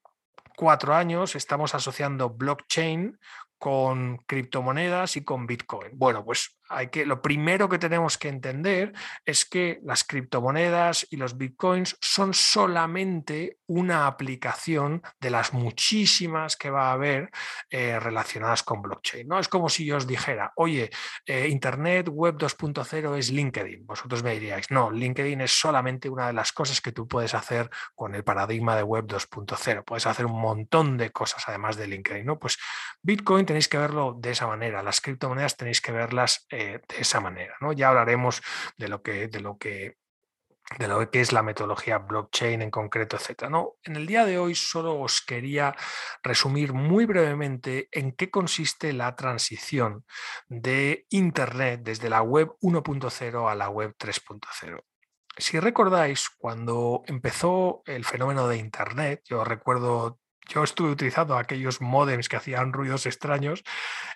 cuatro 0.57 0.93
años, 0.93 1.37
estamos 1.37 1.73
asociando 1.77 2.31
blockchain 2.31 3.17
con 3.59 4.17
criptomonedas 4.27 5.17
y 5.17 5.23
con 5.23 5.47
Bitcoin. 5.47 5.91
Bueno, 5.93 6.25
pues 6.25 6.59
lo 7.07 7.23
primero 7.23 7.69
que 7.69 7.79
tenemos 7.79 8.19
que 8.19 8.29
entender 8.29 8.93
es 9.25 9.45
que 9.45 9.81
las 9.85 10.05
criptomonedas 10.05 11.07
y 11.11 11.17
los 11.17 11.37
bitcoins 11.37 11.97
son 12.01 12.35
solamente 12.35 13.59
una 13.67 14.07
aplicación 14.07 15.03
de 15.21 15.31
las 15.31 15.53
muchísimas 15.53 16.57
que 16.57 16.71
va 16.71 16.91
a 16.91 16.93
haber 16.93 17.31
eh, 17.71 17.99
relacionadas 17.99 18.63
con 18.63 18.83
blockchain. 18.83 19.27
¿no? 19.27 19.39
Es 19.39 19.49
como 19.49 19.69
si 19.69 19.85
yo 19.85 19.97
os 19.97 20.07
dijera, 20.07 20.53
oye, 20.57 20.91
eh, 21.27 21.49
Internet 21.49 22.09
Web 22.11 22.37
2.0 22.37 23.17
es 23.17 23.31
LinkedIn. 23.31 23.87
Vosotros 23.87 24.23
me 24.23 24.33
diríais, 24.33 24.71
no, 24.71 24.91
LinkedIn 24.91 25.41
es 25.41 25.53
solamente 25.53 26.09
una 26.09 26.27
de 26.27 26.33
las 26.33 26.53
cosas 26.53 26.81
que 26.81 26.93
tú 26.93 27.09
puedes 27.09 27.35
hacer 27.35 27.71
con 27.95 28.15
el 28.15 28.25
paradigma 28.25 28.77
de 28.77 28.83
Web 28.83 29.07
2.0. 29.07 29.85
Puedes 29.85 30.07
hacer 30.07 30.27
un 30.27 30.41
montón 30.41 30.97
de 30.99 31.11
cosas 31.11 31.45
además 31.47 31.77
de 31.77 31.87
LinkedIn. 31.87 32.27
¿no? 32.27 32.39
Pues 32.39 32.59
Bitcoin 33.03 33.47
tenéis 33.47 33.69
que 33.69 33.79
verlo 33.79 34.17
de 34.19 34.31
esa 34.31 34.47
manera, 34.47 34.83
las 34.83 35.01
criptomonedas 35.01 35.57
tenéis 35.57 35.81
que 35.81 35.93
verlas 35.93 36.47
de 36.65 36.83
esa 36.99 37.21
manera. 37.21 37.55
¿no? 37.61 37.73
Ya 37.73 37.89
hablaremos 37.89 38.43
de 38.77 38.89
lo 38.89 39.03
que, 39.03 39.29
de 39.29 39.41
lo 39.41 39.59
que 39.59 39.97
de 40.79 40.89
lo 40.89 41.11
que 41.11 41.21
es 41.21 41.33
la 41.33 41.43
metodología 41.43 41.99
blockchain 41.99 42.63
en 42.63 42.71
concreto, 42.71 43.17
etc. 43.17 43.49
¿no? 43.51 43.75
En 43.83 43.97
el 43.97 44.07
día 44.07 44.25
de 44.25 44.39
hoy 44.39 44.55
solo 44.55 44.99
os 45.01 45.21
quería 45.21 45.75
resumir 46.23 46.73
muy 46.73 47.05
brevemente 47.05 47.89
en 47.93 48.13
qué 48.13 48.31
consiste 48.31 48.93
la 48.93 49.15
transición 49.17 50.05
de 50.49 51.07
Internet 51.11 51.81
desde 51.83 52.09
la 52.09 52.23
web 52.23 52.55
1.0 52.61 53.51
a 53.51 53.55
la 53.55 53.69
web 53.69 53.95
3.0. 53.99 54.83
si 55.37 55.61
recordáis, 55.61 56.31
cuando 56.31 57.03
empezó 57.07 57.83
el 57.87 58.05
fenómeno 58.05 58.49
de 58.49 58.59
Internet, 58.59 59.23
yo 59.25 59.45
recuerdo 59.45 60.22
yo 60.49 60.65
estuve 60.65 60.91
utilizando 60.91 61.37
aquellos 61.37 61.81
modems 61.81 62.29
que 62.29 62.37
hacían 62.37 62.73
ruidos 62.73 63.07
extraños. 63.07 63.63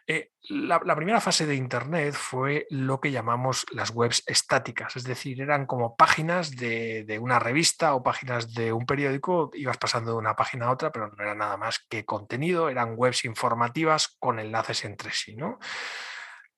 Eh, 0.07 0.31
la, 0.49 0.79
primera 0.97 1.21
fase 1.21 1.47
de 1.47 1.55
Internet 1.55 2.15
fue 2.15 2.67
lo 2.71 3.01
que 3.01 3.11
llamamos 3.11 3.67
las 3.73 3.91
webs 3.91 4.23
estáticas, 4.27 4.97
es 4.97 5.05
decir, 5.05 5.41
eran 5.41 5.67
como 5.67 5.97
páginas 5.97 6.53
de, 6.53 7.19
una 7.21 7.39
revista 7.39 7.95
o 7.95 8.03
páginas 8.03 8.53
de 8.55 8.73
un 8.73 8.87
periódico, 8.87 9.51
ibas 9.55 9.79
pasando 9.79 10.13
de 10.13 10.19
una 10.19 10.37
página 10.37 10.67
a 10.67 10.73
otra, 10.73 10.93
pero 10.93 11.09
no 11.09 11.23
era 11.23 11.35
nada 11.35 11.57
más 11.57 11.85
que 11.89 12.05
contenido, 12.05 12.69
eran 12.69 12.95
webs 12.97 13.25
informativas 13.25 14.17
con 14.19 14.39
enlaces 14.39 14.85
entre 14.85 15.13
sí. 15.13 15.35
¿no? 15.35 15.59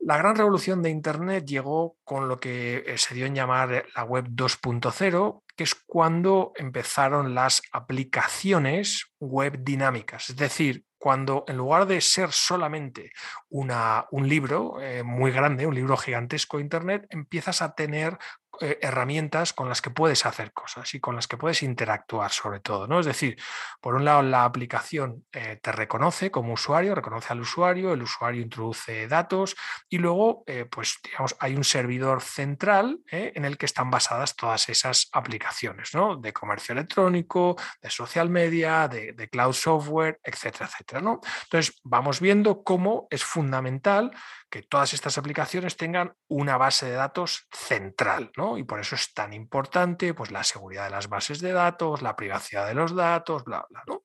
La 0.01 0.17
gran 0.17 0.37
revolución 0.37 0.83
de 0.83 0.91
Internet 0.91 1.45
llegó 1.45 1.97
con 2.05 2.29
lo 2.29 2.39
que 2.39 2.85
eh, 2.87 2.99
se 2.99 3.15
dio 3.15 3.27
en 3.27 3.35
llamar 3.35 3.85
la 3.95 4.05
web 4.05 4.27
2.0, 4.29 5.43
que 5.57 5.65
es 5.65 5.75
cuando 5.75 6.53
empezaron 6.57 7.35
las 7.35 7.63
aplicaciones 7.73 9.07
web 9.19 9.59
dinámicas, 9.65 10.31
es 10.31 10.37
decir, 10.37 10.85
cuando 10.99 11.45
en 11.47 11.57
lugar 11.57 11.87
de 11.87 12.01
ser 12.01 12.33
solamente 12.33 13.13
una, 13.49 14.07
un 14.11 14.29
libro 14.29 14.81
eh, 14.81 15.03
muy 15.03 15.31
grande, 15.31 15.67
un 15.67 15.75
libro 15.75 15.97
gigantesco 15.97 16.57
de 16.57 16.65
Internet, 16.65 17.07
empiezas 17.11 17.63
a 17.63 17.75
tener 17.75 18.19
eh, 18.61 18.79
herramientas 18.83 19.53
con 19.53 19.69
las 19.69 19.81
que 19.81 19.91
puedes 19.91 20.27
hacer 20.27 20.53
cosas 20.53 20.93
y 20.95 21.01
con 21.01 21.15
las 21.15 21.27
que 21.27 21.37
puedes 21.37 21.63
interactuar 21.63 22.31
sobre 22.31 22.61
todo. 22.61 22.87
¿no? 22.87 23.01
Es 23.01 23.07
decir, 23.07 23.41
por 23.81 23.95
un 23.95 24.05
lado 24.05 24.23
la 24.23 24.45
aplicación 24.45 25.25
eh, 25.33 25.59
te 25.63 25.73
reconoce 25.73 26.31
como 26.31 26.53
usuario, 26.53 26.95
reconoce 26.95 27.33
al 27.33 27.41
usuario, 27.41 27.93
el 27.93 28.03
usuario 28.03 28.43
introduce 28.43 29.07
datos 29.09 29.57
y 29.89 29.99
luego 29.99 30.43
eh, 30.47 30.67
pues 30.71 30.99
digamos 31.03 31.37
hay 31.41 31.55
un 31.55 31.65
servidor 31.65 32.21
central 32.23 33.01
en 33.11 33.45
el 33.45 33.57
que 33.57 33.67
están 33.67 33.91
basadas 33.91 34.37
todas 34.37 34.69
esas 34.69 35.09
aplicaciones 35.13 35.95
¿no? 35.95 36.17
de 36.17 36.33
comercio 36.33 36.73
electrónico, 36.73 37.57
de 37.81 37.91
social 37.91 38.29
media, 38.31 38.89
de, 38.89 39.13
de 39.13 39.29
cloud 39.29 39.53
software, 39.53 40.21
etcétera, 40.23 40.67
etcétera. 40.67 41.01
¿no? 41.01 41.21
Entonces 41.45 41.81
vamos 41.85 42.21
viendo 42.21 42.63
cómo 42.63 43.07
es 43.11 43.25
fundamental 43.25 44.11
que 44.51 44.63
todas 44.63 44.95
estas 44.95 45.19
aplicaciones 45.19 45.77
tengan 45.77 46.15
una 46.29 46.57
base 46.57 46.87
de 46.87 46.93
datos 46.93 47.47
central, 47.53 48.33
¿no? 48.37 48.59
Y 48.59 48.65
por 48.65 48.81
eso 48.81 48.95
es 48.95 49.13
tan 49.13 49.33
importante 49.33 50.15
pues, 50.15 50.31
la 50.31 50.45
seguridad 50.45 50.85
de 50.85 50.91
las 50.91 51.09
bases 51.09 51.41
de 51.41 51.53
datos, 51.53 52.03
la 52.03 52.17
privacidad 52.17 52.67
de 52.67 52.75
los 52.75 52.95
datos, 52.95 53.45
bla, 53.45 53.67
bla, 53.69 53.83
¿no? 53.87 54.05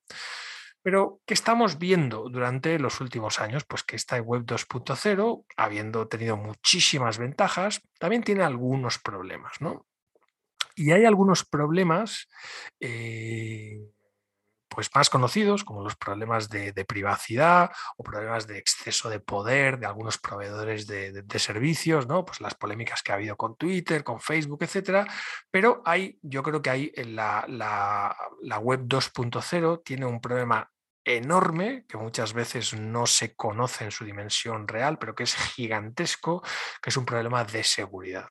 Pero, 0.83 1.21
¿qué 1.25 1.33
estamos 1.33 1.79
viendo 1.79 2.27
durante 2.29 2.77
los 2.77 2.99
últimos 2.99 3.39
años? 3.39 3.63
Pues 3.63 3.83
que 3.83 3.95
esta 3.95 4.19
web 4.19 4.43
2.0, 4.43 5.45
habiendo 5.55 6.09
tenido 6.09 6.35
muchísimas 6.35 7.17
ventajas, 7.17 7.81
también 7.99 8.21
tiene 8.21 8.43
algunos 8.43 8.99
problemas, 8.99 9.61
¿no? 9.61 9.87
Y 10.75 10.91
hay 10.91 11.05
algunos 11.05 11.45
problemas 11.45 12.27
eh, 12.81 13.79
pues 14.73 14.89
más 14.95 15.09
conocidos, 15.09 15.63
como 15.63 15.83
los 15.83 15.95
problemas 15.95 16.49
de, 16.49 16.73
privacidad 16.85 17.71
o 17.97 18.03
problemas 18.03 18.47
de 18.47 18.57
exceso 18.57 19.09
de 19.09 19.19
poder 19.19 19.79
de 19.79 19.85
algunos 19.85 20.17
proveedores 20.17 20.87
de, 20.87 21.39
servicios, 21.39 22.07
¿no? 22.07 22.25
Pues 22.25 22.41
las 22.41 22.55
polémicas 22.55 23.03
que 23.03 23.11
ha 23.11 23.15
habido 23.15 23.35
con 23.35 23.55
Twitter, 23.55 24.03
con 24.03 24.19
Facebook, 24.19 24.63
etcétera. 24.63 25.05
Pero 25.51 25.81
hay, 25.85 26.17
yo 26.21 26.43
creo 26.43 26.61
que 26.61 26.69
hay 26.69 26.91
en 26.95 27.15
la, 27.15 27.45
la 27.47 28.59
web 28.59 28.81
2.0 28.87 29.81
tiene 29.83 30.05
un 30.05 30.21
problema 30.21 30.69
enorme, 31.05 31.85
que 31.87 31.97
muchas 31.97 32.33
veces 32.33 32.73
no 32.73 33.05
se 33.05 33.35
conoce 33.35 33.85
en 33.85 33.91
su 33.91 34.05
dimensión 34.05 34.67
real, 34.67 34.97
pero 34.97 35.15
que 35.15 35.23
es 35.23 35.35
gigantesco, 35.35 36.41
que 36.81 36.89
es 36.89 36.97
un 36.97 37.05
problema 37.05 37.43
de 37.43 37.63
seguridad. 37.63 38.27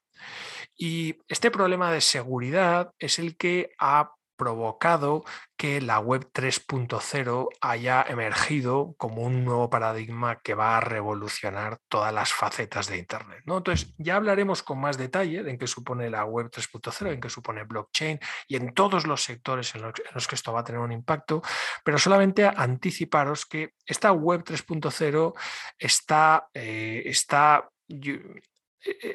Y 0.77 1.19
este 1.29 1.51
problema 1.51 1.93
de 1.93 2.01
seguridad 2.01 2.91
es 2.99 3.19
el 3.19 3.37
que 3.37 3.71
ha 3.79 4.13
provocado 4.37 5.25
que 5.57 5.81
la 5.81 6.01
web 6.01 6.29
3.0 6.33 7.49
haya 7.61 8.05
emergido 8.09 8.95
como 8.99 9.23
un 9.23 9.45
nuevo 9.45 9.71
paradigma 9.71 10.41
que 10.41 10.55
va 10.55 10.77
a 10.77 10.81
revolucionar 10.81 11.79
todas 11.89 12.13
las 12.13 12.33
facetas 12.33 12.89
de 12.89 12.99
Internet. 12.99 13.45
Entonces, 13.47 13.95
ya 13.99 14.17
hablaremos 14.17 14.63
con 14.63 14.81
más 14.81 14.99
detalle 14.99 15.43
de 15.43 15.53
en 15.53 15.59
qué 15.59 15.67
supone 15.67 16.11
la 16.11 16.25
web 16.25 16.51
3.0, 16.51 17.13
en 17.13 17.21
qué 17.21 17.31
supone 17.31 17.65
blockchain 17.65 18.19
y 18.49 18.57
en 18.57 18.75
todos 18.75 19.07
los 19.07 19.23
sectores 19.23 19.75
en 19.75 19.83
los, 19.83 20.27
que 20.27 20.35
esto 20.35 20.53
va 20.53 20.61
a 20.61 20.65
tener 20.65 20.81
un 20.81 20.93
impacto, 20.93 21.43
pero 21.85 21.99
solamente 21.99 22.45
anticiparos 22.45 23.47
que 23.47 23.75
esta 23.87 24.13
web 24.13 24.43
3.0 24.43 25.33
está, 25.79 26.49
eh, 26.55 27.03
está, 27.05 27.71
eh, 27.89 28.43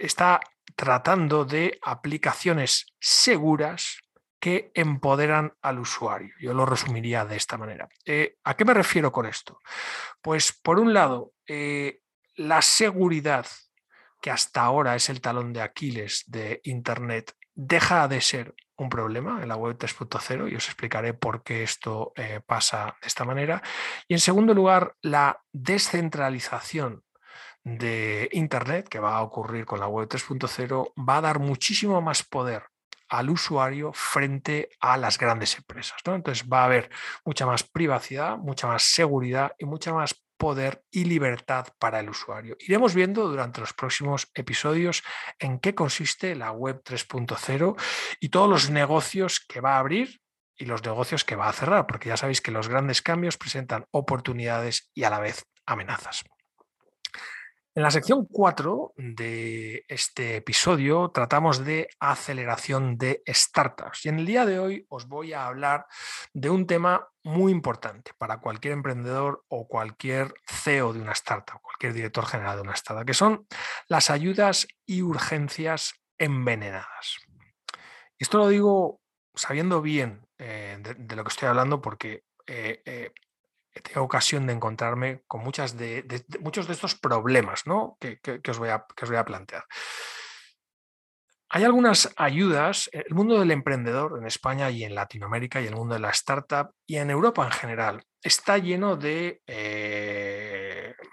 está 0.01 0.39
tratando 0.75 1.43
de 1.43 1.77
aplicaciones 1.81 2.93
seguras 2.99 3.97
que 4.39 4.71
empoderan 4.73 5.53
al 5.61 5.79
usuario. 5.79 6.33
Yo 6.39 6.53
lo 6.53 6.65
resumiría 6.65 7.25
de 7.25 7.35
esta 7.35 7.57
manera. 7.57 7.87
Eh, 8.05 8.35
¿A 8.43 8.55
qué 8.55 8.65
me 8.65 8.73
refiero 8.73 9.11
con 9.11 9.25
esto? 9.25 9.59
Pues 10.21 10.51
por 10.51 10.79
un 10.79 10.93
lado, 10.93 11.33
eh, 11.47 12.01
la 12.35 12.61
seguridad, 12.61 13.47
que 14.21 14.31
hasta 14.31 14.61
ahora 14.61 14.95
es 14.95 15.09
el 15.09 15.21
talón 15.21 15.53
de 15.53 15.61
Aquiles 15.61 16.23
de 16.27 16.61
Internet, 16.63 17.35
deja 17.53 18.07
de 18.07 18.21
ser 18.21 18.53
un 18.75 18.89
problema 18.89 19.41
en 19.41 19.47
la 19.47 19.55
web 19.55 19.75
3.0 19.75 20.51
y 20.51 20.55
os 20.55 20.67
explicaré 20.67 21.15
por 21.15 21.43
qué 21.43 21.63
esto 21.63 22.13
eh, 22.15 22.41
pasa 22.45 22.95
de 23.01 23.07
esta 23.07 23.25
manera. 23.25 23.63
Y 24.07 24.13
en 24.13 24.19
segundo 24.19 24.53
lugar, 24.53 24.95
la 25.01 25.41
descentralización 25.51 27.03
de 27.63 28.29
Internet 28.33 28.87
que 28.87 28.99
va 28.99 29.17
a 29.17 29.23
ocurrir 29.23 29.65
con 29.65 29.79
la 29.79 29.87
web 29.87 30.07
3.0 30.07 30.93
va 30.97 31.17
a 31.17 31.21
dar 31.21 31.39
muchísimo 31.39 32.01
más 32.01 32.23
poder 32.23 32.63
al 33.09 33.29
usuario 33.29 33.91
frente 33.93 34.69
a 34.79 34.97
las 34.97 35.17
grandes 35.17 35.55
empresas. 35.57 35.97
¿no? 36.05 36.15
Entonces 36.15 36.47
va 36.51 36.61
a 36.61 36.65
haber 36.65 36.89
mucha 37.25 37.45
más 37.45 37.63
privacidad, 37.63 38.37
mucha 38.37 38.67
más 38.67 38.83
seguridad 38.83 39.53
y 39.57 39.65
mucha 39.65 39.93
más 39.93 40.15
poder 40.37 40.83
y 40.91 41.05
libertad 41.05 41.67
para 41.79 41.99
el 41.99 42.09
usuario. 42.09 42.55
Iremos 42.59 42.93
viendo 42.93 43.27
durante 43.27 43.59
los 43.59 43.73
próximos 43.73 44.29
episodios 44.35 45.03
en 45.39 45.59
qué 45.59 45.73
consiste 45.73 46.35
la 46.35 46.51
web 46.51 46.81
3.0 46.83 47.75
y 48.19 48.29
todos 48.29 48.49
los 48.49 48.69
negocios 48.69 49.39
que 49.39 49.61
va 49.61 49.75
a 49.75 49.79
abrir 49.79 50.21
y 50.55 50.65
los 50.65 50.83
negocios 50.83 51.23
que 51.23 51.35
va 51.35 51.49
a 51.49 51.53
cerrar, 51.53 51.85
porque 51.85 52.09
ya 52.09 52.17
sabéis 52.17 52.41
que 52.41 52.51
los 52.51 52.67
grandes 52.67 53.01
cambios 53.01 53.37
presentan 53.37 53.85
oportunidades 53.91 54.89
y 54.93 55.03
a 55.03 55.09
la 55.09 55.19
vez 55.19 55.45
amenazas. 55.65 56.23
En 57.77 57.83
la 57.83 57.91
sección 57.91 58.25
4 58.25 58.95
de 58.97 59.85
este 59.87 60.37
episodio 60.37 61.11
tratamos 61.13 61.63
de 61.63 61.87
aceleración 61.99 62.97
de 62.97 63.21
startups 63.27 64.03
y 64.03 64.09
en 64.09 64.17
el 64.17 64.25
día 64.25 64.47
de 64.47 64.57
hoy 64.57 64.87
os 64.89 65.07
voy 65.07 65.33
a 65.33 65.45
hablar 65.45 65.85
de 66.33 66.49
un 66.49 66.65
tema 66.65 67.07
muy 67.23 67.51
importante 67.51 68.13
para 68.17 68.39
cualquier 68.39 68.73
emprendedor 68.73 69.45
o 69.49 69.67
cualquier 69.67 70.33
CEO 70.47 70.91
de 70.91 71.01
una 71.01 71.11
startup, 71.11 71.61
cualquier 71.61 71.93
director 71.93 72.25
general 72.25 72.55
de 72.55 72.63
una 72.63 72.73
startup, 72.73 73.05
que 73.05 73.13
son 73.13 73.45
las 73.87 74.09
ayudas 74.09 74.67
y 74.87 75.03
urgencias 75.03 75.93
envenenadas. 76.17 77.17
Esto 78.17 78.39
lo 78.39 78.47
digo 78.47 79.01
sabiendo 79.35 79.83
bien 79.83 80.27
eh, 80.39 80.79
de, 80.81 81.15
lo 81.15 81.23
que 81.23 81.29
estoy 81.29 81.47
hablando 81.47 81.79
porque 81.79 82.23
eh, 82.47 82.81
eh, 82.85 83.11
tengo 83.79 84.01
ocasión 84.01 84.47
de 84.47 84.53
encontrarme 84.53 85.23
con 85.27 85.43
muchas 85.43 85.77
de, 85.77 86.05
muchos 86.39 86.67
de 86.67 86.73
estos 86.73 86.95
problemas 86.95 87.63
que, 87.99 88.41
os 88.49 88.59
voy 88.59 88.69
a, 88.69 88.85
que 88.95 89.05
os 89.05 89.09
voy 89.09 89.17
a 89.17 89.25
plantear. 89.25 89.65
Hay 91.49 91.63
algunas 91.63 92.13
ayudas, 92.17 92.89
el 92.91 93.13
mundo 93.13 93.39
del 93.39 93.51
emprendedor 93.51 94.17
en 94.19 94.27
España 94.27 94.69
y 94.69 94.83
en 94.83 94.93
Latinoamérica 94.93 95.61
y 95.61 95.67
el 95.67 95.75
mundo 95.75 95.93
de 95.93 96.01
la 96.01 96.09
startup 96.09 96.71
y 96.85 96.97
en 96.97 97.09
Europa 97.09 97.45
en 97.45 97.51
general 97.51 98.03
está 98.21 98.57
lleno 98.57 98.97
de 98.97 99.41
eh, 99.47 100.56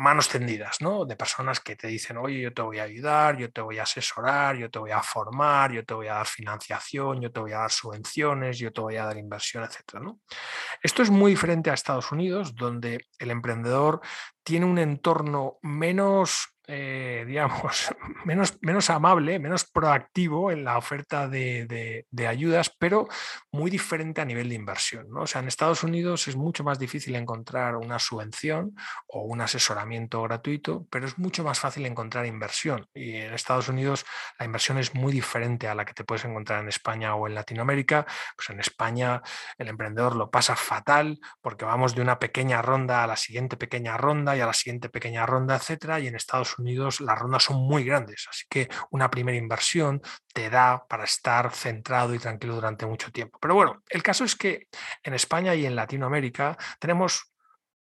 manos 0.05 0.29
tendidas, 0.29 0.83
¿no? 0.83 1.07
De 1.07 1.17
personas 1.17 1.61
que 1.61 1.77
te 1.77 1.89
dicen, 1.89 2.19
oye, 2.19 2.43
yo 2.43 2.53
te 2.53 2.61
voy 2.61 2.79
a 2.79 2.83
ayudar, 2.83 3.39
yo 3.39 3.51
te 3.51 3.63
voy 3.63 3.79
a 3.79 3.85
asesorar, 3.85 4.55
yo 4.57 4.71
te 4.71 4.79
voy 4.79 4.91
a 4.91 5.03
formar, 5.03 5.73
yo 5.73 5.83
te 5.85 5.95
voy 5.95 6.09
a 6.09 6.15
dar 6.15 6.27
financiación, 6.27 7.23
yo 7.23 7.33
te 7.33 7.41
voy 7.41 7.53
a 7.53 7.61
dar 7.61 7.73
subvenciones, 7.73 8.59
yo 8.59 8.71
te 8.71 8.83
voy 8.83 8.97
a 8.97 9.07
dar 9.07 9.17
inversión, 9.17 9.65
etc. 9.65 10.01
¿no? 10.03 10.21
Esto 10.83 11.03
es 11.03 11.11
muy 11.11 11.33
diferente 11.33 11.71
a 11.71 11.75
Estados 11.75 12.13
Unidos, 12.13 12.55
donde 12.55 13.07
el 13.19 13.31
emprendedor 13.31 14.03
tiene 14.43 14.67
un 14.67 14.79
entorno 14.79 15.59
menos 15.63 16.54
eh, 16.67 17.25
digamos, 17.27 17.95
menos, 18.25 18.59
menos 18.63 18.89
amable, 18.89 19.39
menos 19.39 19.65
proactivo 19.65 20.51
en 20.51 20.65
la 20.65 20.79
oferta 20.79 21.29
de, 21.29 22.07
ayudas, 22.27 22.75
pero 22.79 23.07
muy 23.53 23.71
diferente 23.71 24.23
a 24.23 24.25
nivel 24.25 24.49
de 24.49 24.55
inversión. 24.55 25.11
¿no? 25.11 25.23
O 25.23 25.27
sea, 25.27 25.43
en 25.43 25.49
Estados 25.49 25.83
Unidos 25.83 26.27
es 26.27 26.37
mucho 26.37 26.65
más 26.65 26.79
difícil 26.79 27.17
encontrar 27.17 27.77
una 27.77 27.99
subvención 27.99 28.75
o 29.09 29.23
un 29.23 29.43
asesoramiento 29.43 30.23
gratuito, 30.23 30.87
pero 30.91 31.07
es 31.07 31.19
mucho 31.19 31.45
más 31.45 31.61
fácil 31.61 31.85
encontrar 31.85 32.25
inversión. 32.25 32.87
Y 32.95 33.17
en 33.17 33.35
Estados 33.35 33.69
Unidos 33.69 34.07
la 34.39 34.47
inversión 34.47 34.79
es 34.79 34.95
muy 34.95 35.13
diferente 35.13 35.69
a 35.69 35.75
la 35.75 35.85
que 35.85 35.93
te 35.93 36.05
puedes 36.05 36.25
encontrar 36.25 36.63
en 36.63 36.69
España 36.69 37.15
o 37.15 37.29
en 37.29 37.35
Latinoamérica. 37.35 38.07
Pues 38.37 38.49
en 38.51 38.61
España 38.61 39.21
el 39.59 39.69
emprendedor 39.69 40.17
lo 40.17 40.31
pasa 40.31 40.57
fatal 40.57 41.21
porque 41.43 41.67
vamos 41.67 41.95
de 41.95 42.01
una 42.01 42.19
pequeña 42.19 42.63
ronda 42.63 43.05
a 43.05 43.07
la 43.07 43.17
siguiente 43.17 43.59
pequeña 43.59 43.99
ronda 43.99 44.35
y 44.35 44.41
a 44.41 44.47
la 44.47 44.55
siguiente 44.55 44.89
pequeña 44.89 45.27
ronda, 45.27 45.57
etcétera. 45.57 46.01
Y 46.01 46.07
en 46.07 46.17
Estados 46.17 46.54
Unidos 46.59 47.01
las 47.01 47.19
rondas 47.19 47.45
son 47.45 47.57
muy 47.57 47.85
grandes, 47.85 48.27
así 48.29 48.45
que 48.49 48.69
una 48.91 49.11
primera 49.11 49.37
inversión 49.37 50.01
te 50.33 50.51
da 50.51 50.87
para 50.89 51.05
estar 51.05 51.53
centrado 51.53 52.15
y 52.15 52.19
tranquilo 52.19 52.55
durante 52.55 52.87
mucho 52.87 53.11
tiempo. 53.13 53.39
Pero 53.41 53.55
bueno, 53.55 53.83
el 53.89 54.03
caso 54.03 54.25
es 54.25 54.37
que 54.37 54.69
en 55.03 55.15
España 55.15 55.55
y 55.55 55.67
en 55.67 55.77
Latinoamérica 55.77 56.57
tenemos 56.79 57.33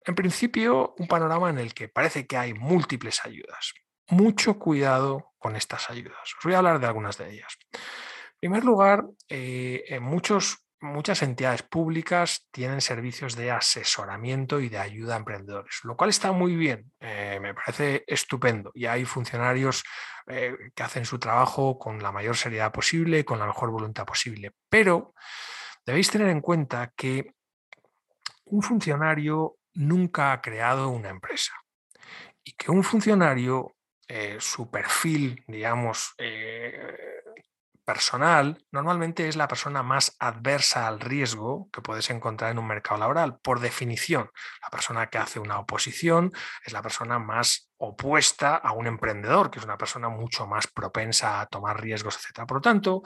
en 0.04 0.14
principio 0.14 0.94
un 0.98 1.08
panorama 1.08 1.50
en 1.50 1.58
el 1.58 1.74
que 1.74 1.88
parece 1.88 2.26
que 2.26 2.36
hay 2.36 2.54
múltiples 2.54 3.24
ayudas. 3.24 3.74
Mucho 4.08 4.58
cuidado 4.58 5.32
con 5.38 5.56
estas 5.56 5.90
ayudas. 5.90 6.34
Os 6.38 6.44
voy 6.44 6.54
a 6.54 6.58
hablar 6.58 6.78
de 6.78 6.86
algunas 6.86 7.18
de 7.18 7.32
ellas. 7.32 7.58
En 7.72 8.50
primer 8.52 8.64
lugar, 8.64 9.04
eh, 9.28 9.84
en 9.88 10.02
muchos 10.02 10.65
muchas 10.80 11.22
entidades 11.22 11.62
públicas 11.62 12.46
tienen 12.50 12.80
servicios 12.80 13.36
de 13.36 13.50
asesoramiento 13.50 14.60
y 14.60 14.68
de 14.68 14.78
ayuda 14.78 15.14
a 15.14 15.18
emprendedores, 15.18 15.80
lo 15.84 15.96
cual 15.96 16.10
está 16.10 16.32
muy 16.32 16.54
bien, 16.54 16.92
eh, 17.00 17.38
me 17.40 17.54
parece 17.54 18.04
estupendo. 18.06 18.70
Y 18.74 18.86
hay 18.86 19.04
funcionarios 19.04 19.82
eh, 20.26 20.54
que 20.74 20.82
hacen 20.82 21.04
su 21.04 21.18
trabajo 21.18 21.78
con 21.78 22.02
la 22.02 22.12
mayor 22.12 22.36
seriedad 22.36 22.72
posible, 22.72 23.24
con 23.24 23.38
la 23.38 23.46
mejor 23.46 23.70
voluntad 23.70 24.04
posible. 24.04 24.52
Pero 24.68 25.14
debéis 25.84 26.10
tener 26.10 26.28
en 26.28 26.40
cuenta 26.40 26.92
que 26.96 27.32
un 28.44 28.62
funcionario 28.62 29.58
nunca 29.74 30.32
ha 30.32 30.40
creado 30.40 30.88
una 30.88 31.08
empresa 31.08 31.52
y 32.44 32.52
que 32.52 32.70
un 32.70 32.84
funcionario, 32.84 33.76
eh, 34.08 34.36
su 34.38 34.70
perfil, 34.70 35.42
digamos, 35.48 36.14
personal 37.86 38.62
normalmente 38.72 39.28
es 39.28 39.36
la 39.36 39.48
persona 39.48 39.82
más 39.82 40.16
adversa 40.18 40.86
al 40.86 41.00
riesgo 41.00 41.70
que 41.72 41.80
puedes 41.80 42.10
encontrar 42.10 42.50
en 42.50 42.58
un 42.58 42.66
mercado 42.66 42.98
laboral. 43.00 43.38
Por 43.38 43.60
definición, 43.60 44.30
la 44.60 44.68
persona 44.68 45.08
que 45.08 45.18
hace 45.18 45.38
una 45.38 45.60
oposición 45.60 46.32
es 46.64 46.72
la 46.72 46.82
persona 46.82 47.18
más 47.18 47.70
opuesta 47.78 48.56
a 48.56 48.72
un 48.72 48.88
emprendedor, 48.88 49.50
que 49.50 49.60
es 49.60 49.64
una 49.64 49.78
persona 49.78 50.08
mucho 50.08 50.46
más 50.46 50.66
propensa 50.66 51.40
a 51.40 51.46
tomar 51.46 51.80
riesgos, 51.80 52.16
etc. 52.16 52.44
Por 52.46 52.58
lo 52.58 52.60
tanto, 52.60 53.02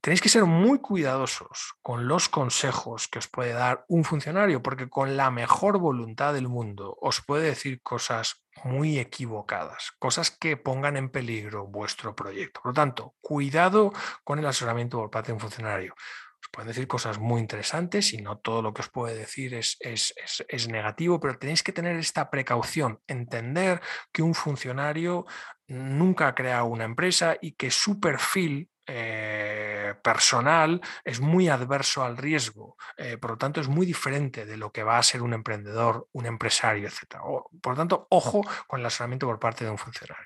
tenéis 0.00 0.20
que 0.20 0.28
ser 0.28 0.44
muy 0.44 0.78
cuidadosos 0.78 1.74
con 1.82 2.08
los 2.08 2.28
consejos 2.28 3.08
que 3.08 3.18
os 3.18 3.28
puede 3.28 3.52
dar 3.52 3.84
un 3.88 4.04
funcionario, 4.04 4.62
porque 4.62 4.88
con 4.88 5.16
la 5.16 5.30
mejor 5.30 5.78
voluntad 5.78 6.34
del 6.34 6.48
mundo 6.48 6.96
os 7.00 7.22
puede 7.22 7.48
decir 7.48 7.80
cosas 7.82 8.42
muy 8.64 8.98
equivocadas, 8.98 9.92
cosas 9.98 10.30
que 10.30 10.56
pongan 10.56 10.96
en 10.96 11.10
peligro 11.10 11.66
vuestro 11.66 12.14
proyecto. 12.14 12.60
Por 12.62 12.70
lo 12.70 12.74
tanto, 12.74 13.14
cuidado 13.20 13.92
con 14.24 14.38
el 14.38 14.46
asesoramiento 14.46 14.98
por 14.98 15.10
parte 15.10 15.28
de 15.28 15.34
un 15.34 15.40
funcionario. 15.40 15.94
Os 16.40 16.50
pueden 16.52 16.68
decir 16.68 16.86
cosas 16.86 17.18
muy 17.18 17.40
interesantes 17.40 18.12
y 18.12 18.18
no 18.18 18.38
todo 18.38 18.62
lo 18.62 18.72
que 18.72 18.82
os 18.82 18.88
puede 18.88 19.16
decir 19.16 19.54
es, 19.54 19.76
es, 19.80 20.14
es 20.48 20.68
negativo, 20.68 21.18
pero 21.18 21.38
tenéis 21.38 21.62
que 21.62 21.72
tener 21.72 21.96
esta 21.96 22.30
precaución, 22.30 23.00
entender 23.06 23.80
que 24.12 24.22
un 24.22 24.34
funcionario 24.34 25.26
nunca 25.66 26.28
ha 26.28 26.34
creado 26.34 26.66
una 26.66 26.84
empresa 26.84 27.36
y 27.40 27.52
que 27.52 27.70
su 27.70 28.00
perfil 28.00 28.70
eh, 28.88 29.94
personal 30.02 30.80
es 31.04 31.20
muy 31.20 31.48
adverso 31.48 32.02
al 32.02 32.16
riesgo, 32.16 32.76
eh, 32.96 33.18
por 33.18 33.32
lo 33.32 33.38
tanto 33.38 33.60
es 33.60 33.68
muy 33.68 33.84
diferente 33.84 34.46
de 34.46 34.56
lo 34.56 34.72
que 34.72 34.82
va 34.82 34.98
a 34.98 35.02
ser 35.02 35.22
un 35.22 35.34
emprendedor, 35.34 36.08
un 36.12 36.26
empresario, 36.26 36.88
etc. 36.88 37.20
por 37.60 37.74
lo 37.74 37.76
tanto, 37.76 38.06
ojo 38.10 38.42
con 38.66 38.80
el 38.80 38.86
asesoramiento 38.86 39.26
por 39.26 39.38
parte 39.38 39.64
de 39.64 39.70
un 39.70 39.78
funcionario. 39.78 40.24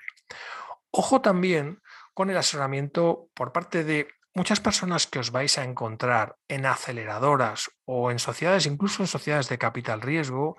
Ojo 0.91 1.21
también 1.21 1.81
con 2.13 2.29
el 2.29 2.37
asesoramiento 2.37 3.29
por 3.33 3.51
parte 3.51 3.83
de 3.83 4.07
muchas 4.33 4.59
personas 4.59 5.07
que 5.07 5.19
os 5.19 5.31
vais 5.31 5.57
a 5.57 5.63
encontrar 5.63 6.37
en 6.47 6.65
aceleradoras 6.65 7.69
o 7.85 8.11
en 8.11 8.19
sociedades, 8.19 8.65
incluso 8.65 9.03
en 9.03 9.07
sociedades 9.07 9.49
de 9.49 9.57
capital 9.57 10.01
riesgo, 10.01 10.57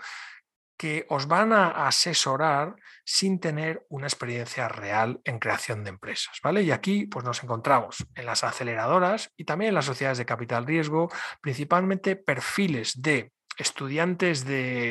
que 0.77 1.07
os 1.09 1.27
van 1.27 1.53
a 1.53 1.87
asesorar 1.87 2.75
sin 3.05 3.39
tener 3.39 3.85
una 3.89 4.07
experiencia 4.07 4.69
real 4.69 5.21
en 5.25 5.39
creación 5.39 5.85
de 5.85 5.91
empresas. 5.91 6.39
¿vale? 6.43 6.63
Y 6.63 6.71
aquí 6.71 7.07
pues, 7.07 7.25
nos 7.25 7.43
encontramos 7.43 8.05
en 8.15 8.27
las 8.27 8.45
aceleradoras 8.45 9.31
y 9.37 9.45
también 9.45 9.71
en 9.71 9.75
las 9.75 9.85
sociedades 9.85 10.19
de 10.19 10.27
capital 10.27 10.67
riesgo, 10.67 11.11
principalmente 11.41 12.17
perfiles 12.17 13.01
de 13.01 13.33
estudiantes 13.59 14.45
de, 14.45 14.91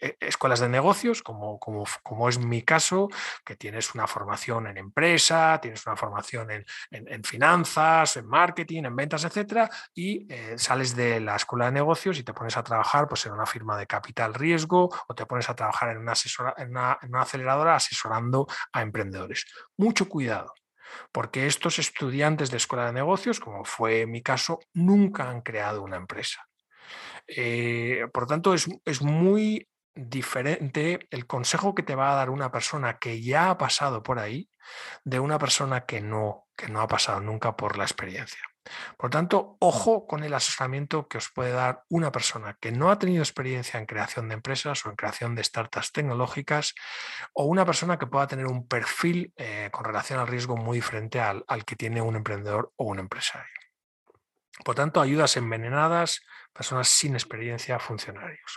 e, 0.00 0.16
escuelas 0.20 0.60
de 0.60 0.68
negocios, 0.68 1.22
como, 1.22 2.28
es 2.28 2.38
mi 2.38 2.62
caso, 2.62 3.08
que 3.44 3.56
tienes 3.56 3.94
una 3.94 4.06
formación 4.06 4.66
en 4.66 4.78
empresa, 4.78 5.58
tienes 5.60 5.86
una 5.86 5.96
formación 5.96 6.50
en, 6.50 7.24
finanzas, 7.24 8.16
en 8.16 8.26
marketing, 8.26 8.84
en 8.84 8.96
ventas, 8.96 9.24
etcétera, 9.24 9.70
y 9.94 10.26
eh, 10.32 10.54
sales 10.56 10.94
de 10.96 11.20
la 11.20 11.36
escuela 11.36 11.66
de 11.66 11.72
negocios 11.72 12.18
y 12.18 12.24
te 12.24 12.34
pones 12.34 12.56
a 12.56 12.62
trabajar 12.62 13.08
pues, 13.08 13.24
en 13.26 13.32
una 13.32 13.46
firma 13.46 13.76
de 13.76 13.86
capital 13.86 14.34
riesgo 14.34 14.90
o 15.08 15.14
te 15.14 15.26
pones 15.26 15.48
a 15.48 15.54
trabajar 15.54 15.90
en 15.90 15.98
una, 15.98 16.12
asesora, 16.12 16.54
en 16.58 16.70
una 16.70 17.20
aceleradora 17.20 17.76
asesorando 17.76 18.46
a 18.72 18.82
emprendedores. 18.82 19.46
Mucho 19.76 20.08
cuidado 20.08 20.54
porque 21.12 21.46
estos 21.46 21.78
estudiantes 21.78 22.50
de 22.50 22.56
escuela 22.56 22.86
de 22.86 22.92
negocios, 22.92 23.40
como 23.40 23.64
fue 23.64 24.06
mi 24.06 24.22
caso, 24.22 24.60
nunca 24.72 25.28
han 25.30 25.42
creado 25.42 25.82
una 25.82 25.96
empresa. 25.96 26.46
Eh, 27.26 28.06
por 28.12 28.26
tanto, 28.26 28.54
es, 28.54 28.68
es 28.84 29.02
muy 29.02 29.68
diferente 29.94 31.06
el 31.10 31.26
consejo 31.26 31.74
que 31.74 31.82
te 31.82 31.94
va 31.94 32.12
a 32.12 32.16
dar 32.16 32.30
una 32.30 32.50
persona 32.50 32.98
que 32.98 33.22
ya 33.22 33.50
ha 33.50 33.58
pasado 33.58 34.02
por 34.02 34.18
ahí 34.18 34.50
de 35.04 35.20
una 35.20 35.38
persona 35.38 35.84
que 35.84 36.00
no, 36.00 36.48
que 36.56 36.68
no 36.68 36.80
ha 36.80 36.88
pasado 36.88 37.20
nunca 37.20 37.56
por 37.56 37.78
la 37.78 37.84
experiencia. 37.84 38.40
Por 38.96 39.10
tanto, 39.10 39.56
ojo 39.60 40.06
con 40.06 40.24
el 40.24 40.32
asesoramiento 40.32 41.06
que 41.06 41.18
os 41.18 41.30
puede 41.30 41.52
dar 41.52 41.84
una 41.90 42.10
persona 42.10 42.56
que 42.58 42.72
no 42.72 42.90
ha 42.90 42.98
tenido 42.98 43.22
experiencia 43.22 43.78
en 43.78 43.86
creación 43.86 44.28
de 44.28 44.34
empresas 44.34 44.84
o 44.84 44.90
en 44.90 44.96
creación 44.96 45.34
de 45.34 45.44
startups 45.44 45.92
tecnológicas 45.92 46.74
o 47.34 47.44
una 47.44 47.66
persona 47.66 47.98
que 47.98 48.06
pueda 48.06 48.26
tener 48.26 48.46
un 48.46 48.66
perfil 48.66 49.32
eh, 49.36 49.68
con 49.70 49.84
relación 49.84 50.18
al 50.18 50.28
riesgo 50.28 50.56
muy 50.56 50.78
diferente 50.78 51.20
al, 51.20 51.44
al 51.46 51.64
que 51.64 51.76
tiene 51.76 52.00
un 52.00 52.16
emprendedor 52.16 52.72
o 52.76 52.84
un 52.84 53.00
empresario. 53.00 53.63
Por 54.62 54.74
tanto, 54.74 55.00
ayudas 55.00 55.36
envenenadas, 55.36 56.22
personas 56.52 56.88
sin 56.88 57.14
experiencia, 57.14 57.78
funcionarios. 57.78 58.56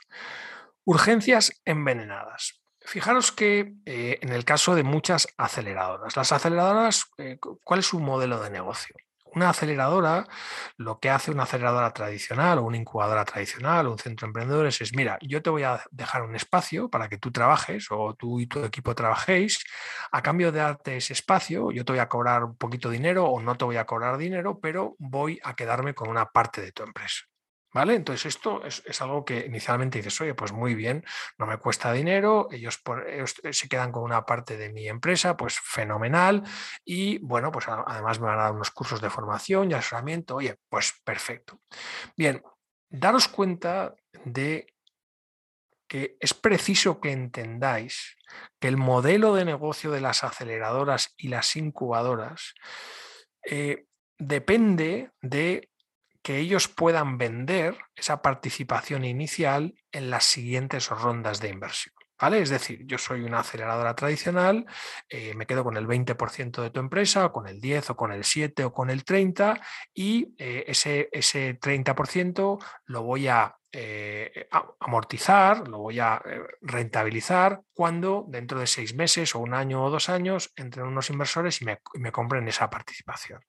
Urgencias 0.83 1.61
envenenadas. 1.65 2.61
Fijaros 2.81 3.31
que 3.31 3.73
eh, 3.85 4.19
en 4.21 4.29
el 4.29 4.45
caso 4.45 4.75
de 4.75 4.83
muchas 4.83 5.27
aceleradoras, 5.37 6.15
las 6.15 6.31
aceleradoras, 6.31 7.05
eh, 7.17 7.37
¿cuál 7.63 7.79
es 7.79 7.87
su 7.87 7.99
modelo 7.99 8.39
de 8.41 8.49
negocio? 8.49 8.95
Una 9.35 9.49
aceleradora, 9.49 10.25
lo 10.77 10.99
que 10.99 11.09
hace 11.09 11.31
una 11.31 11.43
aceleradora 11.43 11.93
tradicional 11.93 12.57
o 12.59 12.63
una 12.63 12.77
incubadora 12.77 13.23
tradicional 13.25 13.87
o 13.87 13.91
un 13.91 13.99
centro 13.99 14.25
de 14.25 14.29
emprendedores 14.29 14.81
es, 14.81 14.95
mira, 14.95 15.17
yo 15.21 15.41
te 15.41 15.49
voy 15.49 15.63
a 15.63 15.81
dejar 15.91 16.23
un 16.23 16.35
espacio 16.35 16.89
para 16.89 17.07
que 17.09 17.17
tú 17.17 17.31
trabajes 17.31 17.87
o 17.91 18.15
tú 18.15 18.39
y 18.39 18.47
tu 18.47 18.63
equipo 18.63 18.95
trabajéis. 18.95 19.63
A 20.11 20.21
cambio 20.21 20.51
de 20.51 20.59
darte 20.59 20.97
ese 20.97 21.13
espacio, 21.13 21.71
yo 21.71 21.85
te 21.85 21.91
voy 21.93 21.99
a 21.99 22.09
cobrar 22.09 22.43
un 22.45 22.57
poquito 22.57 22.89
de 22.89 22.97
dinero 22.97 23.25
o 23.25 23.41
no 23.41 23.55
te 23.55 23.65
voy 23.65 23.77
a 23.77 23.85
cobrar 23.85 24.17
dinero, 24.17 24.59
pero 24.59 24.95
voy 24.97 25.39
a 25.43 25.55
quedarme 25.55 25.93
con 25.93 26.09
una 26.09 26.25
parte 26.25 26.61
de 26.61 26.71
tu 26.71 26.83
empresa. 26.83 27.25
¿Vale? 27.73 27.95
Entonces 27.95 28.25
esto 28.27 28.63
es, 28.63 29.01
algo 29.01 29.25
que 29.25 29.45
inicialmente 29.45 29.99
dices, 29.99 30.19
oye, 30.21 30.33
pues 30.33 30.53
muy 30.53 30.73
bien, 30.73 31.03
no 31.37 31.45
me 31.45 31.57
cuesta 31.57 31.91
dinero, 31.91 32.47
ellos, 32.51 32.81
eh, 33.05 33.25
se 33.53 33.67
quedan 33.67 33.91
con 33.91 34.03
una 34.03 34.25
parte 34.25 34.57
de 34.57 34.71
mi 34.71 34.87
empresa, 34.87 35.35
pues 35.35 35.59
fenomenal, 35.59 36.43
y 36.85 37.19
bueno, 37.19 37.51
pues 37.51 37.67
además 37.67 38.19
me 38.19 38.27
van 38.27 38.39
a 38.39 38.43
dar 38.43 38.53
unos 38.53 38.71
cursos 38.71 39.01
de 39.01 39.09
formación 39.09 39.69
y 39.69 39.73
asesoramiento, 39.73 40.37
oye, 40.37 40.57
pues 40.69 40.93
perfecto. 41.03 41.59
Bien, 42.15 42.41
daros 42.89 43.27
cuenta 43.27 43.93
de 44.23 44.73
que 45.87 46.17
es 46.19 46.33
preciso 46.33 46.99
que 46.99 47.11
entendáis 47.11 48.17
que 48.59 48.67
el 48.67 48.77
modelo 48.77 49.33
de 49.35 49.45
negocio 49.45 49.91
de 49.91 50.01
las 50.01 50.23
aceleradoras 50.23 51.13
y 51.17 51.29
las 51.29 51.55
incubadoras 51.55 52.55
eh, 53.43 53.85
depende 54.17 55.11
de 55.21 55.69
que 56.27 56.39
ellos 56.39 56.67
puedan 56.67 57.17
vender 57.17 57.77
esa 57.95 58.21
participación 58.21 59.05
inicial 59.05 59.75
en 59.93 60.09
las 60.09 60.25
siguientes 60.25 60.89
rondas 60.89 61.39
de 61.39 61.47
inversión. 61.47 61.95
¿Vale? 62.19 62.41
Es 62.41 62.49
decir, 62.49 62.85
yo 62.85 62.97
soy 62.97 63.21
una 63.21 63.41
aceleradora 63.41 63.95
tradicional, 63.95 64.65
eh, 65.07 65.35
me 65.35 65.45
quedo 65.45 65.63
con 65.63 65.77
el 65.77 65.85
20% 65.85 66.63
de 66.63 66.71
tu 66.71 66.79
empresa, 66.79 67.25
o 67.27 67.31
con 67.31 67.47
el 67.47 67.61
10, 67.61 67.91
o 67.91 67.95
con 67.95 68.11
el 68.11 68.23
7, 68.23 68.63
o 68.65 68.73
con 68.73 68.89
el 68.89 69.03
30, 69.03 69.59
y 69.93 70.33
eh, 70.37 70.65
ese, 70.67 71.09
ese 71.11 71.59
30% 71.59 72.57
lo 72.85 73.03
voy 73.03 73.27
a 73.27 73.55
eh, 73.71 74.47
amortizar, 74.79 75.67
lo 75.67 75.79
voy 75.79 75.99
a 75.99 76.19
rentabilizar 76.61 77.61
cuando 77.73 78.25
dentro 78.27 78.59
de 78.59 78.65
seis 78.65 78.95
meses 78.95 79.35
o 79.35 79.39
un 79.39 79.53
año 79.53 79.83
o 79.83 79.89
dos 79.91 80.09
años 80.09 80.51
entren 80.55 80.87
unos 80.87 81.09
inversores 81.11 81.61
y 81.61 81.65
me, 81.65 81.79
y 81.93 81.99
me 81.99 82.11
compren 82.11 82.47
esa 82.47 82.69
participación. 82.69 83.41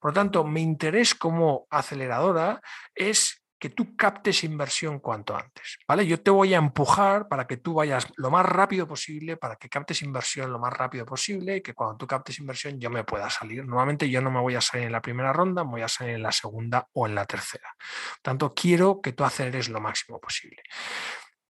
Por 0.00 0.10
lo 0.10 0.14
tanto, 0.14 0.44
mi 0.44 0.60
interés 0.60 1.14
como 1.14 1.66
aceleradora 1.70 2.60
es 2.94 3.43
que 3.64 3.70
tú 3.70 3.96
captes 3.96 4.44
inversión 4.44 4.98
cuanto 4.98 5.34
antes, 5.34 5.78
¿vale? 5.88 6.06
Yo 6.06 6.20
te 6.20 6.30
voy 6.30 6.52
a 6.52 6.58
empujar 6.58 7.28
para 7.28 7.46
que 7.46 7.56
tú 7.56 7.72
vayas 7.72 8.06
lo 8.16 8.30
más 8.30 8.44
rápido 8.44 8.86
posible, 8.86 9.38
para 9.38 9.56
que 9.56 9.70
captes 9.70 10.02
inversión 10.02 10.52
lo 10.52 10.58
más 10.58 10.70
rápido 10.70 11.06
posible 11.06 11.56
y 11.56 11.60
que 11.62 11.72
cuando 11.72 11.96
tú 11.96 12.06
captes 12.06 12.38
inversión 12.40 12.78
yo 12.78 12.90
me 12.90 13.04
pueda 13.04 13.30
salir. 13.30 13.64
Nuevamente 13.64 14.10
yo 14.10 14.20
no 14.20 14.30
me 14.30 14.38
voy 14.38 14.54
a 14.54 14.60
salir 14.60 14.84
en 14.84 14.92
la 14.92 15.00
primera 15.00 15.32
ronda, 15.32 15.64
me 15.64 15.70
voy 15.70 15.80
a 15.80 15.88
salir 15.88 16.16
en 16.16 16.22
la 16.22 16.30
segunda 16.30 16.86
o 16.92 17.06
en 17.06 17.14
la 17.14 17.24
tercera. 17.24 17.74
Tanto, 18.20 18.52
quiero 18.52 19.00
que 19.00 19.14
tú 19.14 19.24
aceleres 19.24 19.70
lo 19.70 19.80
máximo 19.80 20.20
posible. 20.20 20.62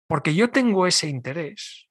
Porque 0.07 0.33
yo 0.33 0.49
tengo 0.49 0.87
ese 0.87 1.05
interés, 1.09 1.89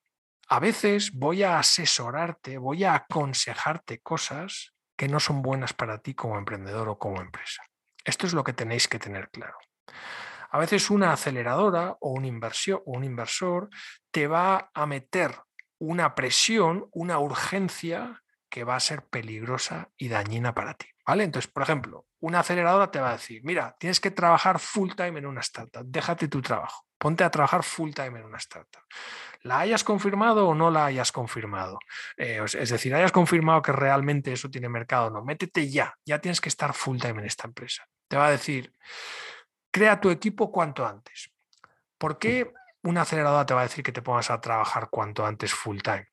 a 0.49 0.59
veces 0.59 1.13
voy 1.13 1.45
a 1.45 1.61
asesorarte, 1.61 2.59
voy 2.59 2.83
a 2.83 2.97
aconsejarte 2.97 4.01
cosas 4.01 4.75
que 4.97 5.07
no 5.07 5.21
son 5.21 5.43
buenas 5.43 5.75
para 5.75 5.99
ti 5.99 6.15
como 6.15 6.37
emprendedor 6.37 6.89
o 6.89 6.99
como 6.99 7.21
empresa. 7.21 7.63
Esto 8.05 8.27
es 8.27 8.33
lo 8.33 8.43
que 8.43 8.53
tenéis 8.53 8.89
que 8.89 8.99
tener 8.99 9.31
claro. 9.31 9.57
A 10.51 10.59
veces 10.59 10.91
una 10.91 11.13
aceleradora 11.13 11.97
o 12.01 12.11
un, 12.11 12.25
o 12.25 12.83
un 12.87 13.05
inversor 13.05 13.69
te 14.11 14.27
va 14.27 14.71
a 14.73 14.87
meter 14.87 15.35
una 15.79 16.15
presión, 16.15 16.89
una 16.93 17.19
urgencia 17.19 18.23
que 18.49 18.65
va 18.65 18.77
a 18.77 18.81
ser 18.81 19.05
peligrosa 19.05 19.91
y 19.97 20.09
dañina 20.09 20.55
para 20.55 20.75
ti. 20.75 20.87
¿vale? 21.09 21.25
Entonces, 21.25 21.51
por 21.51 21.63
ejemplo, 21.63 22.07
una 22.21 22.41
aceleradora 22.41 22.91
te 22.91 23.01
va 23.01 23.09
a 23.11 23.13
decir, 23.13 23.41
mira, 23.43 23.75
tienes 23.79 23.99
que 23.99 24.11
trabajar 24.11 24.59
full 24.59 24.91
time 24.95 25.19
en 25.19 25.27
una 25.27 25.41
startup, 25.41 25.83
déjate 25.87 26.29
tu 26.29 26.43
trabajo, 26.43 26.85
ponte 26.99 27.25
a 27.25 27.31
trabajar 27.31 27.63
full 27.63 27.93
time 27.93 28.19
en 28.19 28.27
una 28.27 28.37
startup. 28.37 28.83
La 29.43 29.61
hayas 29.61 29.85
confirmado 29.85 30.47
o 30.49 30.55
no 30.55 30.71
la 30.71 30.85
hayas 30.85 31.13
confirmado. 31.13 31.79
Eh, 32.17 32.41
es 32.45 32.69
decir, 32.69 32.95
hayas 32.95 33.13
confirmado 33.13 33.63
que 33.63 33.73
realmente 33.73 34.33
eso 34.33 34.51
tiene 34.51 34.69
mercado 34.69 35.09
no. 35.09 35.25
Métete 35.25 35.71
ya, 35.71 35.95
ya 36.05 36.21
tienes 36.21 36.43
que 36.43 36.51
estar 36.51 36.75
full 36.75 36.99
time 36.99 37.21
en 37.21 37.27
esta 37.27 37.47
empresa. 37.47 37.87
Te 38.07 38.17
va 38.19 38.27
a 38.27 38.31
decir, 38.31 38.73
crea 39.79 40.01
tu 40.01 40.11
equipo 40.11 40.51
cuanto 40.51 40.85
antes. 40.85 41.31
¿Por 41.99 42.19
qué 42.19 42.53
una 42.83 43.03
aceleradora 43.03 43.47
te 43.47 43.55
va 43.55 43.61
a 43.61 43.69
decir 43.69 43.85
que 43.85 43.93
te 43.93 44.03
pongas 44.03 44.29
a 44.29 44.41
trabajar 44.41 44.89
cuanto 44.91 45.25
antes 45.25 45.55
full 45.55 45.79
time? 45.79 46.09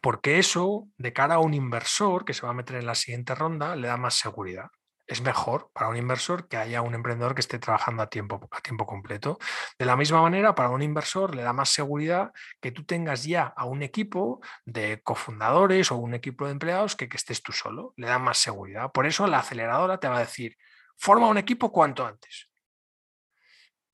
Porque 0.00 0.38
eso, 0.38 0.86
de 0.96 1.12
cara 1.12 1.34
a 1.34 1.38
un 1.40 1.54
inversor 1.54 2.24
que 2.24 2.34
se 2.34 2.42
va 2.42 2.50
a 2.50 2.54
meter 2.54 2.76
en 2.76 2.86
la 2.86 2.94
siguiente 2.94 3.34
ronda, 3.34 3.74
le 3.74 3.88
da 3.88 3.96
más 3.96 4.14
seguridad. 4.14 4.68
Es 5.08 5.22
mejor 5.22 5.72
para 5.74 5.88
un 5.88 5.96
inversor 5.96 6.46
que 6.46 6.56
haya 6.56 6.82
un 6.82 6.94
emprendedor 6.94 7.34
que 7.34 7.40
esté 7.40 7.58
trabajando 7.58 8.00
a 8.00 8.06
tiempo, 8.06 8.48
a 8.52 8.60
tiempo 8.60 8.86
completo. 8.86 9.38
De 9.76 9.86
la 9.86 9.96
misma 9.96 10.22
manera, 10.22 10.54
para 10.54 10.68
un 10.68 10.80
inversor 10.80 11.34
le 11.34 11.42
da 11.42 11.52
más 11.52 11.70
seguridad 11.70 12.30
que 12.60 12.70
tú 12.70 12.84
tengas 12.84 13.24
ya 13.24 13.52
a 13.56 13.64
un 13.64 13.82
equipo 13.82 14.40
de 14.64 15.02
cofundadores 15.02 15.90
o 15.90 15.96
un 15.96 16.14
equipo 16.14 16.44
de 16.44 16.52
empleados 16.52 16.94
que, 16.94 17.08
que 17.08 17.16
estés 17.16 17.42
tú 17.42 17.50
solo. 17.50 17.92
Le 17.96 18.06
da 18.06 18.20
más 18.20 18.38
seguridad. 18.38 18.92
Por 18.92 19.04
eso 19.04 19.26
la 19.26 19.40
aceleradora 19.40 19.98
te 19.98 20.06
va 20.06 20.18
a 20.18 20.20
decir, 20.20 20.56
forma 20.96 21.26
un 21.26 21.38
equipo 21.38 21.72
cuanto 21.72 22.06
antes. 22.06 22.53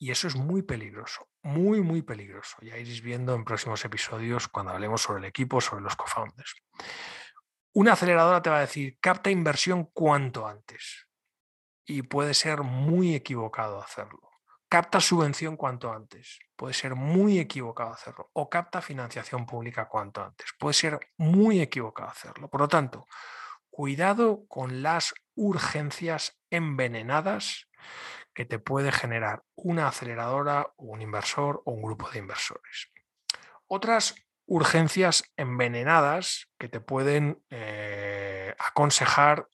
Y 0.03 0.11
eso 0.11 0.29
es 0.29 0.35
muy 0.35 0.63
peligroso, 0.63 1.29
muy, 1.43 1.83
muy 1.83 2.01
peligroso. 2.01 2.57
Ya 2.63 2.79
iréis 2.79 3.03
viendo 3.03 3.35
en 3.35 3.45
próximos 3.45 3.85
episodios 3.85 4.49
cuando 4.49 4.73
hablemos 4.73 5.03
sobre 5.03 5.19
el 5.19 5.27
equipo, 5.27 5.61
sobre 5.61 5.83
los 5.83 5.95
co-founders. 5.95 6.55
Una 7.75 7.93
aceleradora 7.93 8.41
te 8.41 8.49
va 8.49 8.57
a 8.57 8.63
decir, 8.63 8.97
capta 8.99 9.31
inversión 9.31 9.85
cuanto 9.93 10.47
antes. 10.47 11.07
Y 11.85 12.01
puede 12.01 12.33
ser 12.33 12.63
muy 12.63 13.15
equivocado 13.15 13.83
hacerlo. 13.83 14.31
Capta 14.71 15.01
subvención 15.01 15.59
cuanto 15.59 15.93
antes. 15.93 16.39
Puede 16.57 16.73
ser 16.73 16.95
muy 16.95 17.39
equivocado 17.39 17.93
hacerlo. 17.93 18.31
O 18.33 18.49
capta 18.49 18.81
financiación 18.81 19.45
pública 19.45 19.87
cuanto 19.87 20.25
antes. 20.25 20.47
Puede 20.59 20.73
ser 20.73 20.99
muy 21.19 21.61
equivocado 21.61 22.09
hacerlo. 22.09 22.49
Por 22.49 22.63
lo 22.63 22.69
tanto, 22.69 23.07
cuidado 23.69 24.47
con 24.49 24.83
las 24.83 25.13
urgencias 25.35 26.41
envenenadas 26.49 27.67
que 28.35 28.45
te 28.45 28.59
puede 28.59 28.93
generar 28.93 29.43
una 29.57 29.89
aceleradora 29.89 30.73
un 30.77 31.03
inversor 31.03 31.63
o 31.65 31.73
un 31.73 31.83
grupo 31.83 32.09
de 32.11 32.19
inversores. 32.21 32.91
Otras 33.67 34.15
urgencias 34.47 35.25
envenenadas 35.37 36.49
que 36.59 36.69
te 36.69 36.81
pueden 36.81 37.43
eh, 37.51 38.55
aconsejar 38.59 39.47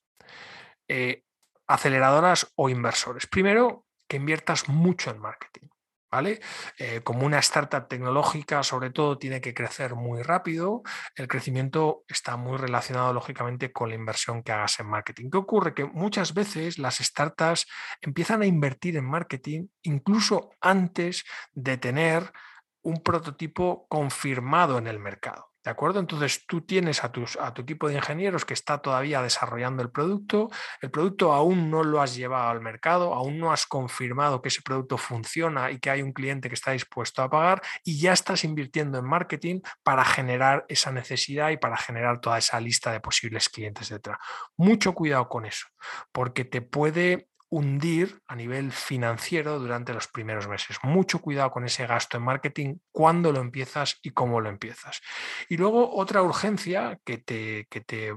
eh, 0.89 1.25
aceleradoras 1.67 2.53
o 2.55 2.69
inversores. 2.69 3.27
Primero, 3.27 3.85
que 4.09 4.17
inviertas 4.17 4.69
mucho 4.69 5.11
en 5.11 5.19
marketing. 5.19 5.69
¿Vale? 6.17 6.41
Eh, 6.79 7.03
como 7.05 7.27
una 7.27 7.41
startup 7.41 7.89
tecnológica, 7.89 8.63
sobre 8.63 8.89
todo, 8.89 9.19
tiene 9.19 9.43
que 9.43 9.53
crecer 9.53 9.95
muy 9.95 10.23
rápido. 10.23 10.83
El 11.15 11.29
crecimiento 11.29 12.05
está 12.09 12.39
muy 12.39 12.57
relacionado, 12.57 13.13
lógicamente, 13.13 13.71
con 13.71 13.91
la 13.91 13.97
inversión 13.97 14.43
que 14.43 14.53
hagas 14.53 14.81
en 14.81 14.87
marketing. 14.87 15.29
¿Qué 15.31 15.37
ocurre? 15.37 15.75
Que 15.75 15.85
muchas 15.85 16.33
veces 16.33 16.79
las 16.79 16.97
startups 16.97 17.67
empiezan 18.01 18.41
a 18.41 18.47
invertir 18.47 18.97
en 18.97 19.05
marketing 19.05 19.67
incluso 19.83 20.53
antes 20.63 21.23
de 21.53 21.77
tener 21.77 22.33
un 22.81 23.03
prototipo 23.03 23.87
confirmado 23.89 24.79
en 24.79 24.87
el 24.87 24.99
mercado. 24.99 25.51
¿De 25.67 25.73
acuerdo? 25.73 25.99
Entonces 25.99 26.47
tú 26.47 26.61
tienes 26.61 27.03
a, 27.03 27.11
tus, 27.11 27.37
a 27.41 27.53
tu 27.53 27.63
equipo 27.63 27.89
de 27.89 27.97
ingenieros 27.97 28.45
que 28.45 28.55
está 28.55 28.79
todavía 28.79 29.21
desarrollando 29.21 29.83
el 29.83 29.91
producto, 29.91 30.49
el 30.81 30.93
producto 30.93 31.33
aún 31.33 31.73
no 31.73 31.83
lo 31.83 32.01
has 32.01 32.15
llevado 32.15 32.51
al 32.51 32.61
mercado, 32.61 33.13
aún 33.13 33.41
no 33.41 33.51
has 33.51 33.67
confirmado 33.67 34.41
que 34.41 34.47
ese 34.47 34.63
producto 34.63 34.97
funciona 34.97 35.73
y 35.73 35.81
que 35.81 35.91
hay 35.91 36.03
un 36.03 36.13
cliente 36.13 36.49
que 36.49 36.55
está 36.55 36.71
dispuesto 36.71 37.21
a 37.21 37.29
pagar 37.29 37.63
y 37.83 37.99
ya 37.99 38.13
estás 38.13 38.45
invirtiendo 38.45 39.01
en 39.01 39.07
marketing 39.07 39.61
para 39.83 40.05
generar 40.05 40.65
esa 40.69 40.93
necesidad 40.93 41.51
y 41.51 41.57
para 41.57 41.77
generar 41.77 42.21
toda 42.21 42.39
esa 42.39 42.61
lista 42.61 42.93
de 42.93 43.01
posibles 43.01 43.49
clientes 43.49 43.89
detrás. 43.89 44.19
Mucho 44.57 44.95
cuidado 44.95 45.29
con 45.29 45.47
eso, 45.47 45.67
porque 46.13 46.45
te 46.45 46.63
puede 46.63 47.29
hundir 47.49 48.21
a 48.27 48.35
nivel 48.35 48.73
financiero 48.73 49.59
durante 49.59 49.95
los 49.95 50.09
primeros 50.09 50.49
meses. 50.49 50.79
Mucho 50.83 51.21
cuidado 51.21 51.51
con 51.51 51.65
ese 51.65 51.87
gasto 51.87 52.17
en 52.17 52.25
marketing, 52.25 52.79
cuándo 52.91 53.33
lo 53.33 53.41
empiezas 53.41 53.99
y 54.03 54.11
cómo 54.11 54.41
lo 54.41 54.49
empiezas. 54.49 55.01
Y 55.49 55.57
luego 55.57 55.95
otra 55.97 56.23
urgencia 56.23 56.99
que 57.05 57.19
te, 57.19 57.67
que 57.71 57.81
te 57.81 58.15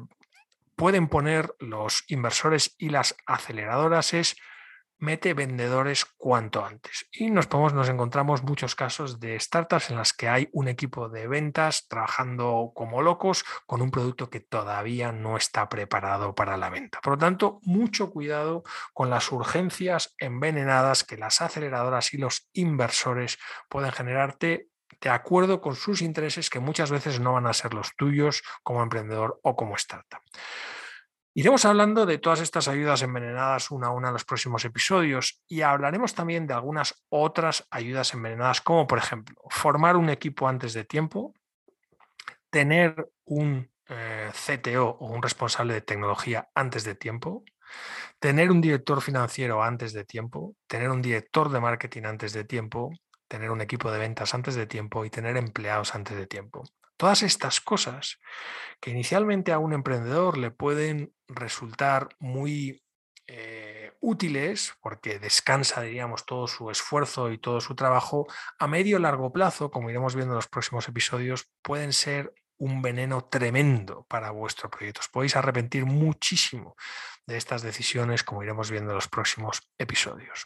pueden 0.75 1.09
poner 1.09 1.53
los 1.59 2.03
inversores 2.07 2.75
y 2.77 2.89
las 2.89 3.15
aceleradoras 3.25 4.13
es 4.13 4.35
mete 4.99 5.33
vendedores 5.33 6.05
cuanto 6.05 6.63
antes. 6.63 7.07
Y 7.11 7.31
nos, 7.31 7.47
podemos, 7.47 7.73
nos 7.73 7.89
encontramos 7.89 8.43
muchos 8.43 8.75
casos 8.75 9.19
de 9.19 9.39
startups 9.39 9.89
en 9.89 9.97
las 9.97 10.13
que 10.13 10.29
hay 10.29 10.49
un 10.51 10.67
equipo 10.67 11.09
de 11.09 11.27
ventas 11.27 11.87
trabajando 11.87 12.71
como 12.75 13.01
locos 13.01 13.43
con 13.65 13.81
un 13.81 13.91
producto 13.91 14.29
que 14.29 14.41
todavía 14.41 15.11
no 15.11 15.37
está 15.37 15.69
preparado 15.69 16.35
para 16.35 16.57
la 16.57 16.69
venta. 16.69 16.99
Por 17.01 17.13
lo 17.13 17.17
tanto, 17.17 17.59
mucho 17.63 18.11
cuidado 18.11 18.63
con 18.93 19.09
las 19.09 19.31
urgencias 19.31 20.15
envenenadas 20.19 21.03
que 21.03 21.17
las 21.17 21.41
aceleradoras 21.41 22.13
y 22.13 22.17
los 22.17 22.49
inversores 22.53 23.39
pueden 23.69 23.91
generarte 23.91 24.69
de 25.01 25.09
acuerdo 25.09 25.61
con 25.61 25.75
sus 25.75 26.01
intereses 26.01 26.49
que 26.49 26.59
muchas 26.59 26.91
veces 26.91 27.19
no 27.19 27.33
van 27.33 27.47
a 27.47 27.53
ser 27.53 27.73
los 27.73 27.95
tuyos 27.95 28.43
como 28.63 28.83
emprendedor 28.83 29.39
o 29.43 29.55
como 29.55 29.75
startup. 29.75 30.21
Iremos 31.39 31.63
hablando 31.63 32.05
de 32.05 32.17
todas 32.17 32.41
estas 32.41 32.67
ayudas 32.67 33.01
envenenadas 33.01 33.71
una 33.71 33.87
a 33.87 33.91
una 33.91 34.09
en 34.09 34.13
los 34.13 34.25
próximos 34.25 34.65
episodios 34.65 35.41
y 35.47 35.61
hablaremos 35.61 36.13
también 36.13 36.45
de 36.45 36.53
algunas 36.53 37.05
otras 37.07 37.65
ayudas 37.71 38.13
envenenadas, 38.13 38.59
como 38.59 38.85
por 38.87 38.97
ejemplo 38.97 39.37
formar 39.49 39.95
un 39.95 40.09
equipo 40.09 40.49
antes 40.49 40.73
de 40.73 40.83
tiempo, 40.83 41.33
tener 42.49 43.09
un 43.23 43.71
eh, 43.87 44.29
CTO 44.33 44.97
o 44.99 45.05
un 45.05 45.21
responsable 45.21 45.75
de 45.75 45.79
tecnología 45.79 46.49
antes 46.55 46.83
de 46.83 46.95
tiempo, 46.95 47.45
tener 48.19 48.51
un 48.51 48.59
director 48.59 49.01
financiero 49.01 49.63
antes 49.63 49.93
de 49.93 50.03
tiempo, 50.03 50.57
tener 50.67 50.89
un 50.89 51.01
director 51.01 51.49
de 51.49 51.61
marketing 51.61 52.03
antes 52.03 52.33
de 52.33 52.43
tiempo, 52.43 52.91
tener 53.29 53.49
un 53.49 53.61
equipo 53.61 53.89
de 53.93 53.99
ventas 53.99 54.33
antes 54.33 54.55
de 54.55 54.67
tiempo 54.67 55.05
y 55.05 55.09
tener 55.09 55.37
empleados 55.37 55.95
antes 55.95 56.17
de 56.17 56.27
tiempo. 56.27 56.65
Todas 56.99 57.23
estas 57.23 57.61
cosas 57.61 58.19
que 58.81 58.91
inicialmente 58.91 59.53
a 59.53 59.57
un 59.57 59.71
emprendedor 59.71 60.37
le 60.37 60.51
pueden 60.51 61.13
resultar 61.29 62.09
muy 62.19 62.83
eh, 63.25 63.93
útiles 64.01 64.73
porque 64.81 65.17
descansa, 65.17 65.79
diríamos, 65.79 66.25
todo 66.25 66.45
su 66.45 66.69
esfuerzo 66.69 67.31
y 67.31 67.37
todo 67.37 67.61
su 67.61 67.73
trabajo, 67.73 68.27
a 68.59 68.67
medio 68.67 68.97
o 68.97 68.99
largo 68.99 69.31
plazo, 69.31 69.71
como 69.71 69.89
iremos 69.89 70.13
viendo 70.13 70.33
en 70.33 70.39
los 70.43 70.49
próximos 70.49 70.89
episodios, 70.89 71.49
pueden 71.61 71.93
ser 71.93 72.33
un 72.57 72.81
veneno 72.81 73.23
tremendo 73.23 74.05
para 74.09 74.31
vuestro 74.31 74.69
proyecto. 74.69 74.99
Os 74.99 75.07
podéis 75.07 75.37
arrepentir 75.37 75.85
muchísimo 75.85 76.75
de 77.25 77.37
estas 77.37 77.61
decisiones, 77.61 78.25
como 78.25 78.43
iremos 78.43 78.69
viendo 78.71 78.91
en 78.91 78.95
los 78.95 79.07
próximos 79.07 79.61
episodios. 79.77 80.43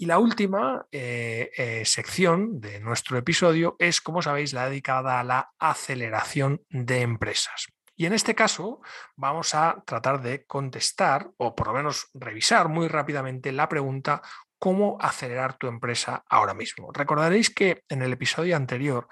Y 0.00 0.06
la 0.06 0.18
última 0.18 0.86
eh, 0.92 1.50
eh, 1.58 1.84
sección 1.84 2.58
de 2.58 2.80
nuestro 2.80 3.18
episodio 3.18 3.76
es, 3.78 4.00
como 4.00 4.22
sabéis, 4.22 4.54
la 4.54 4.66
dedicada 4.66 5.20
a 5.20 5.24
la 5.24 5.50
aceleración 5.58 6.62
de 6.70 7.02
empresas. 7.02 7.66
Y 7.96 8.06
en 8.06 8.14
este 8.14 8.34
caso 8.34 8.80
vamos 9.14 9.54
a 9.54 9.82
tratar 9.84 10.22
de 10.22 10.46
contestar 10.46 11.28
o 11.36 11.54
por 11.54 11.66
lo 11.66 11.74
menos 11.74 12.08
revisar 12.14 12.70
muy 12.70 12.88
rápidamente 12.88 13.52
la 13.52 13.68
pregunta 13.68 14.22
cómo 14.58 14.96
acelerar 15.02 15.58
tu 15.58 15.66
empresa 15.66 16.24
ahora 16.30 16.54
mismo. 16.54 16.92
Recordaréis 16.94 17.50
que 17.50 17.84
en 17.90 18.00
el 18.00 18.14
episodio 18.14 18.56
anterior 18.56 19.06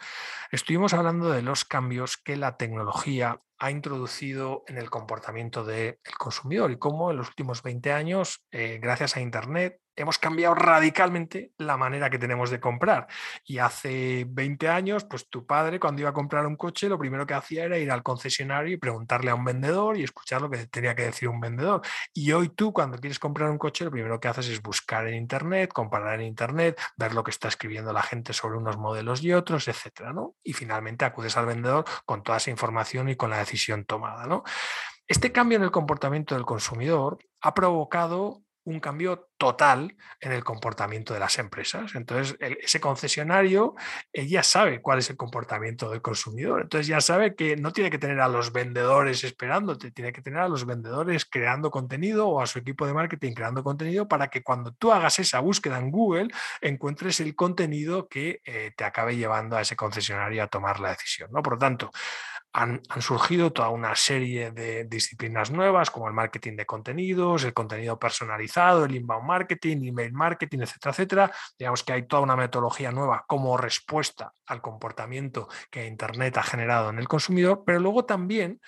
estuvimos 0.53 0.95
hablando 0.95 1.29
de 1.31 1.43
los 1.43 1.67
cambios 1.67 2.17
que 2.17 2.39
la 2.39 2.57
tecnología 2.57 3.39
ha 3.59 3.71
introducido 3.71 4.65
en 4.67 4.79
el 4.79 4.91
comportamiento 4.91 5.65
del 5.65 5.99
consumidor 6.19 6.71
y 6.71 6.79
cómo 6.79 7.11
en 7.11 7.17
los 7.17 7.29
últimos 7.29 7.63
20 7.63 7.93
años, 7.93 8.45
eh, 8.51 8.79
gracias 8.81 9.17
a 9.17 9.21
Internet, 9.21 9.81
hemos 9.99 10.19
cambiado 10.19 10.55
radicalmente 10.55 11.53
la 11.59 11.77
manera 11.77 12.09
que 12.09 12.19
tenemos 12.19 12.51
de 12.51 12.61
comprar. 12.61 13.09
Y 13.45 13.59
hace 13.59 14.25
20 14.29 14.69
años, 14.69 15.05
pues 15.05 15.29
tu 15.29 15.45
padre 15.45 15.81
cuando 15.81 16.01
iba 16.01 16.11
a 16.11 16.15
comprar 16.15 16.47
un 16.47 16.57
coche, 16.57 16.89
lo 16.89 16.99
primero 16.99 17.27
que 17.27 17.35
hacía 17.35 17.65
era 17.65 17.79
ir 17.79 17.91
al 17.91 18.03
concesionario 18.03 18.75
y 18.75 18.77
preguntarle 18.77 19.31
a 19.31 19.35
un 19.35 19.45
vendedor 19.45 19.97
y 19.97 20.05
escuchar 20.05 20.41
lo 20.41 20.51
que 20.51 20.67
tenía 20.67 20.95
que 20.95 21.03
decir 21.03 21.29
un 21.29 21.41
vendedor. 21.41 21.83
Y 22.15 22.33
hoy 22.33 22.49
tú 22.51 22.73
cuando 22.73 22.99
quieres 22.99 23.19
comprar 23.19 23.51
un 23.51 23.59
coche, 23.59 23.85
lo 23.85 23.91
primero 23.91 24.21
que 24.21 24.29
haces 24.29 24.49
es 24.49 24.63
buscar 24.63 25.07
en 25.09 25.15
Internet, 25.15 25.73
comparar 25.73 26.21
en 26.21 26.27
Internet, 26.27 26.81
ver 26.97 27.15
lo 27.15 27.25
que 27.25 27.31
está 27.31 27.49
escribiendo 27.49 27.93
la 27.93 28.03
gente 28.03 28.33
sobre 28.33 28.57
unos 28.57 28.77
modelos 28.77 29.23
y 29.23 29.33
otros, 29.33 29.67
etcétera, 29.67 30.13
¿no? 30.13 30.37
Y 30.45 30.53
finalmente 30.53 31.05
acudes 31.05 31.37
al 31.37 31.47
vendedor 31.47 31.85
con 32.05 32.23
toda 32.23 32.39
esa 32.39 32.51
información 32.51 33.09
y 33.09 33.17
con 33.17 33.31
la 33.31 33.39
decisión 33.49 33.85
tomada, 33.85 34.27
¿no? 34.27 34.45
Este 35.07 35.33
cambio 35.33 35.57
en 35.57 35.65
el 35.65 35.71
comportamiento 35.71 36.35
del 36.35 36.45
consumidor 36.45 37.19
ha 37.41 37.55
provocado 37.55 38.43
un 38.69 38.81
cambio 38.81 39.31
total 39.39 39.97
en 40.21 40.33
el 40.33 40.45
comportamiento 40.45 41.15
de 41.15 41.21
las 41.21 41.39
empresas. 41.39 41.95
Entonces, 41.95 42.37
ese 42.41 42.81
concesionario 42.81 43.75
ya 44.13 44.43
sabe 44.43 44.83
cuál 44.83 44.99
es 44.99 45.09
el 45.11 45.17
comportamiento 45.17 45.91
del 45.91 46.03
consumidor. 46.03 46.63
Entonces, 46.63 46.87
ya 46.87 47.01
sabe 47.01 47.35
que 47.35 47.57
no 47.57 47.73
tiene 47.73 47.91
que 47.91 47.99
tener 47.99 48.21
a 48.21 48.29
los 48.29 48.53
vendedores 48.53 49.25
esperándote, 49.25 49.91
tiene 49.91 50.13
que 50.13 50.21
tener 50.21 50.41
a 50.41 50.49
los 50.49 50.67
vendedores 50.67 51.25
creando 51.25 51.71
contenido 51.71 52.29
o 52.29 52.41
a 52.43 52.47
su 52.47 52.59
equipo 52.59 52.87
de 52.87 52.93
marketing 52.93 53.33
creando 53.33 53.65
contenido 53.65 54.07
para 54.07 54.29
que 54.29 54.43
cuando 54.43 54.73
tú 54.73 54.93
hagas 54.93 55.19
esa 55.19 55.41
búsqueda 55.41 55.79
en 55.79 55.91
Google 55.91 56.29
encuentres 56.61 57.21
el 57.21 57.35
contenido 57.35 58.09
que 58.09 58.43
eh, 58.45 58.73
te 58.77 58.85
acabe 58.85 59.17
llevando 59.17 59.57
a 59.57 59.63
ese 59.63 59.77
concesionario 59.77 60.43
a 60.43 60.49
tomar 60.49 60.81
la 60.81 60.91
decisión. 60.91 61.31
¿no? 61.33 61.43
Por 61.43 61.55
lo 61.55 61.59
tanto, 61.59 61.91
han, 62.53 62.83
surgido 63.01 63.53
toda 63.53 63.69
una 63.69 63.95
serie 63.95 64.51
de 64.51 64.85
disciplinas 64.85 65.51
nuevas 65.51 65.91
como 65.91 66.09
el 66.09 66.15
marketing 66.15 66.57
de 66.57 66.67
contenidos, 66.67 67.45
el 67.45 67.55
contenido 67.55 67.99
personalizado, 67.99 68.85
el 68.85 68.97
inbound 68.97 69.27
marketing, 69.27 69.89
email 69.89 70.13
marketing, 70.13 70.61
etcétera, 70.61 70.91
etcétera. 70.93 71.33
Digamos 71.59 71.85
que 71.85 71.93
hay 71.93 72.07
toda 72.07 72.23
una 72.23 72.37
metodología 72.37 72.91
nueva 72.91 73.25
como 73.27 73.57
respuesta 73.57 74.33
al 74.47 74.61
comportamiento 74.61 75.49
que 75.71 75.87
Internet 75.87 76.39
ha 76.39 76.43
generado 76.43 76.91
en 76.91 76.99
el 76.99 77.09
consumidor, 77.09 77.63
pero 77.65 77.81
luego 77.81 78.05
también 78.05 78.61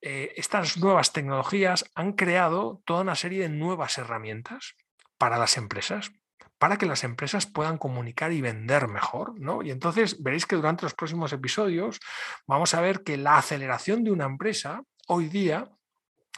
eh, 0.00 0.32
estas 0.36 0.76
nuevas 0.76 1.12
tecnologías 1.12 1.84
han 1.94 2.12
creado 2.12 2.82
toda 2.84 3.02
una 3.02 3.16
serie 3.16 3.42
de 3.42 3.48
nuevas 3.48 3.98
herramientas 3.98 4.74
para 5.18 5.38
las 5.38 5.56
empresas 5.56 6.12
para 6.58 6.76
que 6.76 6.86
las 6.86 7.04
empresas 7.04 7.46
puedan 7.46 7.78
comunicar 7.78 8.32
y 8.32 8.40
vender 8.40 8.88
mejor. 8.88 9.38
¿no? 9.38 9.62
Y 9.62 9.70
entonces 9.70 10.22
veréis 10.22 10.46
que 10.46 10.56
durante 10.56 10.84
los 10.84 10.94
próximos 10.94 11.32
episodios 11.32 12.00
vamos 12.46 12.74
a 12.74 12.80
ver 12.80 13.02
que 13.02 13.16
la 13.16 13.38
aceleración 13.38 14.04
de 14.04 14.10
una 14.10 14.24
empresa 14.24 14.82
hoy 15.06 15.28
día 15.28 15.70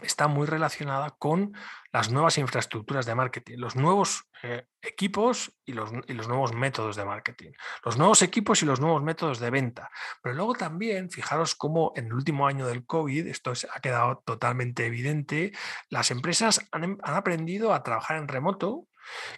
está 0.02 0.28
muy 0.28 0.46
relacionada 0.46 1.10
con 1.18 1.54
las 1.92 2.10
nuevas 2.10 2.38
infraestructuras 2.38 3.06
de 3.06 3.14
marketing, 3.14 3.58
los 3.58 3.76
nuevos 3.76 4.24
eh, 4.42 4.66
equipos 4.80 5.52
y 5.64 5.72
los, 5.72 5.90
y 6.06 6.14
los, 6.14 6.28
nuevos 6.28 6.54
métodos 6.54 6.96
de 6.96 7.04
marketing, 7.04 7.50
los 7.84 7.98
nuevos 7.98 8.22
equipos 8.22 8.62
y 8.62 8.66
los 8.66 8.80
nuevos 8.80 9.02
métodos 9.02 9.40
de 9.40 9.50
venta. 9.50 9.90
Pero 10.22 10.34
luego 10.34 10.54
también, 10.54 11.10
fijaros 11.10 11.54
cómo 11.54 11.92
en 11.96 12.06
el 12.06 12.14
último 12.14 12.46
año 12.46 12.66
del 12.66 12.86
COVID, 12.86 13.26
esto 13.26 13.52
ha 13.74 13.80
quedado 13.80 14.22
totalmente 14.24 14.86
evidente, 14.86 15.52
las 15.88 16.10
empresas 16.10 16.66
han, 16.72 16.98
han 17.02 17.14
aprendido 17.14 17.74
a 17.74 17.82
trabajar 17.82 18.16
en 18.16 18.28
remoto, 18.28 18.86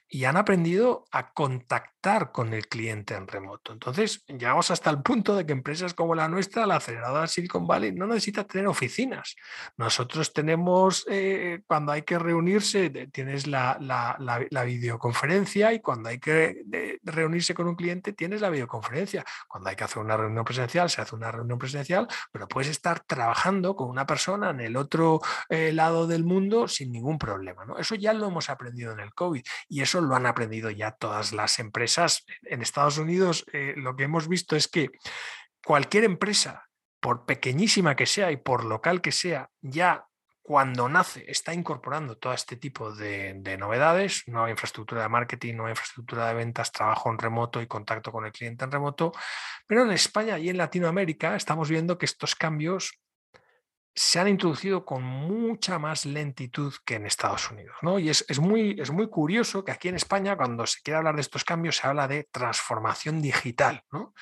y 0.09 0.25
han 0.25 0.37
aprendido 0.37 1.05
a 1.11 1.33
contactar 1.33 2.33
con 2.33 2.53
el 2.53 2.67
cliente 2.67 3.15
en 3.15 3.29
remoto. 3.29 3.73
Entonces, 3.73 4.25
llegamos 4.27 4.71
hasta 4.71 4.91
el 4.91 5.03
punto 5.03 5.37
de 5.37 5.47
que 5.47 5.53
empresas 5.53 5.95
como 5.95 6.15
la 6.15 6.29
nuestra, 6.29 6.67
la 6.67 6.77
aceleradora 6.77 7.27
Silicon 7.27 7.67
Valley, 7.67 7.93
no 7.93 8.07
necesita 8.07 8.45
tener 8.45 8.67
oficinas. 8.67 9.37
Nosotros 9.77 10.33
tenemos, 10.33 11.07
eh, 11.09 11.61
cuando 11.67 11.93
hay 11.93 12.03
que 12.03 12.19
reunirse, 12.19 12.91
tienes 13.13 13.47
la, 13.47 13.79
videoconferencia 14.67 15.73
y 15.73 15.81
cuando 15.81 16.09
hay 16.09 16.19
que 16.19 16.63
reunirse 17.05 17.55
con 17.55 17.69
un 17.69 17.77
cliente, 17.77 18.13
tienes 18.13 18.41
la 18.41 18.51
videoconferencia. 18.51 19.25
Cuando 19.49 19.71
hay 19.71 19.77
que 19.77 19.85
hacer 19.85 20.03
una 20.03 20.17
reunión 20.17 20.45
presencial, 20.45 20.91
se 20.91 21.03
hace 21.03 21.15
una 21.15 21.31
reunión 21.31 21.59
presencial, 21.59 22.09
pero 22.33 22.49
puedes 22.49 22.71
estar 22.71 23.01
trabajando 23.01 23.77
con 23.77 23.89
una 23.89 24.07
persona 24.07 24.51
en 24.51 24.61
el 24.61 24.77
otro 24.77 25.21
eh, 25.49 25.73
lado 25.73 26.07
del 26.07 26.25
mundo 26.25 26.69
sin 26.69 26.91
ningún 26.91 27.19
problema. 27.19 27.65
Eso 27.79 27.95
ya 27.95 28.13
lo 28.13 28.27
hemos 28.27 28.51
aprendido 28.51 28.93
en 28.93 29.01
el 29.01 29.15
COVID 29.15 29.43
y 29.69 29.83
eso 29.83 30.01
lo 30.01 30.15
han 30.15 30.27
aprendido 30.27 30.71
ya 30.71 30.93
todas 30.93 31.33
las 31.33 31.59
empresas. 31.59 32.25
En 32.43 32.63
Estados 32.63 32.99
Unidos 32.99 33.45
eh, 33.53 33.75
lo 33.77 33.97
que 33.97 34.05
hemos 34.05 34.29
visto 34.29 34.57
es 34.57 34.69
que 34.69 34.91
cualquier 35.65 36.05
empresa, 36.05 36.69
por 37.01 37.25
pequeñísima 37.25 37.97
que 37.97 38.07
sea 38.07 38.31
y 38.31 38.37
por 38.37 38.65
local 38.65 39.01
que 39.01 39.13
sea, 39.13 39.51
ya 39.61 40.07
cuando 40.43 40.89
nace 40.89 41.25
está 41.29 41.55
incorporando 41.55 42.19
todo 42.19 42.33
este 42.33 42.57
tipo 42.57 42.93
de, 42.93 43.35
de, 43.37 43.57
novedades, 43.57 44.25
nueva 44.27 44.51
infraestructura 44.51 45.03
de 45.03 45.09
marketing, 45.09 45.55
nueva 45.55 45.71
infraestructura 45.71 46.29
de 46.29 46.35
ventas, 46.35 46.73
trabajo 46.73 47.11
en 47.11 47.19
remoto 47.19 47.63
y 47.63 47.69
contacto 47.69 48.11
con 48.11 48.27
el 48.27 48.33
cliente 48.33 48.65
en 48.65 48.73
remoto. 48.73 49.13
Pero 49.67 49.85
en 49.85 49.93
España 49.93 50.39
y 50.39 50.49
en 50.49 50.59
Latinoamérica 50.59 51.37
estamos 51.37 51.71
viendo 51.71 51.97
que 51.97 52.07
estos 52.07 52.35
cambios 52.35 53.02
se 53.95 54.19
han 54.19 54.29
introducido 54.29 54.85
con 54.85 55.03
mucha 55.03 55.79
más 55.79 56.07
lentitud 56.07 56.73
que 56.85 56.95
en 56.95 57.07
Estados 57.07 57.51
Unidos. 57.51 57.77
¿no? 57.83 57.99
Y 57.99 58.09
es, 58.09 58.25
muy, 58.41 58.77
es 58.81 58.91
muy 58.91 59.09
curioso 59.09 59.65
que 59.65 59.73
aquí 59.73 59.89
en 59.89 59.97
España, 59.97 60.37
cuando 60.37 60.67
se 60.67 60.81
quiere 60.83 60.99
hablar 60.99 61.17
de 61.17 61.21
estos 61.21 61.45
cambios, 61.45 61.77
se 61.77 61.87
habla 61.87 62.09
de 62.09 62.25
transformación 62.33 63.21
digital. 63.21 63.83
¿no? 63.93 64.15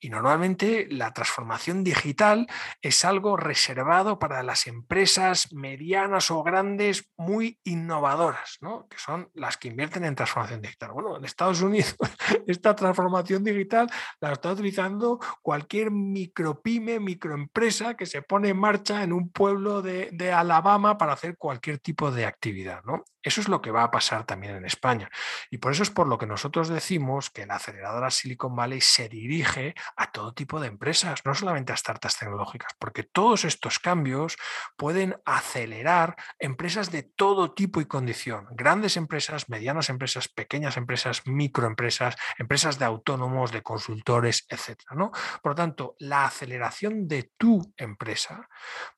Y 0.00 0.10
normalmente 0.10 0.86
la 0.90 1.12
transformación 1.12 1.84
digital 1.84 2.46
es 2.82 3.04
algo 3.04 3.36
reservado 3.36 4.18
para 4.18 4.42
las 4.42 4.66
empresas 4.66 5.52
medianas 5.52 6.30
o 6.30 6.42
grandes 6.42 7.10
muy 7.16 7.58
innovadoras, 7.64 8.58
¿no? 8.60 8.86
que 8.88 8.98
son 8.98 9.30
las 9.34 9.56
que 9.56 9.68
invierten 9.68 10.04
en 10.04 10.14
transformación 10.16 10.60
digital. 10.60 10.92
Bueno, 10.92 11.16
en 11.16 11.24
Estados 11.24 11.62
Unidos 11.62 11.96
esta 12.46 12.76
transformación 12.76 13.42
digital 13.42 13.90
la 14.20 14.32
está 14.32 14.52
utilizando 14.52 15.18
cualquier 15.40 15.90
micropyme, 15.90 17.00
microempresa 17.00 17.94
que 17.94 18.04
se 18.04 18.20
pone 18.20 18.50
en 18.50 18.58
marcha 18.58 19.02
en 19.02 19.13
un 19.14 19.30
pueblo 19.30 19.82
de, 19.82 20.32
Alabama 20.32 20.98
para 20.98 21.12
hacer 21.12 21.36
cualquier 21.36 21.78
tipo 21.78 22.10
de 22.10 22.26
actividad. 22.26 22.82
¿no? 22.84 23.04
Eso 23.24 23.40
es 23.40 23.48
lo 23.48 23.62
que 23.62 23.70
va 23.70 23.82
a 23.82 23.90
pasar 23.90 24.24
también 24.26 24.54
en 24.54 24.66
España. 24.66 25.10
Y 25.50 25.58
por 25.58 25.72
eso 25.72 25.82
es 25.82 25.90
por 25.90 26.06
lo 26.06 26.18
que 26.18 26.26
nosotros 26.26 26.68
decimos 26.68 27.30
que 27.30 27.46
la 27.46 27.56
aceleradora 27.56 28.10
Silicon 28.10 28.54
Valley 28.54 28.82
se 28.82 29.08
dirige 29.08 29.74
a 29.96 30.12
todo 30.12 30.34
tipo 30.34 30.60
de 30.60 30.68
empresas, 30.68 31.22
no 31.24 31.34
solamente 31.34 31.72
a 31.72 31.76
startups 31.76 32.18
tecnológicas, 32.18 32.72
porque 32.78 33.02
todos 33.02 33.46
estos 33.46 33.78
cambios 33.78 34.36
pueden 34.76 35.16
acelerar 35.24 36.16
empresas 36.38 36.90
de 36.90 37.02
todo 37.02 37.54
tipo 37.54 37.80
y 37.80 37.86
condición. 37.86 38.46
Grandes 38.50 38.98
empresas, 38.98 39.48
medianas 39.48 39.88
empresas, 39.88 40.28
pequeñas 40.28 40.76
empresas, 40.76 41.26
microempresas, 41.26 42.16
empresas 42.38 42.78
de 42.78 42.84
autónomos, 42.84 43.52
de 43.52 43.62
consultores, 43.62 44.46
etc. 44.50 44.82
¿no? 44.94 45.10
Por 45.42 45.52
lo 45.52 45.56
tanto, 45.56 45.96
la 45.98 46.26
aceleración 46.26 47.08
de 47.08 47.32
tu 47.38 47.72
empresa 47.78 48.48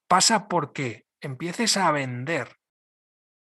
pasa 0.08 0.48
porque 0.48 1.06
empieces 1.20 1.76
a 1.76 1.90
vender 1.92 2.56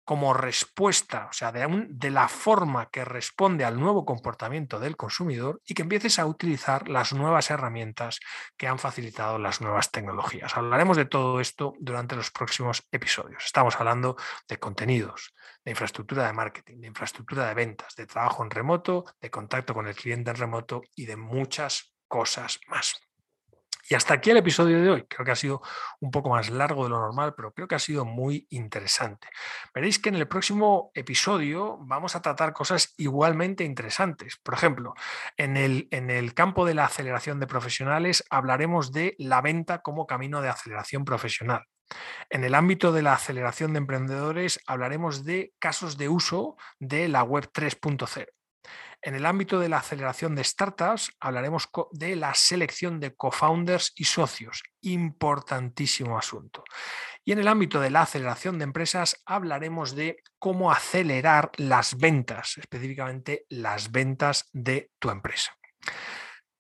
como 0.06 0.34
respuesta, 0.34 1.28
o 1.30 1.34
sea, 1.34 1.52
de, 1.52 1.88
de, 1.90 2.12
la 2.12 2.28
forma 2.28 2.90
que 2.90 3.06
responde 3.06 3.64
al 3.64 3.80
nuevo 3.80 4.06
comportamiento 4.06 4.80
del 4.80 4.98
consumidor 4.98 5.62
y 5.66 5.74
que 5.74 5.84
empieces 5.84 6.20
a 6.20 6.26
utilizar 6.26 6.90
las 6.90 7.14
nuevas 7.14 7.50
herramientas 7.50 8.20
que 8.58 8.68
han 8.68 8.80
facilitado 8.80 9.40
las 9.40 9.62
nuevas 9.62 9.92
tecnologías. 9.92 10.58
Hablaremos 10.58 10.98
de 10.98 11.06
todo 11.06 11.40
esto 11.40 11.74
durante 11.80 12.16
los 12.16 12.32
próximos 12.32 12.84
episodios. 12.92 13.46
Estamos 13.46 13.76
hablando 13.78 14.18
de 14.48 14.58
contenidos, 14.58 15.34
de 15.64 15.72
infraestructura 15.72 16.26
de 16.26 16.34
marketing, 16.34 16.82
de 16.82 16.88
infraestructura 16.88 17.48
de 17.48 17.54
ventas, 17.54 17.96
de 17.96 18.06
trabajo 18.06 18.44
en 18.44 18.52
remoto, 18.52 19.06
de 19.22 19.32
contacto 19.32 19.74
con 19.74 19.88
el 19.88 19.96
cliente 19.96 20.32
en 20.32 20.38
remoto 20.38 20.82
y 20.96 21.06
de 21.06 21.16
muchas 21.16 21.94
cosas 22.08 22.60
más. 22.68 23.00
Y 23.90 23.96
hasta 23.96 24.14
aquí 24.14 24.30
el 24.30 24.38
episodio 24.38 24.82
de 24.82 24.90
hoy. 24.90 25.06
Creo 25.10 25.26
que 25.26 25.32
ha 25.32 25.36
sido 25.36 25.62
un 26.00 26.10
poco 26.10 26.30
más 26.30 26.50
largo 26.50 26.84
de 26.84 26.90
lo 26.90 27.00
normal, 27.00 27.34
pero 27.36 27.54
creo 27.54 27.68
que 27.68 27.76
ha 27.76 27.80
sido 27.80 28.06
muy 28.06 28.48
interesante. 28.50 29.28
Veréis 29.74 30.00
que 30.00 30.10
en 30.10 30.16
el 30.16 30.28
próximo 30.28 30.92
episodio 30.94 31.78
vamos 31.82 32.16
a 32.16 32.22
tratar 32.22 32.54
cosas 32.54 32.94
igualmente 32.98 33.64
interesantes. 33.64 34.38
Por 34.42 34.54
ejemplo, 34.54 34.94
en 35.36 35.58
el, 35.58 35.88
en 35.92 36.10
el 36.10 36.34
campo 36.34 36.66
de 36.66 36.76
la 36.76 36.86
aceleración 36.86 37.40
de 37.40 37.48
profesionales 37.48 38.24
hablaremos 38.30 38.94
de 38.94 39.16
la 39.18 39.42
venta 39.42 39.82
como 39.82 40.08
camino 40.08 40.42
de 40.42 40.50
aceleración 40.50 41.04
profesional. 41.04 41.66
En 42.30 42.44
el 42.44 42.56
ámbito 42.56 42.92
de 42.92 43.02
la 43.02 43.14
aceleración 43.14 43.74
de 43.74 43.80
emprendedores 43.80 44.60
hablaremos 44.66 45.26
de 45.26 45.54
casos 45.60 45.98
de 45.98 46.10
uso 46.10 46.56
de 46.80 47.08
la 47.10 47.24
web 47.24 47.50
3.0. 47.52 48.28
En 49.06 49.16
el 49.16 49.26
ámbito 49.26 49.60
de 49.60 49.68
la 49.68 49.80
aceleración 49.80 50.34
de 50.34 50.46
startups 50.46 51.12
hablaremos 51.20 51.68
de 51.92 52.16
la 52.16 52.34
selección 52.36 53.02
de 53.02 53.14
co-founders 53.14 53.92
y 53.98 54.06
socios, 54.06 54.64
importantísimo 54.80 56.18
asunto. 56.18 56.64
Y 57.26 57.34
en 57.34 57.40
el 57.40 57.50
ámbito 57.50 57.82
de 57.82 57.90
la 57.90 58.04
aceleración 58.04 58.58
de 58.58 58.64
empresas 58.64 59.22
hablaremos 59.26 59.94
de 59.94 60.24
cómo 60.40 60.72
acelerar 60.72 61.52
las 61.58 61.98
ventas, 61.98 62.58
específicamente 62.58 63.46
las 63.50 63.92
ventas 63.92 64.46
de 64.54 64.90
tu 65.00 65.10
empresa. 65.10 65.54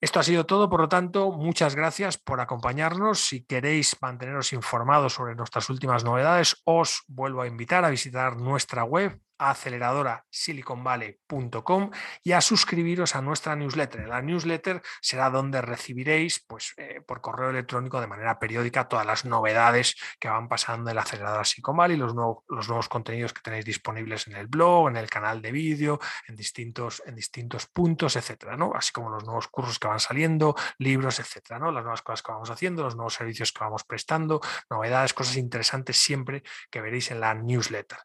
Esto 0.01 0.19
ha 0.19 0.23
sido 0.23 0.45
todo, 0.45 0.69
por 0.69 0.81
lo 0.81 0.89
tanto, 0.89 1.31
muchas 1.31 1.75
gracias 1.75 2.17
por 2.17 2.41
acompañarnos. 2.41 3.21
Si 3.21 3.45
queréis 3.45 3.95
manteneros 4.01 4.51
informados 4.51 5.13
sobre 5.13 5.33
nuestras 5.33 5.69
últimas 5.69 6.03
novedades, 6.03 6.61
os 6.65 7.03
vuelvo 7.07 7.41
a 7.41 7.47
invitar 7.47 7.85
a 7.85 7.89
visitar 7.89 8.35
nuestra 8.35 8.83
web 8.83 9.17
aceleradora 9.37 10.25
siliconvalley.com 10.29 11.91
y 12.23 12.31
a 12.31 12.41
suscribiros 12.41 13.15
a 13.15 13.21
nuestra 13.21 13.55
newsletter. 13.55 14.07
La 14.07 14.21
newsletter 14.21 14.81
será 15.01 15.29
donde 15.29 15.61
recibiréis 15.61 16.43
pues, 16.47 16.73
eh, 16.77 17.01
por 17.05 17.21
correo 17.21 17.49
electrónico 17.49 17.99
de 17.99 18.07
manera 18.07 18.39
periódica 18.39 18.87
todas 18.87 19.05
las 19.05 19.25
novedades 19.25 19.95
que 20.19 20.29
van 20.29 20.47
pasando 20.47 20.89
en 20.89 20.95
la 20.95 21.01
aceleradora 21.01 21.43
Silicon 21.45 21.77
Valley, 21.77 21.97
los, 21.97 22.13
los 22.13 22.67
nuevos 22.67 22.89
contenidos 22.89 23.33
que 23.33 23.41
tenéis 23.41 23.65
disponibles 23.65 24.27
en 24.27 24.35
el 24.35 24.47
blog, 24.47 24.89
en 24.89 24.97
el 24.97 25.09
canal 25.09 25.41
de 25.41 25.51
vídeo, 25.51 25.99
en 26.27 26.35
distintos, 26.35 27.01
en 27.05 27.15
distintos 27.15 27.67
puntos, 27.67 28.15
etcétera, 28.15 28.57
¿no? 28.57 28.73
Así 28.75 28.91
como 28.91 29.09
los 29.09 29.23
nuevos 29.23 29.47
cursos 29.47 29.79
que 29.79 29.87
van 29.87 29.99
saliendo, 29.99 30.55
libros, 30.77 31.19
etcétera, 31.19 31.59
¿no? 31.59 31.71
Las 31.71 31.83
nuevas 31.83 32.01
cosas 32.01 32.21
que 32.21 32.31
vamos 32.31 32.49
haciendo, 32.49 32.83
los 32.83 32.95
nuevos 32.95 33.13
servicios 33.13 33.51
que 33.51 33.63
vamos 33.63 33.83
prestando, 33.83 34.41
novedades, 34.69 35.13
cosas 35.13 35.37
interesantes 35.37 35.97
siempre 35.97 36.43
que 36.69 36.81
veréis 36.81 37.11
en 37.11 37.19
la 37.19 37.33
newsletter. 37.33 37.99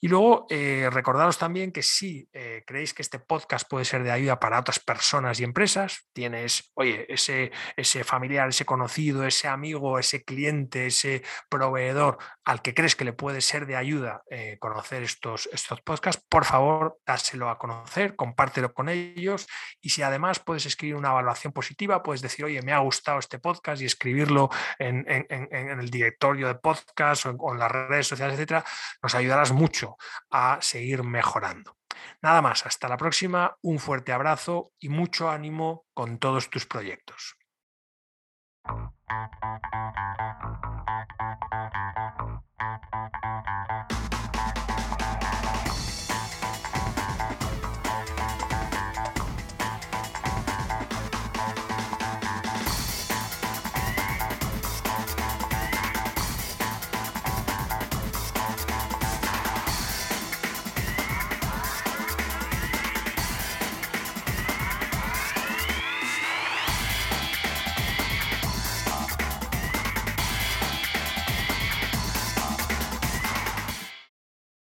Y 0.00 0.08
luego 0.08 0.46
eh, 0.48 0.67
recordaros 0.90 1.38
también 1.38 1.72
que 1.72 1.82
si 1.82 2.28
eh, 2.32 2.62
creéis 2.66 2.94
que 2.94 3.02
este 3.02 3.18
podcast 3.18 3.68
puede 3.68 3.84
ser 3.84 4.02
de 4.02 4.10
ayuda 4.10 4.38
para 4.40 4.60
otras 4.60 4.78
personas 4.78 5.40
y 5.40 5.44
empresas, 5.44 6.08
tienes, 6.12 6.70
oye, 6.74 7.06
ese, 7.12 7.50
ese 7.76 8.04
familiar, 8.04 8.48
ese 8.48 8.64
conocido, 8.64 9.24
ese 9.26 9.48
amigo, 9.48 9.98
ese 9.98 10.24
cliente, 10.24 10.86
ese 10.86 11.22
proveedor 11.48 12.18
al 12.44 12.62
que 12.62 12.74
crees 12.74 12.96
que 12.96 13.04
le 13.04 13.12
puede 13.12 13.40
ser 13.40 13.66
de 13.66 13.76
ayuda 13.76 14.22
eh, 14.30 14.56
conocer 14.58 15.02
estos, 15.02 15.48
estos 15.52 15.80
podcasts, 15.82 16.24
por 16.28 16.44
favor, 16.44 16.98
dáselo 17.06 17.50
a 17.50 17.58
conocer, 17.58 18.16
compártelo 18.16 18.72
con 18.72 18.88
ellos 18.88 19.46
y 19.80 19.90
si 19.90 20.02
además 20.02 20.38
puedes 20.40 20.66
escribir 20.66 20.96
una 20.96 21.10
evaluación 21.10 21.52
positiva, 21.52 22.02
puedes 22.02 22.22
decir, 22.22 22.44
oye, 22.44 22.62
me 22.62 22.72
ha 22.72 22.78
gustado 22.78 23.18
este 23.18 23.38
podcast 23.38 23.82
y 23.82 23.84
escribirlo 23.84 24.50
en, 24.78 25.04
el 25.08 25.90
directorio 25.90 26.48
de 26.48 26.54
podcast 26.54 27.26
o 27.26 27.52
en, 27.52 27.58
las 27.58 27.70
redes 27.70 28.06
sociales, 28.06 28.34
etcétera, 28.34 28.64
nos 29.02 29.14
ayudarás 29.14 29.52
mucho 29.52 29.96
a 30.30 30.57
seguir 30.60 31.02
mejorando. 31.02 31.76
Nada 32.22 32.42
más, 32.42 32.66
hasta 32.66 32.88
la 32.88 32.96
próxima, 32.96 33.56
un 33.62 33.78
fuerte 33.78 34.12
abrazo 34.12 34.72
y 34.78 34.88
mucho 34.88 35.30
ánimo 35.30 35.86
con 35.94 36.18
todos 36.18 36.50
tus 36.50 36.66
proyectos. 36.66 37.36